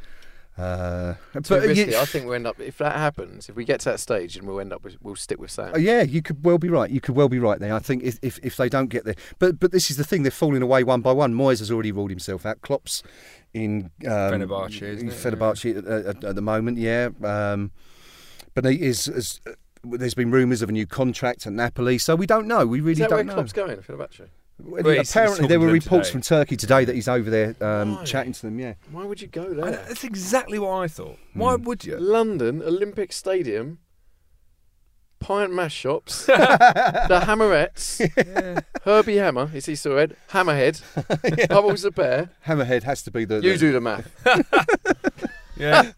Uh, 0.57 1.15
but 1.33 1.51
risky. 1.51 1.91
yeah, 1.91 2.01
I 2.01 2.05
think 2.05 2.27
we'll 2.27 2.35
end 2.35 2.47
up 2.47 2.61
if 2.61 2.79
that 2.79 2.95
happens. 2.95 3.49
If 3.49 3.57
we 3.57 3.65
get 3.65 3.81
to 3.81 3.91
that 3.91 3.99
stage, 3.99 4.37
and 4.37 4.47
we'll 4.47 4.61
end 4.61 4.73
up 4.73 4.85
with, 4.85 4.97
we'll 5.03 5.17
stick 5.17 5.41
with 5.41 5.51
Sam. 5.51 5.75
Uh, 5.75 5.79
yeah, 5.79 6.03
you 6.03 6.23
could 6.23 6.45
well 6.45 6.59
be 6.59 6.69
right. 6.69 6.89
You 6.89 7.01
could 7.01 7.17
well 7.17 7.29
be 7.29 7.41
right 7.41 7.59
there. 7.59 7.75
I 7.75 7.81
think 7.81 8.05
if, 8.05 8.21
if, 8.23 8.39
if 8.43 8.57
they 8.57 8.69
don't 8.69 8.87
get 8.87 9.05
there, 9.05 9.17
but 9.41 9.59
but 9.59 9.73
this 9.73 9.91
is 9.91 9.97
the 9.97 10.05
thing. 10.05 10.23
They're 10.23 10.31
falling 10.31 10.63
away 10.63 10.85
one 10.85 11.01
by 11.01 11.11
one. 11.11 11.35
Moyes 11.35 11.59
has 11.59 11.73
already 11.73 11.91
ruled 11.91 12.11
himself 12.11 12.47
out. 12.47 12.61
Klopp's 12.61 13.03
in 13.53 13.91
um, 14.05 14.11
Fenerbahce, 14.11 14.83
isn't 14.83 15.09
it? 15.09 15.13
Fenerbahce 15.13 15.77
at, 15.77 15.85
at, 15.87 16.25
at 16.25 16.35
the 16.37 16.43
moment. 16.43 16.79
Yeah, 16.79 17.09
um, 17.25 17.73
Benitez 18.55 19.13
is. 19.13 19.41
Uh, 19.47 19.53
there's 19.87 20.15
been 20.15 20.31
rumours 20.31 20.63
of 20.63 20.71
a 20.71 20.73
new 20.73 20.87
contract 20.87 21.47
at 21.47 21.53
Napoli, 21.53 21.99
so 21.99 22.15
we 22.15 22.27
don't 22.27 22.47
know. 22.47 22.65
We 22.65 22.81
really 22.81 22.93
Is 22.93 22.99
that 23.01 23.11
don't 23.11 23.19
where 23.19 23.25
know. 23.25 23.35
Klopp's 23.35 23.53
going? 23.53 23.77
Fenerbahce. 23.79 24.29
Well, 24.59 24.83
Well, 24.85 24.93
he's- 24.95 25.09
he's 25.09 25.11
apparently, 25.17 25.49
there 25.49 25.59
were 25.61 25.67
reports 25.67 26.09
today. 26.09 26.13
from 26.13 26.21
Turkey 26.23 26.57
today 26.57 26.85
that 26.85 26.95
he's 26.95 27.09
over 27.09 27.29
there 27.29 27.57
um, 27.61 28.05
chatting 28.05 28.33
to 28.33 28.43
them. 28.43 28.59
Yeah, 28.61 28.75
Why 28.91 29.05
would 29.05 29.21
you 29.21 29.27
go 29.29 29.45
And 29.45 29.63
there? 29.63 29.71
that's 29.73 30.05
exactly 30.05 30.59
what 30.59 30.71
I 30.71 30.89
thought. 30.89 31.19
Why 31.33 31.57
Hmm. 31.57 31.65
would 31.65 31.85
you? 31.85 31.97
London 31.99 32.63
Olympic 32.63 33.13
Stadium, 33.13 33.79
pint 35.19 35.53
mash 35.53 35.75
shops, 35.75 36.27
the 36.27 37.23
Hammerettes, 37.27 38.63
Herbie 38.85 39.17
Hammer, 39.17 39.51
is 39.53 39.67
he 39.67 39.75
still 39.75 39.95
red? 39.95 40.17
Hammerhead, 40.31 41.49
Bubbles 41.49 41.83
the 41.83 41.91
Bear. 41.91 42.31
Hammerhead 42.47 42.85
has 42.85 43.03
to 43.03 43.11
be 43.11 43.25
the. 43.25 43.37
You 43.37 43.53
the- 43.55 43.59
do 43.59 43.73
the 43.73 43.81
math. 43.81 44.11
Yeah. 45.57 45.93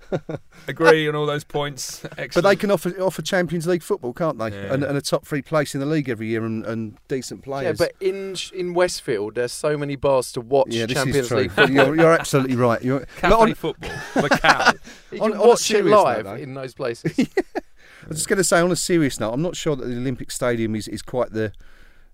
Agree 0.68 1.09
on 1.09 1.14
all 1.14 1.26
those 1.26 1.44
points. 1.44 2.05
Excellent. 2.18 2.35
But 2.35 2.40
they 2.42 2.57
can 2.57 2.70
offer 2.70 2.90
offer 3.00 3.22
Champions 3.22 3.66
League 3.66 3.83
football, 3.83 4.12
can't 4.12 4.38
they? 4.38 4.48
Yeah. 4.50 4.72
And, 4.74 4.83
and 4.85 4.96
a 4.98 5.00
top 5.00 5.24
three 5.26 5.42
place 5.42 5.74
in 5.74 5.81
the 5.81 5.87
league 5.87 6.09
every 6.09 6.26
year 6.29 6.44
and, 6.44 6.64
and 6.66 6.96
decent 7.09 7.42
players. 7.42 7.79
Yeah, 7.81 7.87
but 7.87 7.94
in 8.00 8.37
in 8.55 8.74
Westfield, 8.74 9.35
there's 9.37 9.52
so 9.52 9.76
many 9.76 9.96
bars 9.96 10.33
to 10.33 10.40
watch 10.40 10.68
Yeah, 10.70 10.87
this 10.87 10.94
Champions 10.94 11.16
is 11.18 11.29
true. 11.29 11.37
League 11.38 11.50
football. 11.52 11.74
you're, 11.74 11.96
you're 11.96 12.12
absolutely 12.12 12.57
right. 12.57 12.83
You're, 12.83 13.07
but 13.22 13.33
on, 13.33 13.55
football. 13.55 13.90
Macau. 14.14 14.79
You 15.12 15.20
on- 15.20 15.31
can 15.33 15.40
on 15.40 15.46
a 15.46 15.48
watch 15.50 15.61
it 15.61 15.64
serious 15.64 15.90
note, 15.92 16.02
live 16.05 16.24
though. 16.24 16.35
in 16.35 16.55
those 16.55 16.74
places. 16.74 17.16
I 17.16 18.09
was 18.09 18.18
just 18.18 18.29
going 18.29 18.38
to 18.38 18.44
say, 18.44 18.61
on 18.61 18.70
a 18.72 18.76
serious 18.76 19.18
note, 19.20 19.33
I'm 19.33 19.42
not 19.42 19.57
sure 19.57 19.76
that 19.76 19.85
the 19.87 19.96
Olympic 19.96 20.31
Stadium 20.31 20.74
is, 20.74 20.88
is 20.88 21.00
quite 21.02 21.33
the, 21.33 21.52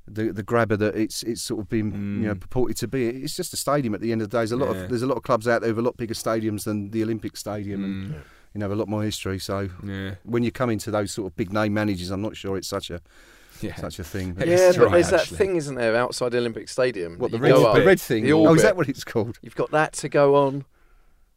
the 0.06 0.32
the 0.32 0.42
grabber 0.42 0.76
that 0.76 0.96
it's 0.96 1.22
it's 1.22 1.40
sort 1.42 1.60
of 1.60 1.68
been 1.68 1.86
you 2.22 2.28
know 2.28 2.34
Mm. 2.34 2.40
purported 2.40 2.76
to 2.78 2.88
be. 2.88 3.06
It's 3.08 3.36
just 3.36 3.52
a 3.54 3.56
stadium 3.56 3.94
at 3.94 4.00
the 4.00 4.10
end 4.12 4.20
of 4.20 4.28
the 4.30 4.36
day. 4.36 4.40
There's 4.40 4.52
a 4.52 4.56
lot 4.56 4.74
Yeah. 4.74 4.82
of 4.82 4.88
there's 4.90 5.02
a 5.02 5.06
lot 5.06 5.16
of 5.16 5.22
clubs 5.22 5.46
out 5.48 5.60
there 5.62 5.70
with 5.70 5.78
a 5.78 5.82
lot 5.82 5.96
bigger 5.96 6.14
stadiums 6.14 6.64
than 6.64 6.90
the 6.90 7.02
Olympic 7.02 7.36
Stadium, 7.36 7.84
and 7.84 8.14
Mm. 8.14 8.20
You 8.54 8.58
know 8.60 8.72
a 8.72 8.74
lot 8.74 8.88
more 8.88 9.02
history. 9.02 9.38
So 9.38 9.68
Yeah. 9.84 10.14
when 10.24 10.42
you 10.42 10.50
come 10.52 10.70
into 10.70 10.90
those 10.90 11.12
sort 11.12 11.30
of 11.30 11.36
big 11.36 11.52
name 11.52 11.74
managers, 11.74 12.10
I'm 12.10 12.22
not 12.22 12.36
sure 12.36 12.56
it's 12.56 12.68
such 12.68 12.90
a 12.90 13.00
Yeah. 13.60 13.76
such 13.76 13.98
a 13.98 14.04
thing. 14.04 14.36
Yeah, 14.38 14.44
yeah, 14.46 14.72
but 14.72 14.78
right, 14.84 14.92
there's 14.92 15.10
that 15.10 15.26
thing, 15.26 15.56
isn't 15.56 15.74
there, 15.76 15.94
outside 15.96 16.32
the 16.32 16.38
Olympic 16.38 16.68
Stadium? 16.68 17.18
What 17.18 17.30
that 17.30 17.38
the 17.38 17.42
red, 17.42 17.54
the 17.54 17.84
red 17.86 18.00
thing? 18.00 18.24
The 18.24 18.32
oh, 18.32 18.54
is 18.54 18.62
that 18.62 18.76
what 18.76 18.88
it's 18.88 19.04
called? 19.04 19.38
You've 19.42 19.54
got 19.54 19.70
that 19.70 19.92
to 19.94 20.08
go 20.08 20.34
on. 20.34 20.64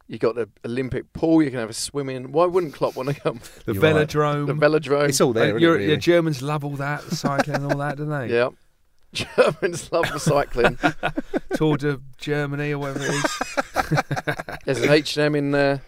You've 0.07 0.21
got 0.21 0.35
the 0.35 0.47
Olympic 0.63 1.11
pool. 1.13 1.41
You 1.41 1.49
can 1.49 1.59
have 1.59 1.69
a 1.71 1.73
swim 1.73 2.09
in. 2.09 2.31
Why 2.31 2.45
wouldn't 2.45 2.75
Klopp 2.75 2.95
want 2.95 3.09
to 3.09 3.15
come? 3.19 3.39
The 3.65 3.73
You're 3.73 3.81
right. 3.81 3.95
velodrome. 4.07 4.45
The 4.45 4.53
velodrome. 4.53 5.09
It's 5.09 5.19
all 5.19 5.33
there. 5.33 5.57
Isn't 5.57 5.63
it, 5.63 5.65
really? 5.67 5.89
yeah, 5.89 5.95
Germans 5.95 6.43
love 6.43 6.63
all 6.63 6.75
that, 6.75 7.01
cycling 7.03 7.55
and 7.55 7.71
all 7.71 7.77
that, 7.79 7.97
don't 7.97 8.09
they? 8.09 8.29
Yeah. 8.31 8.49
Germans 9.13 9.91
love 9.91 10.11
the 10.11 10.19
cycling. 10.19 10.77
Tour 11.55 11.77
de 11.77 11.99
Germany 12.19 12.73
or 12.73 12.79
whatever 12.79 13.05
it 13.05 13.13
is. 13.15 14.57
There's 14.65 14.81
an 14.81 14.89
H 14.91 15.17
and 15.17 15.25
M 15.25 15.35
in 15.35 15.51
there. 15.51 15.81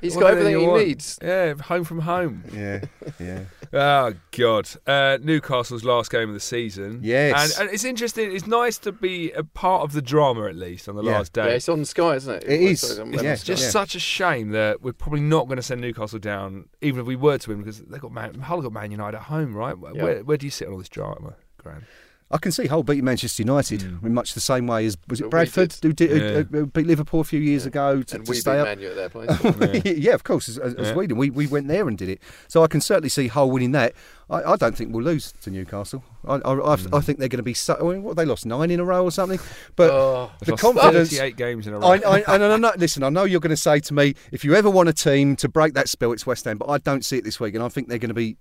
He's 0.00 0.16
got 0.16 0.30
everything 0.32 0.58
he 0.60 0.66
want. 0.66 0.86
needs. 0.86 1.18
Yeah, 1.22 1.54
home 1.54 1.84
from 1.84 2.00
home. 2.00 2.44
Yeah, 2.52 2.84
yeah. 3.18 3.44
Oh 3.72 4.12
God! 4.30 4.68
Uh, 4.86 5.18
Newcastle's 5.22 5.84
last 5.84 6.10
game 6.10 6.28
of 6.28 6.34
the 6.34 6.40
season. 6.40 7.00
Yes. 7.02 7.58
and, 7.58 7.66
and 7.66 7.74
it's 7.74 7.84
interesting. 7.84 8.34
It's 8.34 8.46
nice 8.46 8.78
to 8.78 8.92
be 8.92 9.32
a 9.32 9.42
part 9.44 9.82
of 9.82 9.92
the 9.92 10.00
drama 10.02 10.46
at 10.46 10.56
least 10.56 10.88
on 10.88 10.96
the 10.96 11.02
Yeah. 11.02 11.18
last 11.18 11.36
Yeah, 11.36 11.44
day. 11.46 11.56
it's 11.56 11.68
on 11.68 11.84
Sky, 11.84 12.14
isn't 12.16 12.34
it? 12.36 12.44
It 12.44 12.60
is, 12.60 12.80
Sorry, 12.80 13.00
on 13.00 13.12
yeah, 13.12 13.16
Lemon 13.18 13.36
Just 13.42 13.62
Yeah. 13.64 13.70
such 13.70 13.94
a 13.94 14.00
shame 14.00 14.50
that 14.50 14.82
we're 14.82 14.92
probably 14.92 15.20
not 15.20 15.46
going 15.46 15.56
to 15.56 15.62
send 15.62 15.80
Newcastle 15.80 16.18
down, 16.18 16.68
even 16.80 17.00
if 17.00 17.06
we 17.06 17.16
were 17.16 17.38
to 17.38 17.50
win, 17.50 17.58
because 17.58 17.80
they 17.80 17.98
got 17.98 18.12
Man, 18.12 18.34
Hull 18.40 18.62
got 18.62 18.72
Man 18.72 18.90
United 18.90 19.16
at 19.18 19.24
home, 19.24 19.54
right? 19.54 19.78
Where, 19.78 19.94
Yeah. 19.94 20.02
where, 20.02 20.24
where 20.24 20.36
do 20.36 20.46
you 20.46 20.50
sit 20.50 20.66
on 20.68 20.72
all 20.74 20.78
this 20.78 20.88
drama, 20.88 21.34
Graham? 21.58 21.84
I 22.30 22.36
can 22.36 22.52
see 22.52 22.66
Hull 22.66 22.82
beating 22.82 23.04
Manchester 23.06 23.42
United 23.42 23.80
Mm. 23.80 24.04
in 24.04 24.12
much 24.12 24.34
the 24.34 24.40
same 24.40 24.66
way 24.66 24.84
as 24.84 24.98
was 25.08 25.20
it 25.20 25.24
we 25.24 25.30
Bradford 25.30 25.70
did. 25.70 25.82
who 25.82 25.92
did, 25.94 26.10
Yeah. 26.10 26.42
who- 26.42 26.58
who 26.58 26.66
beat 26.66 26.86
Liverpool 26.86 27.20
a 27.20 27.24
few 27.24 27.40
years 27.40 27.64
ago 27.64 28.02
to, 28.02 28.16
and 28.16 28.26
to 28.26 28.30
we 28.30 28.36
beat 28.36 28.46
up. 28.46 28.66
Man 28.66 28.80
U 28.80 28.88
at 28.90 28.96
their 28.96 29.08
place. 29.08 29.30
Yeah. 29.84 29.92
yeah, 29.92 30.12
of 30.14 30.24
course, 30.24 30.46
as, 30.48 30.58
as 30.58 30.74
Yeah. 30.88 30.94
we 30.94 31.06
did. 31.06 31.16
We, 31.16 31.30
we 31.30 31.46
went 31.46 31.68
there 31.68 31.88
and 31.88 31.96
did 31.96 32.10
it. 32.10 32.20
So 32.46 32.62
I 32.62 32.66
can 32.66 32.82
certainly 32.82 33.08
see 33.08 33.28
Hull 33.28 33.50
winning 33.50 33.72
that. 33.72 33.94
I, 34.28 34.42
I 34.42 34.56
don't 34.56 34.76
think 34.76 34.92
we'll 34.92 35.04
lose 35.04 35.32
to 35.40 35.50
Newcastle. 35.50 36.04
I, 36.26 36.34
I, 36.34 36.52
I, 36.52 36.76
Mm. 36.76 36.94
I 36.98 37.00
think 37.00 37.18
they're 37.18 37.28
going 37.28 37.38
to 37.38 37.42
be. 37.42 37.54
So, 37.54 37.78
I 37.80 37.92
mean, 37.94 38.02
what 38.02 38.16
they 38.18 38.26
lost 38.26 38.44
nine 38.44 38.70
in 38.70 38.78
a 38.78 38.84
row 38.84 39.04
or 39.04 39.10
something. 39.10 39.40
But 39.74 39.90
oh, 39.90 40.30
the 40.44 40.52
confidence. 40.54 41.08
38 41.16 41.36
games 41.36 41.66
in 41.66 41.72
a 41.72 41.78
row. 41.78 41.86
I, 41.86 41.96
I, 41.96 42.18
I, 42.28 42.34
I 42.34 42.56
know, 42.58 42.72
listen, 42.76 43.02
I 43.04 43.08
know 43.08 43.24
you're 43.24 43.40
going 43.40 43.50
to 43.50 43.56
say 43.56 43.80
to 43.80 43.94
me, 43.94 44.14
if 44.32 44.44
you 44.44 44.54
ever 44.54 44.68
want 44.68 44.90
a 44.90 44.92
team 44.92 45.34
to 45.36 45.48
break 45.48 45.72
that 45.74 45.88
spell, 45.88 46.12
it's 46.12 46.26
West 46.26 46.44
Ham. 46.44 46.58
But 46.58 46.68
I 46.68 46.76
don't 46.76 47.06
see 47.06 47.16
it 47.16 47.24
this 47.24 47.40
week, 47.40 47.54
and 47.54 47.64
I 47.64 47.68
think 47.70 47.88
they're 47.88 47.96
going 47.96 48.08
to 48.10 48.14
be 48.14 48.36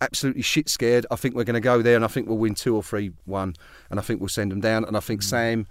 absolutely 0.00 0.42
shit 0.42 0.68
scared. 0.68 1.06
I 1.10 1.16
think 1.16 1.34
we're 1.34 1.44
going 1.44 1.54
to 1.54 1.60
go 1.60 1.82
there, 1.82 1.96
and 1.96 2.04
I 2.04 2.08
think 2.08 2.28
we'll 2.28 2.38
win 2.38 2.54
two 2.54 2.74
or 2.74 2.82
three 2.82 3.12
one, 3.24 3.54
and 3.90 3.98
I 3.98 4.02
think 4.02 4.20
we'll 4.20 4.28
send 4.28 4.52
them 4.52 4.60
down, 4.60 4.84
and 4.84 4.96
I 4.96 5.00
think 5.00 5.22
Sam. 5.22 5.66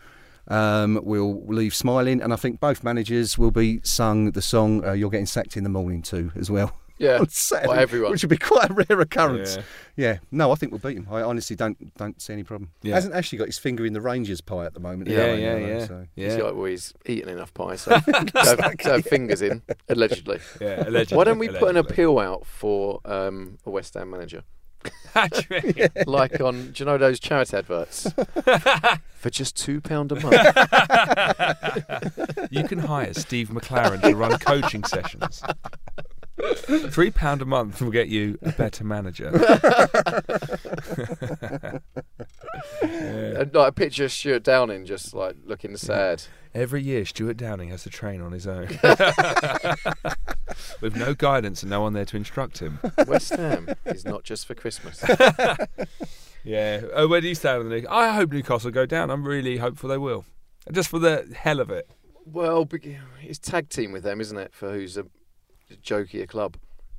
Um, 0.45 0.99
will 1.03 1.41
leave 1.45 1.73
smiling, 1.73 2.21
and 2.21 2.33
I 2.33 2.35
think 2.35 2.59
both 2.59 2.83
managers 2.83 3.37
will 3.37 3.49
be 3.49 3.79
sung 3.83 4.31
the 4.31 4.41
song 4.41 4.85
uh, 4.85 4.91
"You're 4.91 5.09
Getting 5.09 5.25
Sacked 5.25 5.55
in 5.55 5.63
the 5.63 5.69
Morning" 5.69 6.01
too, 6.01 6.33
as 6.35 6.51
well. 6.51 6.77
Yeah. 6.99 7.17
on 7.19 7.29
Saturday, 7.29 7.67
By 7.73 7.81
everyone. 7.81 8.11
which 8.11 8.21
would 8.23 8.29
be 8.29 8.37
quite 8.37 8.69
a 8.69 8.73
rare 8.73 8.99
occurrence. 9.01 9.55
Yeah. 9.57 9.63
Yeah. 9.95 10.17
no, 10.31 10.51
I 10.51 10.55
think 10.55 10.71
we'll 10.71 10.79
beat 10.79 10.97
him. 10.97 11.07
I 11.11 11.21
honestly 11.21 11.55
don't 11.55 11.95
don't 11.97 12.21
see 12.21 12.33
any 12.33 12.43
problem. 12.43 12.71
Yeah. 12.81 12.93
Hasn't 12.95 13.13
actually 13.13 13.39
got 13.39 13.47
his 13.47 13.57
finger 13.57 13.85
in 13.85 13.93
the 13.93 14.01
Rangers 14.01 14.41
pie 14.41 14.65
at 14.65 14.73
the 14.73 14.79
moment. 14.79 15.09
Yeah, 15.09 15.33
either, 15.33 15.35
yeah, 15.39 15.55
you 15.57 15.61
know, 15.67 15.67
yeah. 15.79 15.85
so- 15.87 16.07
He's 16.15 16.33
Yeah, 16.33 16.37
got, 16.39 16.55
well, 16.55 16.65
he's 16.65 16.93
eaten 17.05 17.29
enough 17.29 17.53
pie, 17.53 17.75
so 17.77 17.91
to 17.99 18.01
have, 18.01 18.77
to 18.77 18.91
have 18.93 19.05
fingers 19.05 19.41
in, 19.41 19.61
allegedly. 19.89 20.39
yeah, 20.61 20.87
allegedly. 20.87 21.17
Why 21.17 21.23
don't 21.25 21.39
we 21.39 21.49
put 21.49 21.69
an 21.69 21.77
appeal 21.77 22.19
out 22.19 22.45
for 22.45 22.99
um, 23.05 23.57
a 23.65 23.69
West 23.69 23.95
Ham 23.95 24.09
manager? 24.11 24.43
Actually, 25.15 25.87
Like 26.07 26.41
on, 26.41 26.71
do 26.71 26.83
you 26.83 26.85
know 26.85 26.97
those 26.97 27.19
charity 27.19 27.55
adverts? 27.57 28.11
for 29.15 29.29
just 29.29 29.55
£2 29.55 30.11
a 30.11 30.15
month. 32.35 32.51
you 32.51 32.63
can 32.67 32.79
hire 32.79 33.13
Steve 33.13 33.49
McClaren 33.49 34.01
to 34.01 34.13
run 34.15 34.37
coaching 34.39 34.83
sessions. 34.83 35.41
Three 36.89 37.11
pound 37.11 37.41
a 37.41 37.45
month 37.45 37.81
will 37.81 37.91
get 37.91 38.07
you 38.07 38.37
a 38.41 38.51
better 38.51 38.83
manager. 38.83 39.31
Yeah. 42.81 43.41
And 43.41 43.53
like 43.53 43.69
a 43.69 43.71
picture 43.71 44.05
of 44.05 44.11
Stewart 44.11 44.43
Downing 44.43 44.85
just 44.85 45.13
like 45.13 45.35
looking 45.45 45.75
sad. 45.77 46.23
Every 46.53 46.81
year, 46.81 47.05
Stewart 47.05 47.37
Downing 47.37 47.69
has 47.69 47.83
to 47.83 47.89
train 47.89 48.21
on 48.21 48.31
his 48.31 48.45
own, 48.45 48.67
with 50.81 50.95
no 50.95 51.15
guidance 51.15 51.63
and 51.63 51.69
no 51.71 51.81
one 51.81 51.93
there 51.93 52.05
to 52.05 52.17
instruct 52.17 52.59
him. 52.59 52.79
West 53.07 53.35
Ham 53.35 53.69
is 53.85 54.05
not 54.05 54.23
just 54.23 54.45
for 54.45 54.55
Christmas. 54.55 55.03
Yeah. 56.45 56.81
Oh, 56.93 57.07
where 57.07 57.21
do 57.21 57.29
you 57.29 57.35
stand 57.35 57.61
on 57.61 57.69
the? 57.69 57.75
league? 57.75 57.85
I 57.89 58.13
hope 58.13 58.33
Newcastle 58.33 58.69
go 58.69 58.85
down. 58.85 59.09
I'm 59.09 59.25
really 59.25 59.55
hopeful 59.57 59.89
they 59.89 59.97
will, 59.97 60.25
just 60.73 60.89
for 60.89 60.99
the 60.99 61.25
hell 61.33 61.61
of 61.61 61.69
it. 61.69 61.89
Well, 62.25 62.67
it's 63.21 63.39
tag 63.39 63.69
team 63.69 63.93
with 63.93 64.03
them, 64.03 64.19
isn't 64.19 64.37
it? 64.37 64.53
For 64.53 64.73
who's 64.73 64.97
a 64.97 65.05
jokier 65.77 66.27
club, 66.27 66.57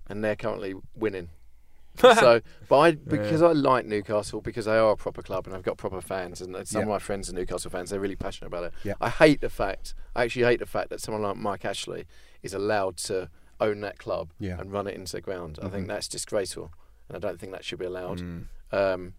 and 0.08 0.22
they're 0.24 0.36
currently 0.36 0.74
winning. 0.94 1.30
so, 2.00 2.40
but 2.68 2.78
I 2.78 2.90
because 2.92 3.40
I 3.40 3.52
like 3.52 3.86
Newcastle 3.86 4.40
because 4.40 4.64
they 4.64 4.76
are 4.76 4.90
a 4.90 4.96
proper 4.96 5.22
club 5.22 5.46
and 5.46 5.54
I've 5.54 5.62
got 5.62 5.76
proper 5.76 6.00
fans 6.00 6.40
and 6.40 6.66
some 6.66 6.82
of 6.82 6.88
my 6.88 6.98
friends 6.98 7.30
are 7.30 7.34
Newcastle 7.34 7.70
fans. 7.70 7.90
They're 7.90 8.00
really 8.00 8.16
passionate 8.16 8.48
about 8.48 8.64
it. 8.64 8.72
Yeah. 8.82 8.94
I 9.00 9.10
hate 9.10 9.40
the 9.40 9.48
fact. 9.48 9.94
I 10.16 10.24
actually 10.24 10.44
hate 10.44 10.58
the 10.58 10.66
fact 10.66 10.90
that 10.90 11.00
someone 11.00 11.22
like 11.22 11.36
Mike 11.36 11.64
Ashley 11.64 12.06
is 12.42 12.52
allowed 12.52 12.96
to 12.96 13.30
own 13.60 13.80
that 13.82 13.98
club 14.00 14.30
Yeah. 14.40 14.54
Mm-hmm. 14.54 14.60
and 14.62 14.72
run 14.72 14.86
it 14.88 14.96
into 14.96 15.12
the 15.12 15.20
ground. 15.20 15.60
I 15.62 15.68
think 15.68 15.86
that's 15.86 16.08
disgraceful, 16.08 16.72
and 17.08 17.16
I 17.16 17.20
don't 17.20 17.38
think 17.38 17.52
that 17.52 17.64
should 17.64 17.78
be 17.78 17.84
allowed. 17.86 18.18
Mm. 18.20 18.46
Um, 18.72 19.14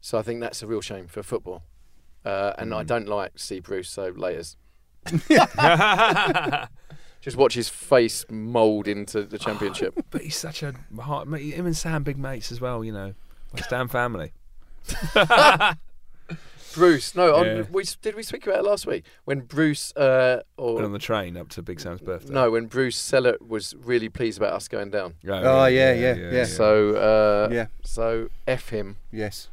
so 0.00 0.18
I 0.18 0.22
think 0.22 0.40
that's 0.40 0.62
a 0.62 0.68
real 0.68 0.82
shame 0.82 1.08
for 1.08 1.24
football. 1.24 1.64
Uh, 2.24 2.52
and 2.58 2.70
Mm. 2.70 2.76
I 2.76 2.84
don't 2.84 3.08
like 3.08 3.32
Steve 3.34 3.64
Bruce, 3.64 3.90
so 3.90 4.12
laters. 4.12 4.54
Just 7.22 7.36
watch 7.36 7.54
his 7.54 7.68
face 7.70 8.26
mould 8.28 8.86
into 8.86 9.22
the 9.22 9.38
championship. 9.38 9.94
but 10.10 10.20
he's 10.22 10.36
such 10.36 10.62
a 10.62 10.74
heart. 11.00 11.26
mate, 11.28 11.54
Him 11.54 11.64
and 11.66 11.76
Sam 11.76 12.02
big 12.02 12.18
mates 12.18 12.52
as 12.52 12.60
well. 12.60 12.84
You 12.84 12.92
know, 12.92 13.14
West 13.54 13.70
Ham 13.70 13.88
family. 13.88 14.32
Bruce, 16.74 17.14
no, 17.14 17.34
on, 17.36 17.44
Yeah. 17.46 17.62
we, 17.70 17.84
did 18.00 18.14
we 18.14 18.22
speak 18.22 18.46
about 18.46 18.60
it 18.60 18.64
last 18.64 18.86
week 18.86 19.04
when 19.24 19.40
Bruce 19.40 19.94
uh, 19.94 20.40
Went 20.56 20.78
or 20.80 20.82
on 20.84 20.92
the 20.92 20.98
train 20.98 21.36
up 21.36 21.50
to 21.50 21.62
Big 21.62 21.78
Sam's 21.78 22.00
birthday. 22.00 22.32
no, 22.32 22.50
when 22.50 22.64
Bruce 22.66 22.96
Sellett 22.96 23.46
was 23.46 23.74
really 23.78 24.08
pleased 24.08 24.38
about 24.38 24.54
us 24.54 24.68
going 24.68 24.90
down. 24.90 25.14
Oh, 25.28 25.66
yeah, 25.66 25.92
yeah, 25.92 26.14
yeah. 26.14 26.44
So 26.46 26.94
uh, 26.96 27.52
Yeah. 27.52 27.66
so 27.84 28.30
f 28.46 28.70
him, 28.70 28.96
Yes. 29.10 29.48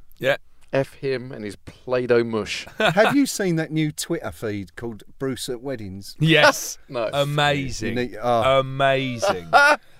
F 0.72 0.94
him, 0.96 1.32
and 1.32 1.44
his 1.44 1.56
Play-Doh 1.56 2.24
mush. 2.24 2.66
Have 2.78 3.16
you 3.16 3.26
seen 3.26 3.56
that 3.58 3.72
new 3.72 3.92
Twitter 3.92 4.32
feed 4.32 4.76
called 4.76 5.04
Bruce 5.18 5.50
at 5.50 5.62
Weddings? 5.62 6.16
Yes. 6.20 6.78
No, 6.90 7.10
Amazing. 7.14 7.96
Need- 7.96 8.18
oh. 8.22 8.60
Amazing. 8.60 9.50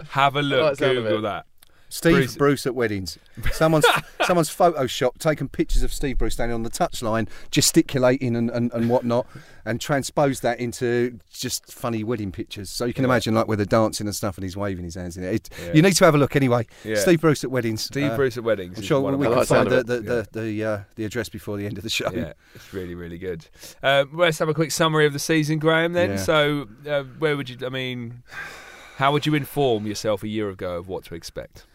Have 0.10 0.36
a 0.36 0.42
look. 0.42 0.62
like 0.64 0.78
the 0.78 0.86
sound 0.86 0.98
of 0.98 1.04
Google 1.06 1.20
it. 1.20 1.22
that. 1.22 1.46
Steve 1.92 2.14
Bruce- 2.14 2.36
Bruce. 2.36 2.66
at 2.68 2.76
weddings. 2.76 3.18
Someone's 3.52 3.86
someone's 4.26 4.50
photoshopped, 4.56 5.18
taken 5.18 5.50
pictures 5.50 5.82
of 5.84 5.92
Steve 5.92 6.18
Bruce 6.20 6.36
standing 6.36 6.54
on 6.54 6.64
the 6.64 6.70
touchline, 6.70 7.28
gesticulating 7.52 8.36
and, 8.36 8.50
and, 8.52 8.72
and 8.74 8.90
whatnot, 8.90 9.26
and 9.66 9.82
transposed 9.82 10.44
that 10.44 10.60
into 10.60 11.20
just 11.32 11.72
funny 11.72 12.04
wedding 12.04 12.32
pictures. 12.32 12.70
So 12.70 12.86
you 12.86 12.94
can 12.94 13.06
imagine 13.06 13.34
like 13.34 13.48
where 13.48 13.58
they're 13.58 13.66
dancing 13.66 14.08
and 14.08 14.16
stuff, 14.16 14.38
and 14.38 14.44
he's 14.44 14.56
waving 14.56 14.86
his 14.86 14.96
hands 14.96 15.18
in 15.18 15.24
it. 15.24 15.34
It- 15.34 15.50
Yeah. 15.66 15.74
You 15.74 15.82
need 15.82 15.96
to 15.96 16.06
have 16.06 16.16
a 16.16 16.18
look 16.18 16.36
anyway. 16.36 16.68
Yeah. 16.84 16.96
Stike 16.96 17.22
Bruce 17.22 17.44
at 17.44 17.52
weddings. 17.52 17.84
Steve 17.84 18.12
Uh, 18.12 18.16
Bruce 18.16 18.38
at 18.38 18.44
weddings. 18.44 18.78
I'm 18.78 18.84
sure 18.84 19.02
we 19.02 19.26
can 19.26 19.36
like 19.36 19.48
find 19.48 19.70
the 19.70 19.84
the, 19.84 20.00
the, 20.00 20.28
the, 20.32 20.64
uh, 20.64 20.80
the 20.96 21.06
address 21.06 21.28
before 21.30 21.58
the 21.58 21.66
end 21.66 21.78
of 21.78 21.84
the 21.84 21.90
show. 21.90 22.12
Yeah, 22.14 22.34
it's 22.56 22.72
really, 22.74 22.96
really 22.96 23.18
good. 23.18 23.48
Um, 23.82 24.10
let's 24.14 24.38
have 24.40 24.48
a 24.50 24.54
quick 24.54 24.72
summary 24.72 25.06
of 25.06 25.14
the 25.14 25.20
season, 25.20 25.58
Graham. 25.60 25.94
Then, 25.94 26.12
Yeah. 26.12 26.16
so 26.18 26.68
uh, 26.88 27.04
where 27.18 27.36
would 27.36 27.50
you? 27.50 27.58
I 27.66 27.70
mean, 27.70 28.24
how 28.98 29.12
would 29.12 29.26
you 29.26 29.34
inform 29.36 29.86
yourself 29.88 30.24
a 30.24 30.28
year 30.28 30.50
ago 30.50 30.78
of 30.78 30.88
what 30.88 31.04
to 31.06 31.16
expect? 31.16 31.66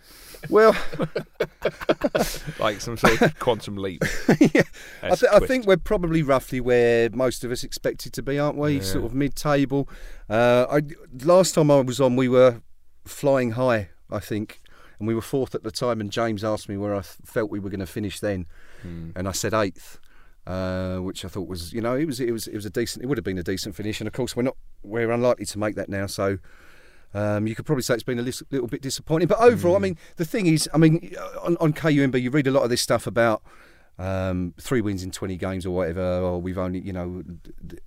Well, 0.50 0.76
Like 2.58 2.80
some 2.80 2.96
sort 2.96 3.20
of 3.20 3.38
quantum 3.38 3.76
leap. 3.76 4.02
yeah. 4.40 4.62
I, 5.02 5.14
th- 5.14 5.32
I 5.32 5.40
think 5.40 5.66
we're 5.66 5.76
probably 5.76 6.22
roughly 6.22 6.60
where 6.60 7.10
most 7.10 7.44
of 7.44 7.50
us 7.50 7.64
expected 7.64 8.12
to 8.14 8.22
be, 8.22 8.38
aren't 8.38 8.56
we? 8.56 8.76
Yeah. 8.76 8.82
Sort 8.82 9.04
of 9.04 9.14
mid-table. 9.14 9.88
Uh, 10.28 10.66
I, 10.70 10.82
last 11.24 11.54
time 11.54 11.70
I 11.70 11.80
was 11.80 12.00
on, 12.00 12.16
we 12.16 12.28
were 12.28 12.62
flying 13.04 13.52
high, 13.52 13.90
I 14.10 14.18
think, 14.20 14.60
and 14.98 15.08
we 15.08 15.14
were 15.14 15.20
fourth 15.22 15.54
at 15.54 15.62
the 15.62 15.70
time. 15.70 16.00
And 16.00 16.10
James 16.10 16.44
asked 16.44 16.68
me 16.68 16.76
where 16.76 16.94
I 16.94 17.00
th- 17.00 17.16
felt 17.24 17.50
we 17.50 17.58
were 17.60 17.70
going 17.70 17.80
to 17.80 17.86
finish 17.86 18.20
then, 18.20 18.46
Hmm. 18.82 19.10
and 19.16 19.26
I 19.28 19.32
said 19.32 19.54
eighth, 19.54 19.98
uh, 20.46 20.98
which 20.98 21.24
I 21.24 21.28
thought 21.28 21.48
was, 21.48 21.72
you 21.72 21.80
know, 21.80 21.96
it 21.96 22.04
was 22.06 22.20
it 22.20 22.30
was 22.32 22.46
it 22.46 22.54
was 22.54 22.66
a 22.66 22.70
decent. 22.70 23.02
It 23.02 23.06
would 23.08 23.18
have 23.18 23.24
been 23.24 23.38
a 23.38 23.42
decent 23.42 23.74
finish, 23.74 24.00
and 24.00 24.06
of 24.06 24.12
course 24.12 24.36
we're 24.36 24.42
not 24.42 24.56
we're 24.82 25.10
unlikely 25.10 25.46
to 25.46 25.58
make 25.58 25.74
that 25.76 25.88
now. 25.88 26.06
So. 26.06 26.38
Um, 27.14 27.46
you 27.46 27.54
could 27.54 27.64
probably 27.64 27.82
say 27.82 27.94
it's 27.94 28.02
been 28.02 28.18
a 28.18 28.22
lis- 28.22 28.42
little 28.50 28.66
bit 28.66 28.82
disappointing, 28.82 29.28
but 29.28 29.38
overall, 29.38 29.76
I 29.76 29.78
mean, 29.78 29.96
the 30.16 30.24
thing 30.24 30.46
is, 30.46 30.68
I 30.74 30.78
mean, 30.78 31.14
on, 31.42 31.56
on 31.58 31.72
KUMB, 31.72 32.20
you 32.20 32.30
read 32.30 32.48
a 32.48 32.50
lot 32.50 32.64
of 32.64 32.70
this 32.70 32.82
stuff 32.82 33.06
about 33.06 33.42
um, 33.98 34.52
three 34.60 34.80
wins 34.80 35.04
in 35.04 35.12
20 35.12 35.36
games 35.36 35.64
or 35.64 35.70
whatever, 35.70 36.02
or 36.02 36.40
we've 36.40 36.58
only, 36.58 36.80
you 36.80 36.92
know, 36.92 37.22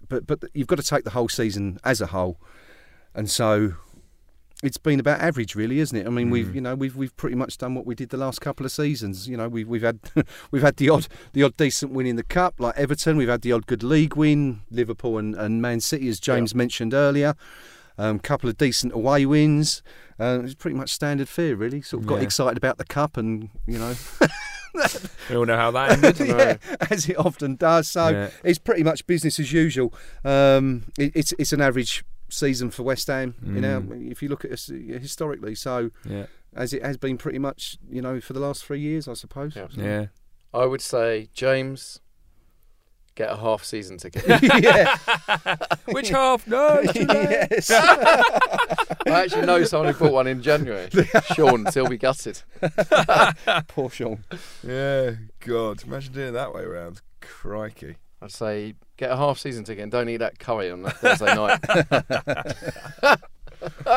but 0.07 0.25
but 0.25 0.45
you've 0.53 0.67
got 0.67 0.77
to 0.77 0.83
take 0.83 1.03
the 1.03 1.09
whole 1.09 1.27
season 1.27 1.77
as 1.83 1.99
a 1.99 2.07
whole, 2.07 2.39
and 3.13 3.29
so 3.29 3.73
it's 4.63 4.77
been 4.77 4.99
about 4.99 5.19
average, 5.19 5.55
really, 5.55 5.79
isn't 5.79 5.95
it? 5.95 6.07
I 6.07 6.09
mean, 6.09 6.29
we've 6.29 6.55
you 6.55 6.61
know 6.61 6.73
we've 6.73 6.95
we've 6.95 7.15
pretty 7.15 7.35
much 7.35 7.57
done 7.57 7.75
what 7.75 7.85
we 7.85 7.93
did 7.93 8.09
the 8.09 8.17
last 8.17 8.41
couple 8.41 8.65
of 8.65 8.71
seasons. 8.71 9.27
You 9.27 9.37
know, 9.37 9.47
we've 9.47 9.67
we've 9.67 9.83
had 9.83 9.99
we've 10.51 10.63
had 10.63 10.77
the 10.77 10.89
odd 10.89 11.07
the 11.33 11.43
odd 11.43 11.55
decent 11.57 11.91
win 11.91 12.07
in 12.07 12.15
the 12.15 12.23
cup, 12.23 12.55
like 12.59 12.75
Everton. 12.75 13.17
We've 13.17 13.29
had 13.29 13.41
the 13.41 13.51
odd 13.51 13.67
good 13.67 13.83
league 13.83 14.15
win, 14.15 14.61
Liverpool 14.71 15.17
and, 15.17 15.35
and 15.35 15.61
Man 15.61 15.79
City, 15.79 16.07
as 16.07 16.19
James 16.19 16.55
mentioned 16.55 16.93
earlier. 16.93 17.35
Um, 17.97 18.19
couple 18.19 18.49
of 18.49 18.57
decent 18.57 18.93
away 18.93 19.25
wins. 19.25 19.81
Uh, 20.19 20.41
it's 20.43 20.53
pretty 20.55 20.77
much 20.77 20.91
standard 20.91 21.27
fare, 21.29 21.55
really. 21.55 21.81
Sort 21.81 22.03
of 22.03 22.07
got 22.07 22.17
Yeah. 22.17 22.23
excited 22.23 22.57
about 22.57 22.77
the 22.77 22.85
cup, 22.85 23.17
and 23.17 23.49
you 23.65 23.77
know. 23.79 23.93
we 25.29 25.35
all 25.35 25.45
know 25.45 25.55
how 25.57 25.71
that 25.71 25.91
ended. 26.03 26.19
yeah, 26.19 26.57
as 26.91 27.09
it 27.09 27.17
often 27.17 27.55
does. 27.55 27.87
So 27.87 28.09
Yeah. 28.09 28.29
it's 28.43 28.59
pretty 28.59 28.83
much 28.83 29.07
business 29.07 29.39
as 29.39 29.51
usual. 29.51 29.93
Um, 30.23 30.83
it, 30.97 31.11
it's 31.15 31.33
it's 31.39 31.53
an 31.53 31.61
average 31.61 32.03
season 32.29 32.69
for 32.71 32.83
West 32.83 33.07
Ham. 33.07 33.35
You 33.43 33.61
know, 33.61 33.83
if 33.91 34.21
you 34.21 34.29
look 34.29 34.45
at 34.45 34.51
us 34.51 34.67
historically, 34.67 35.55
so 35.55 35.89
yeah, 36.05 36.25
as 36.55 36.73
it 36.73 36.83
has 36.85 36.97
been 36.97 37.17
pretty 37.17 37.39
much, 37.39 37.77
you 37.89 38.01
know, 38.01 38.19
for 38.21 38.33
the 38.33 38.39
last 38.39 38.63
three 38.65 38.79
years, 38.81 39.07
I 39.07 39.13
suppose. 39.13 39.55
Yeah. 39.55 39.67
yeah. 39.75 40.05
I 40.53 40.65
would 40.65 40.81
say 40.81 41.29
James, 41.33 41.99
get 43.17 43.31
a 43.31 43.35
half 43.35 43.63
season 43.63 43.97
ticket. 43.97 44.23
yeah. 44.63 44.95
Which 45.85 46.09
half? 46.09 46.47
No. 46.47 46.79
it's 46.83 46.93
too 46.93 47.05
late. 47.05 47.47
yes. 47.51 47.71
I 47.71 49.23
actually 49.23 49.45
know 49.47 49.63
someone 49.63 49.93
who 49.93 49.99
bought 49.99 50.13
one 50.13 50.27
in 50.27 50.41
January. 50.41 50.87
Sean, 51.35 51.65
he'll 51.73 51.89
be 51.89 51.97
gutted. 51.97 52.41
Poor 53.67 53.89
Sean. 53.89 54.23
yeah. 54.65 55.15
God, 55.39 55.83
imagine 55.83 56.13
doing 56.13 56.29
it 56.29 56.33
that 56.33 56.53
way 56.53 56.61
around. 56.61 57.01
Crikey. 57.19 57.95
I'd 58.21 58.31
say 58.31 58.75
get 58.97 59.11
a 59.11 59.17
half 59.17 59.39
season 59.39 59.63
ticket 59.63 59.83
and 59.83 59.91
don't 59.91 60.09
eat 60.09 60.17
that 60.17 60.39
curry 60.39 60.71
on 60.71 60.83
that 60.83 60.97
Thursday 60.97 61.35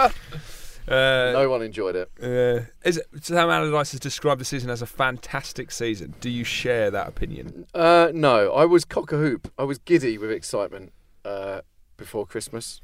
night. 0.00 0.50
Uh, 0.90 1.30
no 1.32 1.48
one 1.48 1.62
enjoyed 1.62 1.94
it. 1.96 2.10
Uh, 2.20 2.64
is 2.84 2.96
it, 2.96 3.06
Sam 3.22 3.48
Allardyce 3.48 3.92
has 3.92 4.00
described 4.00 4.40
the 4.40 4.44
season 4.44 4.70
as 4.70 4.82
a 4.82 4.86
fantastic 4.86 5.70
season. 5.70 6.14
Do 6.20 6.28
you 6.28 6.42
share 6.44 6.90
that 6.90 7.06
opinion? 7.08 7.66
Uh, 7.74 8.10
no, 8.12 8.52
I 8.52 8.64
was 8.64 8.84
cock 8.84 9.12
a 9.12 9.16
hoop. 9.16 9.52
I 9.58 9.62
was 9.64 9.78
giddy 9.78 10.18
with 10.18 10.30
excitement 10.32 10.92
uh, 11.24 11.60
before 11.96 12.26
Christmas, 12.26 12.80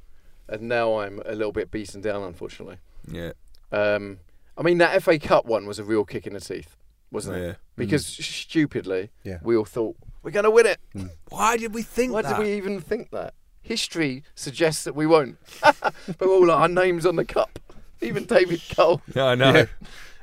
and 0.49 0.63
now 0.63 0.99
I'm 1.01 1.21
a 1.27 1.35
little 1.35 1.53
bit 1.53 1.71
beaten 1.71 2.01
down, 2.01 2.23
unfortunately. 2.23 2.77
Yeah. 3.11 3.33
Um, 3.73 4.19
I 4.57 4.63
mean, 4.63 4.79
that 4.79 5.03
FA 5.03 5.19
Cup 5.19 5.45
one 5.47 5.67
was 5.67 5.79
a 5.79 5.85
real 5.85 6.05
kick 6.05 6.27
in 6.27 6.33
the 6.35 6.41
teeth, 6.41 6.77
wasn't 7.11 7.39
Yeah. 7.43 7.49
it? 7.51 7.57
Because 7.77 8.07
stupidly, 8.07 9.11
Yeah. 9.25 9.39
we 9.43 9.57
all 9.57 9.65
thought 9.65 9.97
we're 10.23 10.31
going 10.31 10.45
to 10.45 10.51
win 10.51 10.67
it. 10.67 10.79
Why 11.29 11.57
did 11.57 11.75
we 11.75 11.83
think 11.83 12.11
that? 12.13 12.15
Why 12.15 12.23
that? 12.23 12.37
did 12.39 12.43
we 12.45 12.53
even 12.57 12.81
think 12.81 13.11
that? 13.11 13.35
History 13.63 14.23
suggests 14.37 14.85
that 14.85 14.95
we 14.95 15.07
won't. 15.07 15.39
but 15.63 16.23
all 16.23 16.51
our 16.53 16.69
names 16.69 17.05
on 17.05 17.17
the 17.17 17.25
cup. 17.25 17.59
Even 18.07 18.25
David 18.25 18.63
Cole. 18.75 19.03
Yeah, 19.15 19.25
I 19.27 19.35
know. 19.35 19.53
Yeah. 19.55 19.67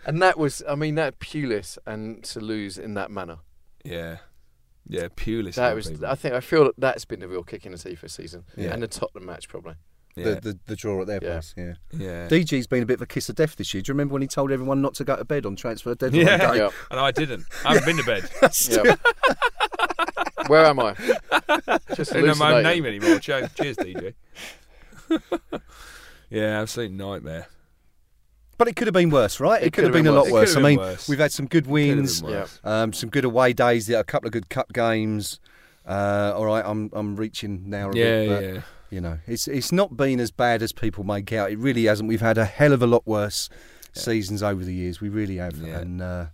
And 0.05 0.21
that 0.21 0.37
was, 0.37 0.61
I 0.67 0.75
mean, 0.75 0.95
that 0.95 1.19
Pulis 1.19 1.77
and 1.85 2.23
to 2.25 2.39
lose 2.39 2.77
in 2.77 2.93
that 2.95 3.09
manner. 3.11 3.37
Yeah. 3.85 4.17
Yeah, 4.87 5.07
Pulis. 5.15 5.55
That 5.55 5.75
was, 5.75 6.03
I 6.03 6.15
think, 6.15 6.33
I 6.33 6.41
feel 6.41 6.65
that 6.65 6.75
that's 6.77 7.05
been 7.05 7.21
the 7.21 7.27
real 7.29 7.43
kick 7.43 7.65
in 7.65 7.71
the 7.71 7.77
teeth 7.77 8.01
this 8.01 8.13
season. 8.13 8.43
Yeah. 8.57 8.73
And 8.73 8.83
the 8.83 8.87
Tottenham 8.87 9.25
match, 9.25 9.47
probably. 9.47 9.75
yeah. 10.15 10.25
The, 10.25 10.41
the 10.41 10.59
the 10.65 10.75
draw 10.75 10.99
at 11.01 11.07
their 11.07 11.19
Yeah. 11.23 11.31
place. 11.31 11.53
Yeah. 11.57 11.73
yeah. 11.93 12.27
DG's 12.27 12.67
been 12.67 12.83
a 12.83 12.85
bit 12.85 12.95
of 12.95 13.01
a 13.01 13.05
kiss 13.05 13.29
of 13.29 13.35
death 13.35 13.55
this 13.55 13.73
year. 13.73 13.81
Do 13.81 13.89
you 13.91 13.93
remember 13.93 14.11
when 14.13 14.21
he 14.21 14.27
told 14.27 14.51
everyone 14.51 14.81
not 14.81 14.93
to 14.95 15.05
go 15.05 15.15
to 15.15 15.23
bed 15.23 15.45
on 15.45 15.55
transfer 15.55 15.95
deadline 15.95 16.25
Yeah. 16.25 16.51
day? 16.51 16.57
Yeah. 16.57 16.69
And 16.91 16.99
I 16.99 17.11
didn't. 17.11 17.45
I 17.63 17.75
haven't 17.75 17.85
been 17.85 17.97
to 17.97 18.03
bed. 18.03 18.29
yeah. 18.69 18.95
Where 20.47 20.65
am 20.65 20.79
I? 20.81 20.93
Just 21.95 22.11
I 22.13 22.15
don't 22.19 22.27
know 22.27 22.35
my 22.35 22.55
own 22.55 22.63
name 22.63 22.85
anymore. 22.85 23.19
Cheers, 23.19 23.49
cheers 23.53 23.77
DJ. 23.77 24.13
yeah, 26.29 26.61
absolute 26.61 26.91
nightmare. 26.91 27.47
But 28.57 28.67
it 28.67 28.75
could 28.75 28.87
have 28.87 28.93
been 28.93 29.09
worse, 29.09 29.39
right? 29.39 29.61
It, 29.61 29.67
It 29.67 29.73
could 29.73 29.83
have 29.83 29.93
been, 29.93 30.07
a 30.07 30.11
lot 30.11 30.29
worse. 30.29 30.55
I 30.55 30.61
mean, 30.61 30.77
worse. 30.77 31.09
we've 31.09 31.19
had 31.19 31.31
some 31.31 31.47
good 31.47 31.63
been 31.65 31.97
wins. 31.97 32.23
Um, 32.63 32.93
some 32.93 33.09
good 33.09 33.25
away 33.25 33.53
days, 33.53 33.89
a 33.89 34.03
couple 34.03 34.27
of 34.27 34.33
good 34.33 34.49
cup 34.49 34.71
games. 34.73 35.39
Uh, 35.85 36.31
all 36.35 36.45
right, 36.45 36.63
I'm 36.65 36.89
I'm 36.93 37.15
reaching 37.15 37.69
now 37.69 37.89
a 37.91 37.95
Yeah, 37.95 38.03
bit, 38.03 38.29
but 38.29 38.43
yeah. 38.43 38.61
you 38.89 39.01
know, 39.01 39.19
it's 39.27 39.47
it's 39.47 39.71
not 39.71 39.97
been 39.97 40.19
as 40.19 40.31
bad 40.31 40.61
as 40.61 40.71
people 40.71 41.03
make 41.03 41.33
out. 41.33 41.51
It 41.51 41.57
really 41.57 41.85
hasn't. 41.85 42.07
We've 42.07 42.21
had 42.21 42.37
a 42.37 42.45
hell 42.45 42.71
of 42.73 42.81
a 42.81 42.87
lot 42.87 43.05
worse 43.05 43.49
seasons 43.91 44.41
over 44.41 44.63
the 44.63 44.73
years. 44.73 45.01
We 45.01 45.09
really 45.09 45.37
have, 45.37 45.57
Yeah. 45.57 45.79
and 45.79 46.01
uh, 46.01 46.25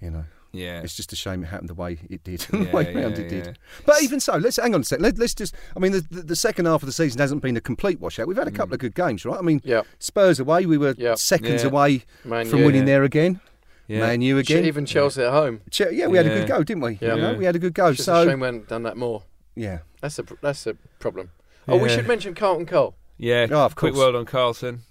you 0.00 0.10
know, 0.10 0.24
Yeah. 0.52 0.80
it's 0.82 0.96
just 0.96 1.12
a 1.12 1.16
shame 1.16 1.42
it 1.44 1.46
happened 1.46 1.68
the 1.68 1.74
way 1.74 1.98
it 2.08 2.24
did. 2.24 2.44
Yeah, 2.52 2.64
the 2.64 2.70
way 2.70 2.92
yeah, 2.92 3.00
round 3.02 3.18
it 3.18 3.28
did. 3.28 3.46
yeah. 3.46 3.52
But 3.86 4.02
even 4.02 4.18
so, 4.20 4.36
let's 4.36 4.56
hang 4.56 4.74
on 4.74 4.80
a 4.80 4.84
second. 4.84 5.02
Let, 5.04 5.18
let's 5.18 5.34
just. 5.34 5.54
I 5.76 5.80
mean, 5.80 5.92
the, 5.92 6.00
the, 6.10 6.22
the 6.22 6.36
second 6.36 6.66
half 6.66 6.82
of 6.82 6.86
the 6.86 6.92
season 6.92 7.20
hasn't 7.20 7.42
been 7.42 7.56
a 7.56 7.60
complete 7.60 8.00
washout. 8.00 8.26
We've 8.26 8.36
had 8.36 8.48
a 8.48 8.52
couple 8.52 8.74
of 8.74 8.80
good 8.80 8.94
games, 8.94 9.24
right? 9.24 9.38
I 9.38 9.42
mean, 9.42 9.60
Yeah. 9.64 9.82
Spurs 9.98 10.40
away, 10.40 10.66
we 10.66 10.76
were 10.78 10.94
Yeah. 10.98 11.14
seconds 11.14 11.62
Yeah. 11.62 11.68
away 11.68 12.04
Man 12.24 12.46
from 12.46 12.60
U. 12.60 12.66
winning 12.66 12.80
Yeah. 12.82 12.86
there 12.86 13.04
again. 13.04 13.40
Yeah. 13.86 14.00
Man 14.00 14.22
U 14.22 14.38
again. 14.38 14.64
Even 14.64 14.86
Chelsea 14.86 15.22
at 15.22 15.32
home. 15.32 15.60
Che- 15.70 15.92
yeah, 15.92 16.06
we 16.06 16.16
had 16.16 16.26
a 16.26 16.30
good 16.30 16.48
go, 16.48 16.62
didn't 16.62 16.82
we? 16.82 16.98
Yeah. 17.00 17.14
You 17.16 17.20
know, 17.20 17.34
we 17.34 17.44
had 17.44 17.56
a 17.56 17.58
good 17.58 17.74
go. 17.74 17.88
It's 17.88 17.96
just 17.98 18.08
a 18.08 18.12
so 18.12 18.26
shame 18.28 18.40
we 18.40 18.46
hadn't 18.46 18.68
done 18.68 18.84
that 18.84 18.96
more. 18.96 19.24
yeah, 19.56 19.78
That's 20.00 20.18
a 20.20 20.24
that's 20.40 20.66
a 20.66 20.74
problem. 21.00 21.30
Oh, 21.68 21.76
we 21.76 21.88
should 21.88 22.06
mention 22.08 22.34
Carlton 22.34 22.66
Cole. 22.66 22.94
Yeah. 23.18 23.46
Oh, 23.50 23.64
of 23.66 23.74
Quick 23.76 23.94
course. 23.94 24.06
word 24.06 24.14
on 24.16 24.26
Carlton. 24.26 24.82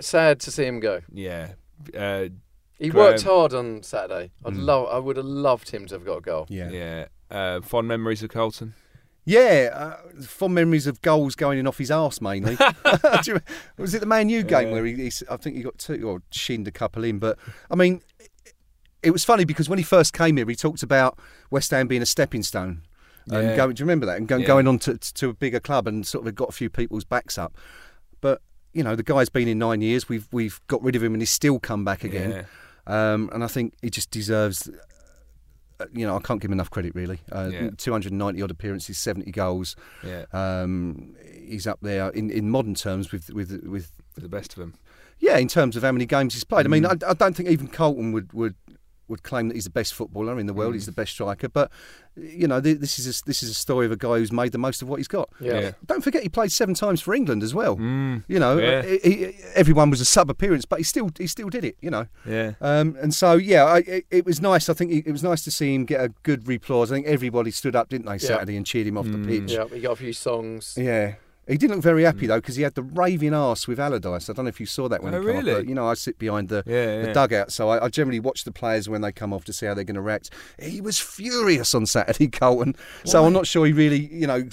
Sad 0.00 0.40
to 0.40 0.50
see 0.50 0.64
him 0.64 0.80
go. 0.80 1.00
Yeah. 1.12 1.52
Uh, 1.96 2.26
He 2.84 2.90
Graham. 2.90 3.12
worked 3.12 3.22
hard 3.22 3.54
on 3.54 3.82
Saturday. 3.82 4.30
I'd 4.44 4.54
love. 4.54 4.88
I 4.90 4.98
would 4.98 5.16
have 5.16 5.26
loved 5.26 5.70
him 5.70 5.86
to 5.86 5.94
have 5.94 6.04
got 6.04 6.18
a 6.18 6.20
goal. 6.20 6.46
Yeah. 6.48 6.70
Yeah. 6.70 7.06
Uh, 7.30 7.60
fond 7.60 7.88
memories 7.88 8.22
of 8.22 8.30
Colton. 8.30 8.74
Yeah, 9.26 9.70
uh, 9.72 10.22
fond 10.22 10.54
memories 10.54 10.86
of 10.86 11.00
goals 11.00 11.34
going 11.34 11.58
in 11.58 11.66
off 11.66 11.78
his 11.78 11.90
arse 11.90 12.20
mainly. 12.20 12.56
Do 13.22 13.32
you- 13.32 13.40
was 13.78 13.94
it 13.94 14.00
the 14.00 14.06
Man 14.06 14.28
U 14.28 14.42
game 14.42 14.70
where 14.70 14.84
he, 14.84 14.94
he, 14.94 15.10
I 15.30 15.36
think 15.38 15.56
he 15.56 15.62
got 15.62 15.78
two 15.78 16.06
or 16.08 16.22
shinned 16.30 16.68
a 16.68 16.70
couple 16.70 17.04
in? 17.04 17.18
But 17.18 17.38
I 17.70 17.74
mean, 17.74 18.02
it 19.02 19.10
was 19.12 19.24
funny 19.24 19.44
because 19.44 19.68
when 19.68 19.78
he 19.78 19.82
first 19.82 20.12
came 20.12 20.36
here, 20.36 20.46
he 20.46 20.54
talked 20.54 20.82
about 20.82 21.18
West 21.50 21.70
Ham 21.70 21.86
being 21.88 22.02
a 22.02 22.06
stepping 22.06 22.42
stone. 22.42 22.82
And 23.30 23.56
going, 23.56 23.74
do 23.74 23.80
you 23.80 23.86
remember 23.86 24.04
that? 24.04 24.18
And 24.18 24.28
go, 24.28 24.36
Yeah. 24.36 24.46
going 24.46 24.68
on 24.68 24.78
to, 24.80 24.98
to 24.98 25.30
a 25.30 25.34
bigger 25.34 25.58
club 25.58 25.86
and 25.88 26.06
sort 26.06 26.26
of 26.26 26.34
got 26.34 26.50
a 26.50 26.52
few 26.52 26.68
people's 26.68 27.04
backs 27.04 27.38
up. 27.38 27.56
But 28.20 28.42
you 28.74 28.82
know, 28.82 28.94
the 28.94 29.02
guy's 29.02 29.30
been 29.30 29.48
in 29.48 29.58
nine 29.58 29.80
years. 29.80 30.06
We've 30.08 30.28
we've 30.32 30.60
got 30.66 30.82
rid 30.82 30.96
of 30.96 31.02
him 31.02 31.14
and 31.14 31.22
he's 31.22 31.30
still 31.30 31.58
come 31.58 31.82
back 31.86 32.04
again. 32.04 32.44
Um, 32.86 33.30
and 33.32 33.42
I 33.44 33.46
think 33.46 33.74
he 33.82 33.90
just 33.90 34.10
deserves. 34.10 34.68
uh, 35.80 35.86
You 35.92 36.06
know, 36.06 36.16
I 36.16 36.20
can't 36.20 36.40
give 36.40 36.50
him 36.50 36.54
enough 36.54 36.70
credit 36.70 36.94
really. 36.94 37.18
Uh, 37.32 37.50
Yeah. 37.52 37.70
290 37.76 38.42
odd 38.42 38.50
appearances, 38.50 38.98
70 38.98 39.30
goals. 39.32 39.76
Yeah. 40.04 40.24
Um, 40.32 41.14
he's 41.48 41.66
up 41.66 41.78
there 41.82 42.10
in, 42.10 42.30
in 42.30 42.50
modern 42.50 42.74
terms 42.74 43.10
with, 43.12 43.30
with 43.30 43.50
with 43.66 43.90
The 44.16 44.28
best 44.28 44.52
of 44.52 44.58
them. 44.60 44.74
yeah 45.18 45.38
in 45.38 45.48
terms 45.48 45.76
of 45.76 45.82
how 45.82 45.92
many 45.92 46.06
games 46.06 46.34
he's 46.34 46.44
played. 46.44 46.66
I 46.66 46.68
Mm. 46.68 46.72
mean, 46.72 46.86
I, 46.86 46.94
I 47.08 47.14
don't 47.14 47.34
think 47.36 47.48
even 47.48 47.68
Colton 47.68 48.12
would, 48.12 48.32
would 48.32 48.54
would 49.08 49.22
claim 49.22 49.48
that 49.48 49.54
he's 49.54 49.64
the 49.64 49.70
best 49.70 49.94
footballer 49.94 50.38
in 50.38 50.46
the 50.46 50.54
world. 50.54 50.72
Mm. 50.72 50.76
He's 50.76 50.86
the 50.86 50.92
best 50.92 51.12
striker, 51.12 51.48
but 51.48 51.70
you 52.16 52.46
know 52.46 52.60
th- 52.60 52.78
this 52.78 52.98
is 52.98 53.06
a, 53.20 53.24
this 53.24 53.42
is 53.42 53.50
a 53.50 53.54
story 53.54 53.86
of 53.86 53.92
a 53.92 53.96
guy 53.96 54.18
who's 54.18 54.30
made 54.32 54.52
the 54.52 54.58
most 54.58 54.82
of 54.82 54.88
what 54.88 54.98
he's 54.98 55.08
got. 55.08 55.28
Yeah. 55.40 55.60
Yeah. 55.60 55.70
Don't 55.86 56.02
forget 56.02 56.22
he 56.22 56.28
played 56.28 56.52
seven 56.52 56.74
times 56.74 57.00
for 57.00 57.14
England 57.14 57.42
as 57.42 57.54
well. 57.54 57.76
Mm. 57.76 58.24
You 58.28 58.38
know, 58.38 58.58
Yeah. 58.58 58.82
he, 58.82 58.98
he, 58.98 59.34
everyone 59.54 59.90
was 59.90 60.00
a 60.00 60.04
sub 60.04 60.30
appearance, 60.30 60.64
but 60.64 60.78
he 60.78 60.84
still 60.84 61.10
he 61.18 61.26
still 61.26 61.48
did 61.48 61.64
it. 61.64 61.76
You 61.80 61.90
know. 61.90 62.06
Yeah. 62.26 62.52
Um, 62.60 62.96
and 63.00 63.12
so, 63.14 63.34
yeah, 63.34 63.64
I, 63.64 63.78
it, 63.78 64.06
it 64.10 64.24
was 64.26 64.40
nice. 64.40 64.68
I 64.68 64.74
think 64.74 64.92
it 64.92 65.10
was 65.12 65.22
nice 65.22 65.42
to 65.44 65.50
see 65.50 65.74
him 65.74 65.84
get 65.84 66.00
a 66.00 66.08
good 66.22 66.48
applause. 66.48 66.90
I 66.92 66.96
think 66.96 67.06
everybody 67.06 67.50
stood 67.50 67.76
up, 67.76 67.88
didn't 67.88 68.06
they, 68.06 68.18
Saturday, 68.18 68.56
and 68.56 68.64
cheered 68.64 68.86
him 68.86 68.96
off 68.98 69.06
Mm. 69.06 69.22
the 69.24 69.28
pitch. 69.40 69.52
Yeah, 69.52 69.66
he 69.68 69.80
got 69.80 69.92
a 69.92 69.96
few 69.96 70.12
songs. 70.12 70.74
Yeah. 70.78 71.14
He 71.46 71.58
didn't 71.58 71.76
look 71.76 71.82
very 71.82 72.04
happy 72.04 72.26
though 72.26 72.38
because 72.38 72.56
he 72.56 72.62
had 72.62 72.74
the 72.74 72.82
raving 72.82 73.34
arse 73.34 73.68
with 73.68 73.78
Allardyce. 73.78 74.30
I 74.30 74.32
don't 74.32 74.46
know 74.46 74.48
if 74.48 74.60
you 74.60 74.66
saw 74.66 74.88
that 74.88 75.02
when 75.02 75.14
Oh, 75.14 75.20
he 75.20 75.26
came 75.26 75.36
really? 75.36 75.52
off, 75.52 75.58
but 75.58 75.68
you 75.68 75.74
know 75.74 75.86
I 75.86 75.94
sit 75.94 76.18
behind 76.18 76.48
the, 76.48 76.62
Yeah, 76.66 77.00
the 77.02 77.06
yeah. 77.08 77.12
dugout, 77.12 77.52
so 77.52 77.68
I, 77.68 77.84
I 77.84 77.88
generally 77.88 78.20
watch 78.20 78.44
the 78.44 78.52
players 78.52 78.88
when 78.88 79.02
they 79.02 79.12
come 79.12 79.32
off 79.32 79.44
to 79.44 79.52
see 79.52 79.66
how 79.66 79.74
they're 79.74 79.84
going 79.84 79.94
to 79.96 80.00
react. 80.00 80.30
He 80.58 80.80
was 80.80 80.98
furious 80.98 81.74
on 81.74 81.84
Saturday, 81.86 82.28
Colton. 82.40 82.74
So 83.04 83.24
I'm 83.26 83.32
not 83.32 83.46
sure 83.46 83.66
he 83.66 83.72
really, 83.72 84.06
you 84.12 84.26
know, 84.26 84.44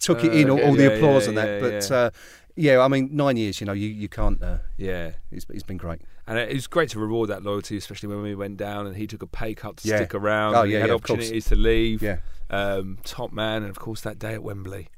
took 0.00 0.24
it 0.24 0.30
Uh, 0.32 0.34
in 0.34 0.50
all, 0.50 0.58
okay, 0.58 0.66
all 0.68 0.74
the 0.74 0.82
yeah, 0.84 0.88
applause 0.90 1.22
yeah, 1.24 1.28
and 1.28 1.38
that. 1.38 1.48
yeah, 1.48 1.60
but 1.60 1.90
yeah. 1.90 1.96
Uh, 1.96 2.10
yeah, 2.56 2.80
I 2.80 2.88
mean, 2.88 3.10
nine 3.12 3.36
years, 3.36 3.60
you 3.60 3.66
know, 3.66 3.72
you 3.72 3.88
you 3.88 4.08
can't. 4.08 4.42
Uh, 4.42 4.58
Yeah. 4.76 5.12
it's, 5.30 5.46
it's 5.50 5.62
been 5.62 5.76
great. 5.76 6.00
And 6.26 6.36
it 6.36 6.52
was 6.52 6.66
great 6.66 6.90
to 6.90 6.98
reward 7.00 7.30
that 7.30 7.42
loyalty, 7.42 7.76
especially 7.76 8.08
when 8.08 8.22
we 8.22 8.34
went 8.34 8.56
down 8.56 8.86
and 8.86 8.96
he 8.96 9.06
took 9.06 9.22
a 9.22 9.26
pay 9.26 9.54
cut 9.54 9.78
to 9.78 9.88
Yeah. 9.88 9.96
stick 9.96 10.14
around. 10.14 10.54
Oh, 10.56 10.60
and 10.62 10.68
he 10.68 10.74
yeah, 10.74 10.80
had 10.80 10.88
yeah, 10.88 10.94
opportunities 10.96 11.44
to 11.46 11.56
leave. 11.56 12.02
Yeah. 12.02 12.18
Um, 12.50 12.98
top 13.04 13.32
man, 13.32 13.62
and 13.62 13.70
of 13.70 13.78
course 13.78 14.00
that 14.02 14.18
day 14.18 14.34
at 14.34 14.42
Wembley 14.42 14.88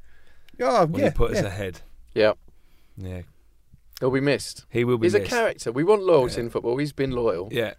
Oh, 0.61 0.86
when 0.86 1.00
yeah, 1.03 1.09
he 1.09 1.14
put 1.14 1.32
us 1.32 1.42
ahead. 1.44 1.80
Yeah, 2.14 2.32
Yeah, 2.96 3.22
he'll 4.00 4.11
be 4.11 4.20
missed. 4.20 4.66
he 4.70 4.84
will 4.84 4.98
be. 4.98 5.07
He's 5.07 5.14
a 5.14 5.20
character. 5.20 5.72
We 5.72 5.82
want 5.84 6.03
loyalty 6.03 6.34
Yeah. 6.34 6.40
in 6.44 6.50
football. 6.50 6.76
He's 6.76 6.92
been 6.92 7.11
loyal. 7.12 7.48
Yeah, 7.50 7.74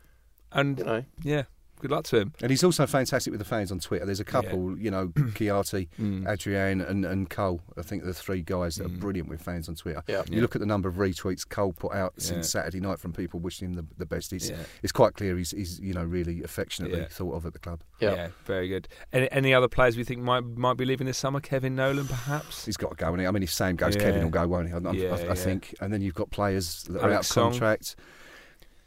and 0.52 0.78
You 0.80 0.86
know. 0.86 1.06
yeah, 1.24 1.44
good 1.84 1.92
luck 1.92 2.06
to 2.06 2.18
him. 2.20 2.34
And 2.42 2.50
he's 2.50 2.64
also 2.64 2.88
fantastic 2.88 3.30
with 3.32 3.40
the 3.40 3.46
fans 3.46 3.72
on 3.72 3.80
Twitter. 3.80 4.06
There's 4.06 4.20
a 4.20 4.24
couple, 4.26 4.78
you 4.80 4.90
know, 4.90 5.08
Chiati, 5.36 5.90
Mm. 6.00 6.28
Adrian, 6.28 6.82
and, 6.82 7.06
and 7.06 7.30
Cole. 7.30 7.62
I 7.78 7.82
think 7.82 8.04
the 8.06 8.14
three 8.14 8.42
guys 8.42 8.78
that 8.78 8.88
Mm. 8.88 8.96
are 8.96 8.98
brilliant 9.00 9.30
with 9.30 9.42
fans 9.42 9.68
on 9.70 9.76
Twitter. 9.76 10.02
Yeah. 10.08 10.24
You 10.30 10.38
Yeah. 10.38 10.42
look 10.42 10.56
at 10.56 10.60
the 10.62 10.66
number 10.66 10.88
of 10.90 10.96
retweets 10.96 11.48
Cole 11.48 11.74
put 11.74 11.94
out 11.94 12.14
Yeah. 12.18 12.24
since 12.24 12.50
Saturday 12.50 12.80
night 12.80 13.00
from 13.00 13.12
people 13.14 13.40
wishing 13.42 13.68
him 13.70 13.74
the, 13.74 13.86
the 13.98 14.06
best. 14.06 14.32
It's, 14.34 14.50
Yeah. 14.50 14.64
it's 14.82 14.92
quite 14.94 15.14
clear 15.14 15.38
he's, 15.38 15.52
he's 15.52 15.80
you 15.80 15.94
know 15.94 16.04
really 16.06 16.42
affectionately 16.44 17.00
Yeah. 17.00 17.08
thought 17.10 17.34
of 17.36 17.46
at 17.46 17.54
the 17.54 17.60
club. 17.60 17.82
Yeah. 18.00 18.30
very 18.46 18.68
good. 18.70 18.88
Any, 19.12 19.30
any 19.32 19.54
other 19.54 19.68
players 19.68 19.96
we 19.98 20.04
think 20.04 20.22
might 20.22 20.44
might 20.46 20.78
be 20.78 20.86
leaving 20.86 21.06
this 21.08 21.18
summer? 21.18 21.40
Kevin 21.42 21.76
Nolan, 21.76 22.08
perhaps. 22.08 22.66
He's 22.66 22.78
got 22.78 22.90
to 22.92 22.96
go. 22.96 23.14
And 23.14 23.28
I 23.28 23.32
mean, 23.32 23.44
if 23.44 23.52
Sam 23.54 23.76
goes, 23.76 23.96
Yeah. 23.96 24.04
Kevin 24.04 24.24
will 24.24 24.30
go, 24.30 24.48
won't 24.48 24.68
he? 24.70 24.74
I, 24.74 24.78
I- 24.78 24.92
Yeah, 24.94 25.16
I, 25.16 25.24
yeah. 25.24 25.34
think. 25.34 25.76
And 25.82 25.92
then 25.94 26.02
you've 26.02 26.16
got 26.16 26.32
players 26.32 26.84
that 26.84 26.98
are 27.02 27.06
out 27.08 27.12
Alex 27.14 27.30
of 27.30 27.34
Song. 27.34 27.52
contract. 27.52 27.96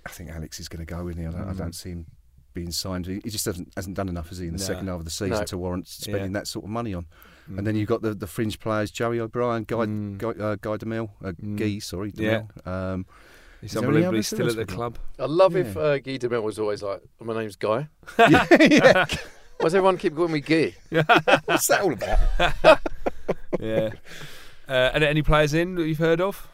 I 0.05 0.09
think 0.11 0.31
Alex 0.31 0.61
is 0.61 0.69
going 0.69 0.87
to 0.87 0.95
go, 0.95 1.09
isn't 1.09 1.21
he? 1.21 1.27
I 1.27 1.31
don't, 1.33 1.49
I 1.49 1.53
Mm. 1.53 1.59
don't 1.59 1.75
see 1.75 1.91
him 1.91 2.07
being 2.57 2.73
signed. 2.73 3.07
He 3.07 3.21
he 3.23 3.31
just 3.31 3.45
hasn't 3.45 3.73
hasn't 3.77 3.97
done 3.97 4.09
enough, 4.09 4.31
has 4.31 4.39
he, 4.39 4.47
in 4.49 4.55
the 4.55 4.59
No. 4.59 4.65
second 4.65 4.89
half 4.89 4.99
of 4.99 5.05
the 5.05 5.11
season 5.13 5.39
No. 5.39 5.45
to 5.45 5.59
warrant 5.59 5.87
spending 5.87 6.33
that 6.33 6.49
sort 6.49 6.65
of 6.65 6.71
money 6.71 6.93
on. 6.95 7.07
Mm. 7.49 7.59
And 7.59 7.67
then 7.67 7.77
you've 7.77 7.89
got 7.89 8.03
the, 8.03 8.13
the 8.15 8.27
fringe 8.27 8.59
players, 8.59 8.91
Joey 8.91 9.21
O'Brien, 9.21 9.63
Guy 9.63 9.77
Mm. 9.87 10.19
Guy, 10.19 10.29
uh, 10.31 10.57
Guy 10.61 10.77
Demel, 10.79 11.11
uh, 11.25 11.31
Mm. 11.33 11.57
Guy, 11.57 11.79
sorry, 11.79 12.13
Yeah. 12.17 12.43
Um, 12.65 13.07
He's 13.61 13.71
Is 13.75 13.81
there 13.81 13.85
any 13.89 14.05
unbelievably 14.05 14.23
still 14.23 14.49
at 14.51 14.57
the 14.57 14.67
club. 14.67 14.99
I 15.19 15.25
love 15.25 15.57
if 15.57 15.77
uh, 15.77 15.99
Guy 15.99 16.19
Demel 16.19 16.43
was 16.43 16.59
always 16.59 16.83
like, 16.83 17.01
"My 17.21 17.33
name's 17.35 17.57
Guy." 17.57 17.89
yeah, 18.19 18.47
yeah. 18.61 19.05
Why 19.59 19.65
does 19.65 19.75
everyone 19.75 19.97
keep 19.97 20.15
calling 20.15 20.33
me 20.33 20.41
Guy? 20.41 20.75
What's 21.47 21.67
that 21.69 21.81
all 21.81 21.93
about? 21.95 22.19
yeah. 23.61 23.91
Uh, 24.69 24.91
and 24.95 25.03
any 25.05 25.23
players 25.23 25.55
in 25.55 25.75
that 25.77 25.87
you've 25.87 25.99
heard 25.99 26.21
of? 26.21 26.49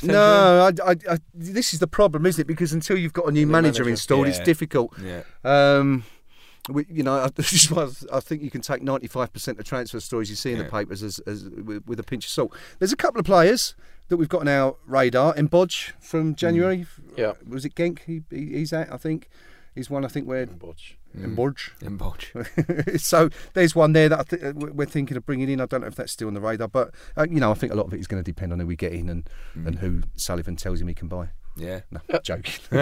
Potentially? 0.00 0.12
No, 0.12 0.70
I, 0.86 0.90
I, 0.90 0.96
I, 1.14 1.18
this 1.34 1.72
is 1.74 1.80
the 1.80 1.86
problem, 1.86 2.26
isn't 2.26 2.40
it? 2.40 2.46
Because 2.46 2.72
until 2.72 2.96
you've 2.98 3.12
got 3.12 3.26
a 3.26 3.30
new 3.32 3.46
New 3.46 3.52
manager, 3.52 3.82
manager. 3.84 3.90
installed, 3.90 4.26
it's 4.28 4.40
difficult. 4.40 4.92
Yeah. 5.02 5.22
Um, 5.44 6.04
we, 6.68 6.86
you 6.90 7.02
know, 7.02 7.26
this 7.34 7.52
is 7.52 7.70
why 7.70 7.88
I 8.12 8.20
think 8.20 8.42
you 8.42 8.50
can 8.50 8.60
take 8.60 8.82
95% 8.82 9.58
of 9.58 9.64
transfer 9.64 10.00
stories 10.00 10.28
you 10.30 10.36
see 10.36 10.52
in 10.52 10.58
Yeah. 10.58 10.64
the 10.64 10.70
papers 10.70 11.02
as, 11.02 11.18
as 11.20 11.44
with, 11.44 11.86
with 11.86 11.98
a 11.98 12.02
pinch 12.04 12.24
of 12.24 12.30
salt. 12.30 12.54
There's 12.78 12.92
a 12.92 12.96
couple 12.96 13.18
of 13.18 13.26
players 13.26 13.74
that 14.08 14.16
we've 14.16 14.28
got 14.28 14.40
on 14.42 14.48
our 14.48 14.76
radar. 14.86 15.34
in 15.36 15.48
Mbodj 15.48 15.92
from 16.00 16.34
January. 16.34 16.86
Yeah. 17.16 17.32
Was 17.48 17.64
it 17.64 17.74
Genk? 17.74 18.00
He, 18.06 18.22
he, 18.30 18.58
he's 18.58 18.72
at, 18.72 18.92
I 18.92 18.96
think. 18.96 19.28
He's 19.74 19.88
one, 19.88 20.04
I 20.04 20.08
think, 20.08 20.26
where. 20.26 20.46
Botch. 20.46 20.96
Mm. 21.16 21.36
Mbodj. 21.36 21.70
Mbodj. 21.98 23.00
so 23.00 23.30
there's 23.54 23.74
one 23.74 23.92
there 23.92 24.08
that 24.08 24.18
I 24.20 24.22
th- 24.22 24.54
we're 24.54 24.84
thinking 24.86 25.16
of 25.16 25.24
bringing 25.26 25.48
in. 25.48 25.60
I 25.60 25.66
don't 25.66 25.80
know 25.80 25.86
if 25.86 25.94
that's 25.94 26.12
still 26.12 26.28
on 26.28 26.34
the 26.34 26.40
radar, 26.40 26.68
but 26.68 26.92
uh, 27.16 27.26
you 27.30 27.40
know, 27.40 27.50
I 27.50 27.54
think 27.54 27.72
a 27.72 27.76
lot 27.76 27.86
of 27.86 27.94
it 27.94 28.00
is 28.00 28.06
going 28.06 28.22
to 28.22 28.28
depend 28.28 28.52
on 28.52 28.60
who 28.60 28.66
we 28.66 28.76
get 28.76 28.92
in 28.92 29.08
and, 29.08 29.28
Mm. 29.56 29.66
and 29.66 29.78
who 29.78 30.02
Sullivan 30.16 30.56
tells 30.56 30.80
him 30.80 30.88
he 30.88 30.94
can 30.94 31.08
buy. 31.08 31.30
Yeah. 31.56 31.80
No, 31.90 32.00
joking. 32.22 32.54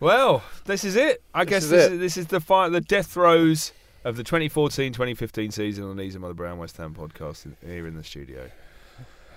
well, 0.00 0.42
this 0.66 0.84
is 0.84 0.96
it. 0.96 1.22
I 1.34 1.44
This 1.44 1.50
guess 1.50 1.62
is 1.64 1.70
this, 1.70 1.86
it. 1.86 1.92
is, 1.94 1.98
this 2.00 2.16
is 2.16 2.26
the 2.26 2.40
fi- 2.40 2.68
the 2.68 2.80
death 2.80 3.06
throes 3.08 3.72
of 4.04 4.16
the 4.16 4.24
2014-2015 4.24 5.52
season 5.52 5.84
on 5.84 5.96
the 5.96 6.02
Knees 6.02 6.14
Up 6.16 6.22
Mother 6.22 6.34
Brown 6.34 6.58
West 6.58 6.76
Ham 6.76 6.94
podcast 6.94 7.46
in- 7.46 7.56
here 7.66 7.86
in 7.86 7.96
the 7.96 8.04
studio. 8.04 8.50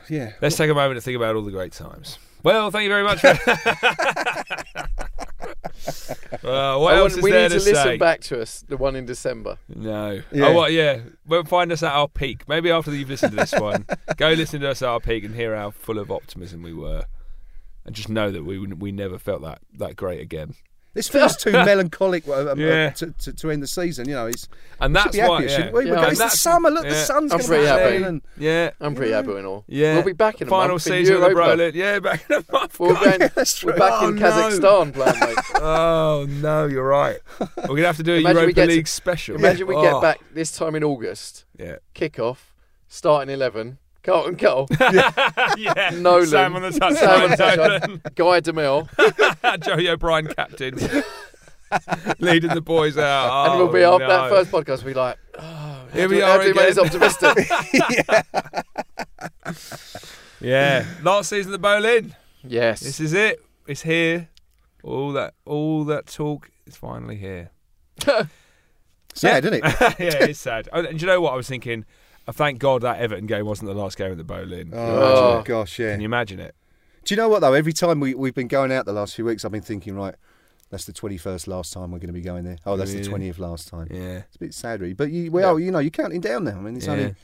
yeah. 0.10 0.34
Let's 0.42 0.56
take 0.58 0.70
a 0.70 0.74
moment 0.74 0.96
to 0.98 1.02
think 1.02 1.16
about 1.16 1.36
all 1.36 1.42
the 1.44 1.52
great 1.52 1.72
times. 1.74 2.18
Well, 2.44 2.72
thank 2.72 2.84
you 2.84 2.90
very 2.90 3.04
much. 3.04 3.22
For 3.22 3.28
uh, 6.48 6.78
what 6.80 6.94
I 6.94 6.98
else 6.98 7.14
want- 7.14 7.18
is 7.18 7.22
we 7.24 7.32
there 7.32 7.50
need 7.50 7.56
to, 7.56 7.60
to, 7.60 7.66
listen 7.70 7.76
say? 7.84 7.98
back 7.98 8.22
to 8.22 8.42
us, 8.42 8.64
the 8.68 8.78
one 8.78 8.96
in 8.96 9.06
December. 9.06 9.58
No. 9.68 10.22
Yeah. 10.32 10.48
Oh, 10.48 10.54
what? 10.54 10.72
Yeah. 10.72 11.02
Well, 11.28 11.44
find 11.44 11.72
us 11.72 11.84
at 11.84 11.94
our 11.94 12.08
peak. 12.08 12.48
Maybe 12.48 12.72
after 12.72 12.94
you've 12.94 13.10
listened 13.10 13.32
to 13.34 13.38
this 13.38 13.54
one, 13.54 13.86
go 14.18 14.30
listen 14.30 14.62
to 14.62 14.70
us 14.70 14.82
at 14.82 14.90
our 14.90 15.00
peak 15.00 15.24
and 15.24 15.36
hear 15.36 15.56
how 15.56 15.72
full 15.72 16.00
of 16.00 16.12
optimism 16.12 16.64
we 16.64 16.74
were, 16.74 17.06
and 17.86 17.96
just 17.96 18.10
know 18.10 18.32
that 18.32 18.44
we 18.44 18.58
we 18.60 18.92
never 18.92 19.18
felt 19.20 19.42
that 19.42 19.60
that 19.78 19.96
great 19.96 20.22
again. 20.22 20.56
This 20.94 21.08
feels 21.08 21.38
too 21.38 21.52
melancholic 21.54 22.28
uh, 22.28 22.52
um, 22.52 22.60
uh, 22.60 22.90
to, 22.92 23.14
to, 23.20 23.32
to 23.34 23.50
end 23.52 23.64
the 23.64 23.68
season. 23.68 24.10
You 24.10 24.16
know, 24.16 24.28
it's 24.28 24.50
And 24.82 24.94
we 24.94 25.00
should 25.00 25.06
that's 25.14 25.16
be 25.18 25.24
why. 25.30 25.42
yeah. 25.44 25.48
shouldn't 25.48 25.74
we? 25.74 25.86
Yeah, 25.86 25.92
We're 25.92 25.96
going- 25.96 26.10
it's 26.12 26.20
the 26.20 26.30
summer. 26.30 26.70
Look, 26.70 26.84
yeah. 26.84 26.90
the 26.90 26.96
sun's 26.98 27.32
I'm 27.32 27.38
going 27.38 27.42
to 27.44 27.48
pretty 27.48 27.64
be 27.64 27.68
happy. 27.68 27.84
shining. 27.84 28.04
And 28.06 28.22
Yeah. 28.38 28.70
I'm 28.82 28.96
pretty 28.96 29.14
happy 29.14 29.32
and 29.36 29.46
all. 29.48 29.64
Yeah. 29.68 29.94
We'll 29.96 30.04
be 30.04 30.12
back 30.14 30.42
in 30.42 30.48
a 30.48 30.50
Final 30.50 30.68
month 30.76 30.88
in 30.88 30.94
season 30.94 31.16
of 31.16 31.22
the 31.22 31.30
Europa. 31.30 31.56
Brolet. 31.56 31.74
Yeah, 31.76 32.00
back 32.00 32.26
in 32.30 32.36
a 32.38 32.52
month. 32.52 32.78
We're, 32.80 32.94
going, 32.94 33.20
that's 33.36 33.64
we're 33.64 33.78
back 33.78 34.02
Oh, 34.02 34.10
in 34.10 34.16
no. 34.18 34.30
Kazakhstan 34.32 34.94
playing, 34.94 35.20
mate. 35.22 35.38
Oh 35.62 36.26
no, 36.28 36.66
you're 36.68 36.88
right. 36.88 37.20
We're 37.40 37.68
gonna 37.68 37.84
have 37.86 37.98
to 37.98 38.04
do 38.04 38.16
a 38.16 38.18
Imagine 38.18 38.36
we 38.36 38.42
Europa 38.42 38.54
get 38.56 38.66
to- 38.68 38.72
League 38.74 38.88
special. 38.88 39.36
Imagine 39.38 39.68
we 39.68 39.76
Oh. 39.76 39.82
get 39.82 40.02
back 40.02 40.20
this 40.34 40.52
time 40.52 40.76
in 40.76 40.84
August, 40.84 41.46
Yeah. 41.58 41.78
kick 41.94 42.20
off, 42.20 42.54
starting 42.90 43.34
11, 43.34 43.78
Carlton 44.04 44.36
Cole, 44.38 44.68
yeah. 45.58 45.92
Nolan, 45.94 46.26
Sam 46.28 46.56
on 46.56 46.62
the 46.64 46.72
Sam 46.72 46.84
on 46.84 46.96
touchline. 46.96 47.30
the 47.30 48.10
touchline, 48.10 48.16
Guy 48.16 48.42
Demel, 48.42 49.64
Joey 49.66 49.90
O'Brien 49.90 50.28
captain, 50.28 50.76
leading 52.20 52.50
the 52.54 52.62
boys 52.62 52.98
out. 52.98 53.52
and 53.52 53.60
we'll 53.60 53.70
Oh, 53.70 53.72
be 53.74 53.84
after 53.84 54.08
no. 54.08 54.10
that 54.10 54.30
first 54.30 54.52
podcast. 54.52 54.84
We'll 54.84 54.94
be 54.96 55.00
like, 55.00 55.18
oh, 55.38 55.86
Here 55.94 56.10
we 56.10 56.16
do- 56.18 56.24
are 56.24 56.26
how 56.28 56.38
do 56.42 56.48
we 56.48 56.54
make 56.54 56.70
again. 56.72 56.90
this 56.90 57.04
optimistic. 57.04 57.48
Yeah, 60.40 60.86
last 61.04 61.30
season 61.30 61.54
of 61.54 61.62
the 61.62 61.68
Boleyn. 61.68 62.16
yes. 62.44 62.80
This 62.80 63.00
is 63.00 63.14
it. 63.14 63.44
It's 63.68 63.84
here. 63.84 64.30
All 64.84 65.12
that, 65.14 65.36
all 65.46 65.84
that 65.86 66.08
talk 66.08 66.50
is 66.66 66.76
finally 66.76 67.16
here. 67.18 67.52
Sad, 69.14 69.46
isn't 69.46 69.54
it? 69.54 69.64
yeah, 70.00 70.24
it's 70.26 70.40
sad. 70.40 70.68
Oh, 70.74 70.80
And 70.84 70.98
do 70.98 71.06
you 71.06 71.12
know 71.12 71.22
what 71.22 71.34
I 71.34 71.36
was 71.36 71.48
thinking? 71.48 71.86
I 72.28 72.32
thank 72.32 72.60
God 72.60 72.82
that 72.84 73.00
Everton 73.00 73.26
game 73.28 73.46
wasn't 73.46 73.70
the 73.70 73.74
last 73.76 73.98
game 73.98 74.12
at 74.12 74.18
the 74.18 74.24
Boleyn. 74.24 74.72
Oh, 74.74 74.78
Oh. 75.40 75.44
gosh, 75.46 75.80
yeah. 75.80 75.92
Can 75.92 76.02
you 76.02 76.06
imagine 76.06 76.40
it? 76.40 76.56
Do 77.04 77.14
you 77.14 77.18
know 77.18 77.30
what 77.30 77.40
though? 77.40 77.54
Every 77.54 77.74
time 77.74 78.00
we 78.00 78.14
we've 78.14 78.36
been 78.36 78.48
going 78.48 78.72
out 78.72 78.86
the 78.86 78.94
last 78.94 79.16
few 79.16 79.26
weeks, 79.26 79.44
I've 79.44 79.52
been 79.52 79.62
thinking, 79.62 79.96
right, 79.96 80.14
that's 80.70 80.86
the 80.86 80.94
twenty 80.94 81.18
first 81.18 81.48
last 81.48 81.74
time 81.74 81.92
we're 81.92 81.98
going 81.98 82.08
to 82.08 82.14
be 82.14 82.22
going 82.22 82.44
there. 82.44 82.58
Oh, 82.66 82.78
that's 82.78 82.94
the 82.94 83.04
twentieth 83.04 83.40
last 83.40 83.68
time. 83.68 83.88
Yeah. 83.90 84.20
It's 84.28 84.36
a 84.36 84.40
bit 84.40 84.54
sad, 84.54 84.82
really. 84.82 84.94
But 84.94 85.12
you, 85.12 85.32
well, 85.32 85.60
Yeah. 85.60 85.66
you 85.66 85.72
know, 85.72 85.80
you're 85.80 85.90
counting 85.90 86.22
down 86.22 86.44
now. 86.44 86.52
I 86.52 86.62
mean, 86.62 86.78
it's 86.78 86.86
Yeah. 86.86 86.92
only 86.94 87.16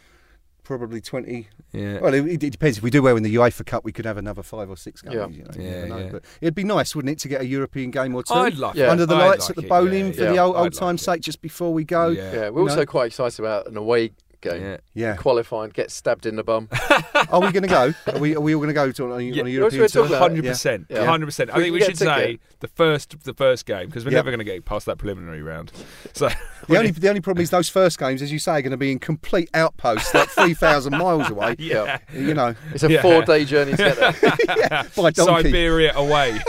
probably 0.64 1.00
20. 1.00 1.48
Yeah. 1.72 2.00
Well, 2.02 2.14
it, 2.14 2.26
it 2.44 2.52
depends. 2.52 2.78
If 2.78 2.84
we 2.84 2.90
do 2.90 3.02
well 3.02 3.16
in 3.16 3.24
the 3.24 3.34
UEFA 3.36 3.66
Cup, 3.66 3.86
we 3.86 3.94
could 3.94 4.04
have 4.04 4.18
another 4.18 4.44
five 4.44 4.70
or 4.70 4.76
six 4.76 5.02
games. 5.02 5.16
Yeah. 5.16 5.28
You 5.28 5.44
know, 5.44 5.52
Yeah, 5.58 5.72
never 5.76 5.88
know. 5.88 5.98
yeah. 5.98 6.10
But 6.12 6.26
it'd 6.42 6.56
be 6.56 6.66
nice, 6.66 6.94
wouldn't 6.94 7.12
it, 7.14 7.20
to 7.20 7.30
get 7.30 7.40
a 7.40 7.46
European 7.46 7.90
game 7.92 8.14
or 8.16 8.24
two 8.24 8.34
I'd 8.34 8.58
like 8.58 8.76
Yeah. 8.76 8.90
under 8.92 9.06
the 9.06 9.16
I'd 9.16 9.28
lights 9.30 9.44
like 9.44 9.50
at 9.52 9.56
the 9.58 9.62
it, 9.64 9.70
Boleyn 9.70 10.08
yeah, 10.08 10.12
for 10.12 10.24
yeah. 10.24 10.32
the 10.34 10.38
old, 10.40 10.56
I'd 10.56 10.60
old 10.60 10.74
like 10.74 10.80
time's 10.80 11.02
sake, 11.04 11.22
just 11.22 11.42
before 11.42 11.72
we 11.74 11.86
go. 11.86 12.10
Yeah. 12.10 12.34
Yeah, 12.34 12.50
we're 12.50 12.64
also 12.64 12.78
No. 12.78 12.86
quite 12.86 13.06
excited 13.08 13.40
about 13.40 13.68
an 13.68 13.78
away 13.78 14.12
game. 14.50 14.62
Yeah. 14.62 14.78
Yeah. 14.94 15.16
Qualifying, 15.16 15.70
get 15.72 15.92
stabbed 15.92 16.26
in 16.26 16.36
the 16.36 16.44
bum. 16.44 16.70
Are 17.30 17.42
we 17.42 17.52
going 17.52 17.64
to 17.64 17.68
go? 17.68 17.94
Are 18.14 18.20
we? 18.20 18.36
Are 18.36 18.40
we 18.42 18.54
all 18.56 18.60
going 18.62 18.70
to 18.70 18.74
go 18.74 18.92
to 18.92 19.04
on 19.06 19.20
a, 19.20 19.24
Yeah. 19.24 19.42
on 19.42 19.48
a 19.48 19.50
You 19.50 19.60
know 19.60 19.66
what 19.66 19.74
European 19.74 20.08
tour? 20.08 20.18
Hundred 20.18 20.46
percent, 20.46 20.86
Yeah. 20.90 21.06
hundred 21.06 21.26
percent. 21.28 21.50
I 21.52 21.58
We 21.58 21.64
think 21.64 21.74
can 21.74 21.80
we 21.80 21.86
should 21.86 21.98
say 21.98 22.40
the 22.60 22.68
first, 22.68 23.24
the 23.24 23.34
first 23.34 23.66
game 23.66 23.88
because 23.88 24.06
we're 24.06 24.12
Yeah. 24.12 24.18
never 24.20 24.32
going 24.32 24.40
to 24.40 24.46
get 24.46 24.66
past 24.66 24.86
that 24.88 24.98
preliminary 24.98 25.42
round. 25.42 25.72
So 26.14 26.30
The 26.68 26.78
only, 26.78 26.92
the 26.92 27.08
only 27.08 27.22
problem 27.22 27.44
is 27.44 27.50
those 27.50 27.70
first 27.70 27.98
games, 28.00 28.22
as 28.22 28.32
you 28.32 28.40
say, 28.40 28.54
are 28.54 28.62
going 28.62 28.72
to 28.72 28.78
be 28.78 28.92
in 28.92 29.00
complete 29.00 29.50
outposts, 29.54 30.14
like 30.14 30.28
3,000 30.30 30.98
miles 30.98 31.30
away. 31.30 31.56
Yeah. 31.60 32.00
You 32.14 32.34
know, 32.34 32.56
It's 32.74 32.84
a 32.84 32.92
Yeah. 32.92 33.02
four-day 33.02 33.46
journey 33.46 33.72
to 33.72 33.78
get 33.78 33.96
there. 33.98 34.84
by. 34.96 35.12
Siberia 35.12 35.94
away. 35.96 36.40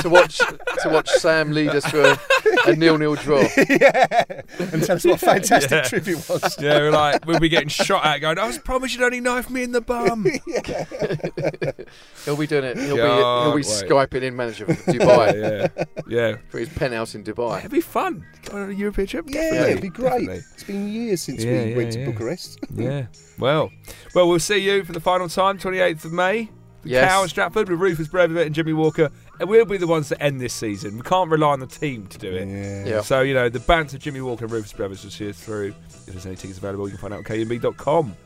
to 0.00 0.08
watch 0.08 0.38
to 0.38 0.88
watch 0.88 1.08
Sam 1.08 1.52
lead 1.52 1.70
us 1.70 1.84
to 1.90 2.12
a, 2.12 2.70
a 2.70 2.76
nil-nil 2.76 3.14
draw. 3.16 3.42
yeah. 3.68 4.22
And 4.58 4.82
tell 4.84 4.96
us 4.96 5.04
what 5.04 5.14
a 5.14 5.18
fantastic 5.18 5.70
Yeah. 5.70 5.82
trip 5.82 6.06
it 6.08 6.28
was. 6.28 6.56
yeah, 6.60 6.78
we're 6.78 6.90
like 6.90 7.24
we'll 7.36 7.40
be 7.40 7.48
getting 7.48 7.68
shot 7.68 8.04
at, 8.04 8.18
going. 8.18 8.38
I 8.38 8.46
was 8.46 8.58
promised 8.58 8.94
you'd 8.94 9.04
only 9.04 9.20
knife 9.20 9.50
me 9.50 9.62
in 9.62 9.72
the 9.72 9.80
bum. 9.80 10.24
He'll 12.24 12.36
be 12.36 12.46
doing 12.46 12.64
it. 12.64 12.76
He'll 12.78 12.96
Can't 12.96 12.96
be 12.96 12.98
he'll 12.98 13.52
be 13.52 13.56
wait. 13.56 13.64
skyping 14.10 14.22
in 14.22 14.36
manager 14.36 14.66
from 14.66 14.76
Dubai 14.94 15.70
yeah, 15.76 15.84
yeah. 16.08 16.36
for 16.48 16.58
his 16.58 16.68
penthouse 16.70 17.14
in 17.14 17.24
Dubai. 17.24 17.58
It'd 17.60 17.70
be 17.70 17.80
fun. 17.80 18.24
Go 18.46 18.58
on 18.58 18.70
a 18.70 18.72
European 18.72 19.06
trip. 19.08 19.24
Yeah, 19.28 19.40
Definitely. 19.42 19.70
it'd 19.70 19.82
be 19.82 19.88
great. 19.88 20.10
Definitely. 20.26 20.42
It's 20.54 20.64
been 20.64 20.88
years 20.88 21.22
since 21.22 21.44
Yeah, 21.44 21.64
we 21.64 21.70
yeah, 21.70 21.76
went 21.76 21.92
to. 21.92 22.04
Bucharest. 22.06 22.58
Yeah. 22.76 23.06
Well, 23.38 23.70
well, 24.14 24.28
we'll 24.28 24.38
see 24.38 24.58
you 24.58 24.84
for 24.84 24.92
the 24.92 25.00
final 25.00 25.28
time, 25.28 25.58
28th 25.58 26.04
of 26.04 26.12
May. 26.12 26.50
The 26.82 26.90
Yes. 26.90 27.10
Cow 27.10 27.22
in 27.22 27.28
Stratford 27.28 27.68
with 27.68 27.80
Rufus 27.80 28.08
Brevett 28.08 28.46
and 28.46 28.54
Jimmy 28.54 28.72
Walker. 28.72 29.10
And 29.38 29.48
we'll 29.48 29.66
be 29.66 29.76
the 29.76 29.86
ones 29.86 30.08
that 30.08 30.22
end 30.22 30.40
this 30.40 30.54
season. 30.54 30.96
We 30.96 31.02
can't 31.02 31.30
rely 31.30 31.48
on 31.52 31.60
the 31.60 31.66
team 31.66 32.06
to 32.06 32.18
do 32.18 32.32
it. 32.34 32.86
Yeah. 32.86 33.02
So, 33.02 33.20
you 33.20 33.34
know, 33.34 33.48
the 33.48 33.60
banter 33.60 33.96
of 33.96 34.02
Jimmy 34.02 34.20
Walker 34.22 34.44
and 34.44 34.52
Rufus 34.52 34.72
Brevett 34.72 35.02
will 35.04 35.10
see 35.10 35.28
us 35.28 35.38
through. 35.38 35.74
If 35.90 36.06
there's 36.06 36.26
any 36.26 36.36
tickets 36.36 36.58
available, 36.58 36.88
you 36.88 36.92
can 36.96 37.00
find 37.00 37.14
out 37.14 37.20
at 37.20 37.26
kumb.com. 37.26 38.16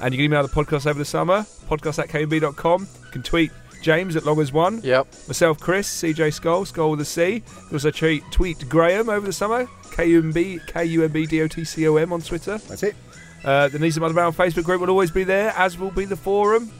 And 0.00 0.14
you 0.14 0.18
can 0.18 0.24
email 0.24 0.42
the 0.42 0.48
podcast 0.48 0.86
over 0.86 0.98
the 0.98 1.04
summer, 1.04 1.42
podcast 1.68 1.98
at 2.00 2.08
kumb.com. 2.08 2.82
You 2.82 3.10
can 3.10 3.22
tweet 3.22 3.50
James 3.82 4.16
at 4.16 4.24
long 4.24 4.40
as 4.40 4.52
one. 4.52 4.80
Yep. 4.82 5.06
Myself, 5.28 5.60
Chris, 5.60 6.02
CJ 6.02 6.32
Skull, 6.32 6.64
Skull 6.64 6.90
with 6.90 7.00
a 7.00 7.04
C. 7.04 7.34
You 7.34 7.40
can 7.40 7.74
also 7.74 7.90
tweet, 7.90 8.24
tweet 8.30 8.68
Graham 8.68 9.08
over 9.08 9.26
the 9.26 9.32
summer, 9.32 9.66
KUMB, 9.90 10.66
K-U-M-B-D-O-T-C-O-M 10.66 12.12
on 12.12 12.20
Twitter. 12.20 12.58
That's 12.58 12.82
it. 12.82 12.96
Uh, 13.44 13.68
the 13.68 13.78
Knees 13.78 13.96
Up 13.96 14.02
Mother 14.02 14.14
Brown 14.14 14.32
Facebook 14.32 14.64
group 14.64 14.80
will 14.80 14.90
always 14.90 15.10
be 15.12 15.24
there, 15.24 15.52
as 15.56 15.78
will 15.78 15.90
be 15.92 16.04
the 16.04 16.16
forum. 16.16 16.70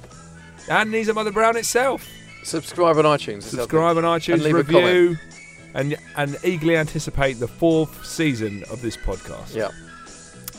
And 0.68 0.91
Knees 0.91 1.09
Up 1.09 1.14
Mother 1.14 1.31
Brown 1.33 1.57
itself. 1.57 2.09
Subscribe 2.49 2.96
on 2.96 3.05
iTunes. 3.05 3.42
Subscribe 3.42 3.99
on 3.99 4.05
iTunes, 4.05 4.34
And 4.34 4.42
leave 4.42 4.55
a 4.55 4.59
review, 4.59 5.18
and 5.74 5.96
and 6.16 6.36
eagerly 6.42 6.76
anticipate 6.76 7.34
the 7.34 7.46
fourth 7.46 8.07
season 8.07 8.64
of 8.70 8.80
this 8.80 8.96
podcast. 8.96 9.55
Yeah. 9.55 9.68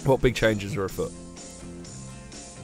What 0.06 0.22
big 0.22 0.36
changes 0.36 0.78
are 0.78 0.86
afoot? 0.86 1.12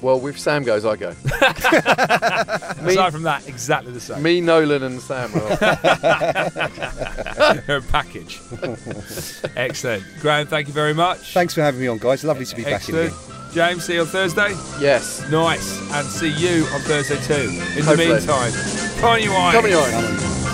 Well, 0.02 0.20
with 0.20 0.38
Sam 0.38 0.64
goes, 0.64 0.86
I 0.86 0.96
go. 0.96 1.10
me, 2.84 2.92
Aside 2.92 3.14
from 3.14 3.24
that, 3.24 3.42
exactly 3.48 3.92
the 3.92 4.00
same. 4.00 4.22
me, 4.22 4.42
Nolan, 4.42 4.84
and 4.84 5.02
Sam. 5.02 5.34
Are 5.34 5.42
off. 5.42 5.60
package. 7.92 8.40
Excellent. 9.56 10.04
Graham, 10.22 10.46
thank 10.46 10.68
you 10.68 10.74
very 10.74 10.94
much. 10.94 11.34
Thanks 11.34 11.56
for 11.56 11.62
having 11.62 11.82
me 11.82 11.88
on, 11.88 11.98
guys. 11.98 12.24
Lovely 12.24 12.46
to 12.46 12.56
be 12.56 12.64
back 12.64 12.88
in 12.90 12.96
Excellent. 12.96 13.14
here. 13.14 13.45
James, 13.56 13.86
see 13.86 13.94
you 13.94 14.02
on 14.02 14.08
Thursday. 14.08 14.50
yes. 14.82 15.24
Nice. 15.32 15.80
And 15.94 16.06
see 16.10 16.28
you 16.28 16.66
on 16.74 16.82
Thursday 16.82 17.16
too. 17.22 17.50
In 17.80 17.86
the 17.86 17.96
meantime, 17.96 18.52
Wine. 18.52 19.00
Come 19.00 19.10
on, 19.12 19.22
you 19.22 19.30
Come 19.30 19.66
on. 19.66 20.45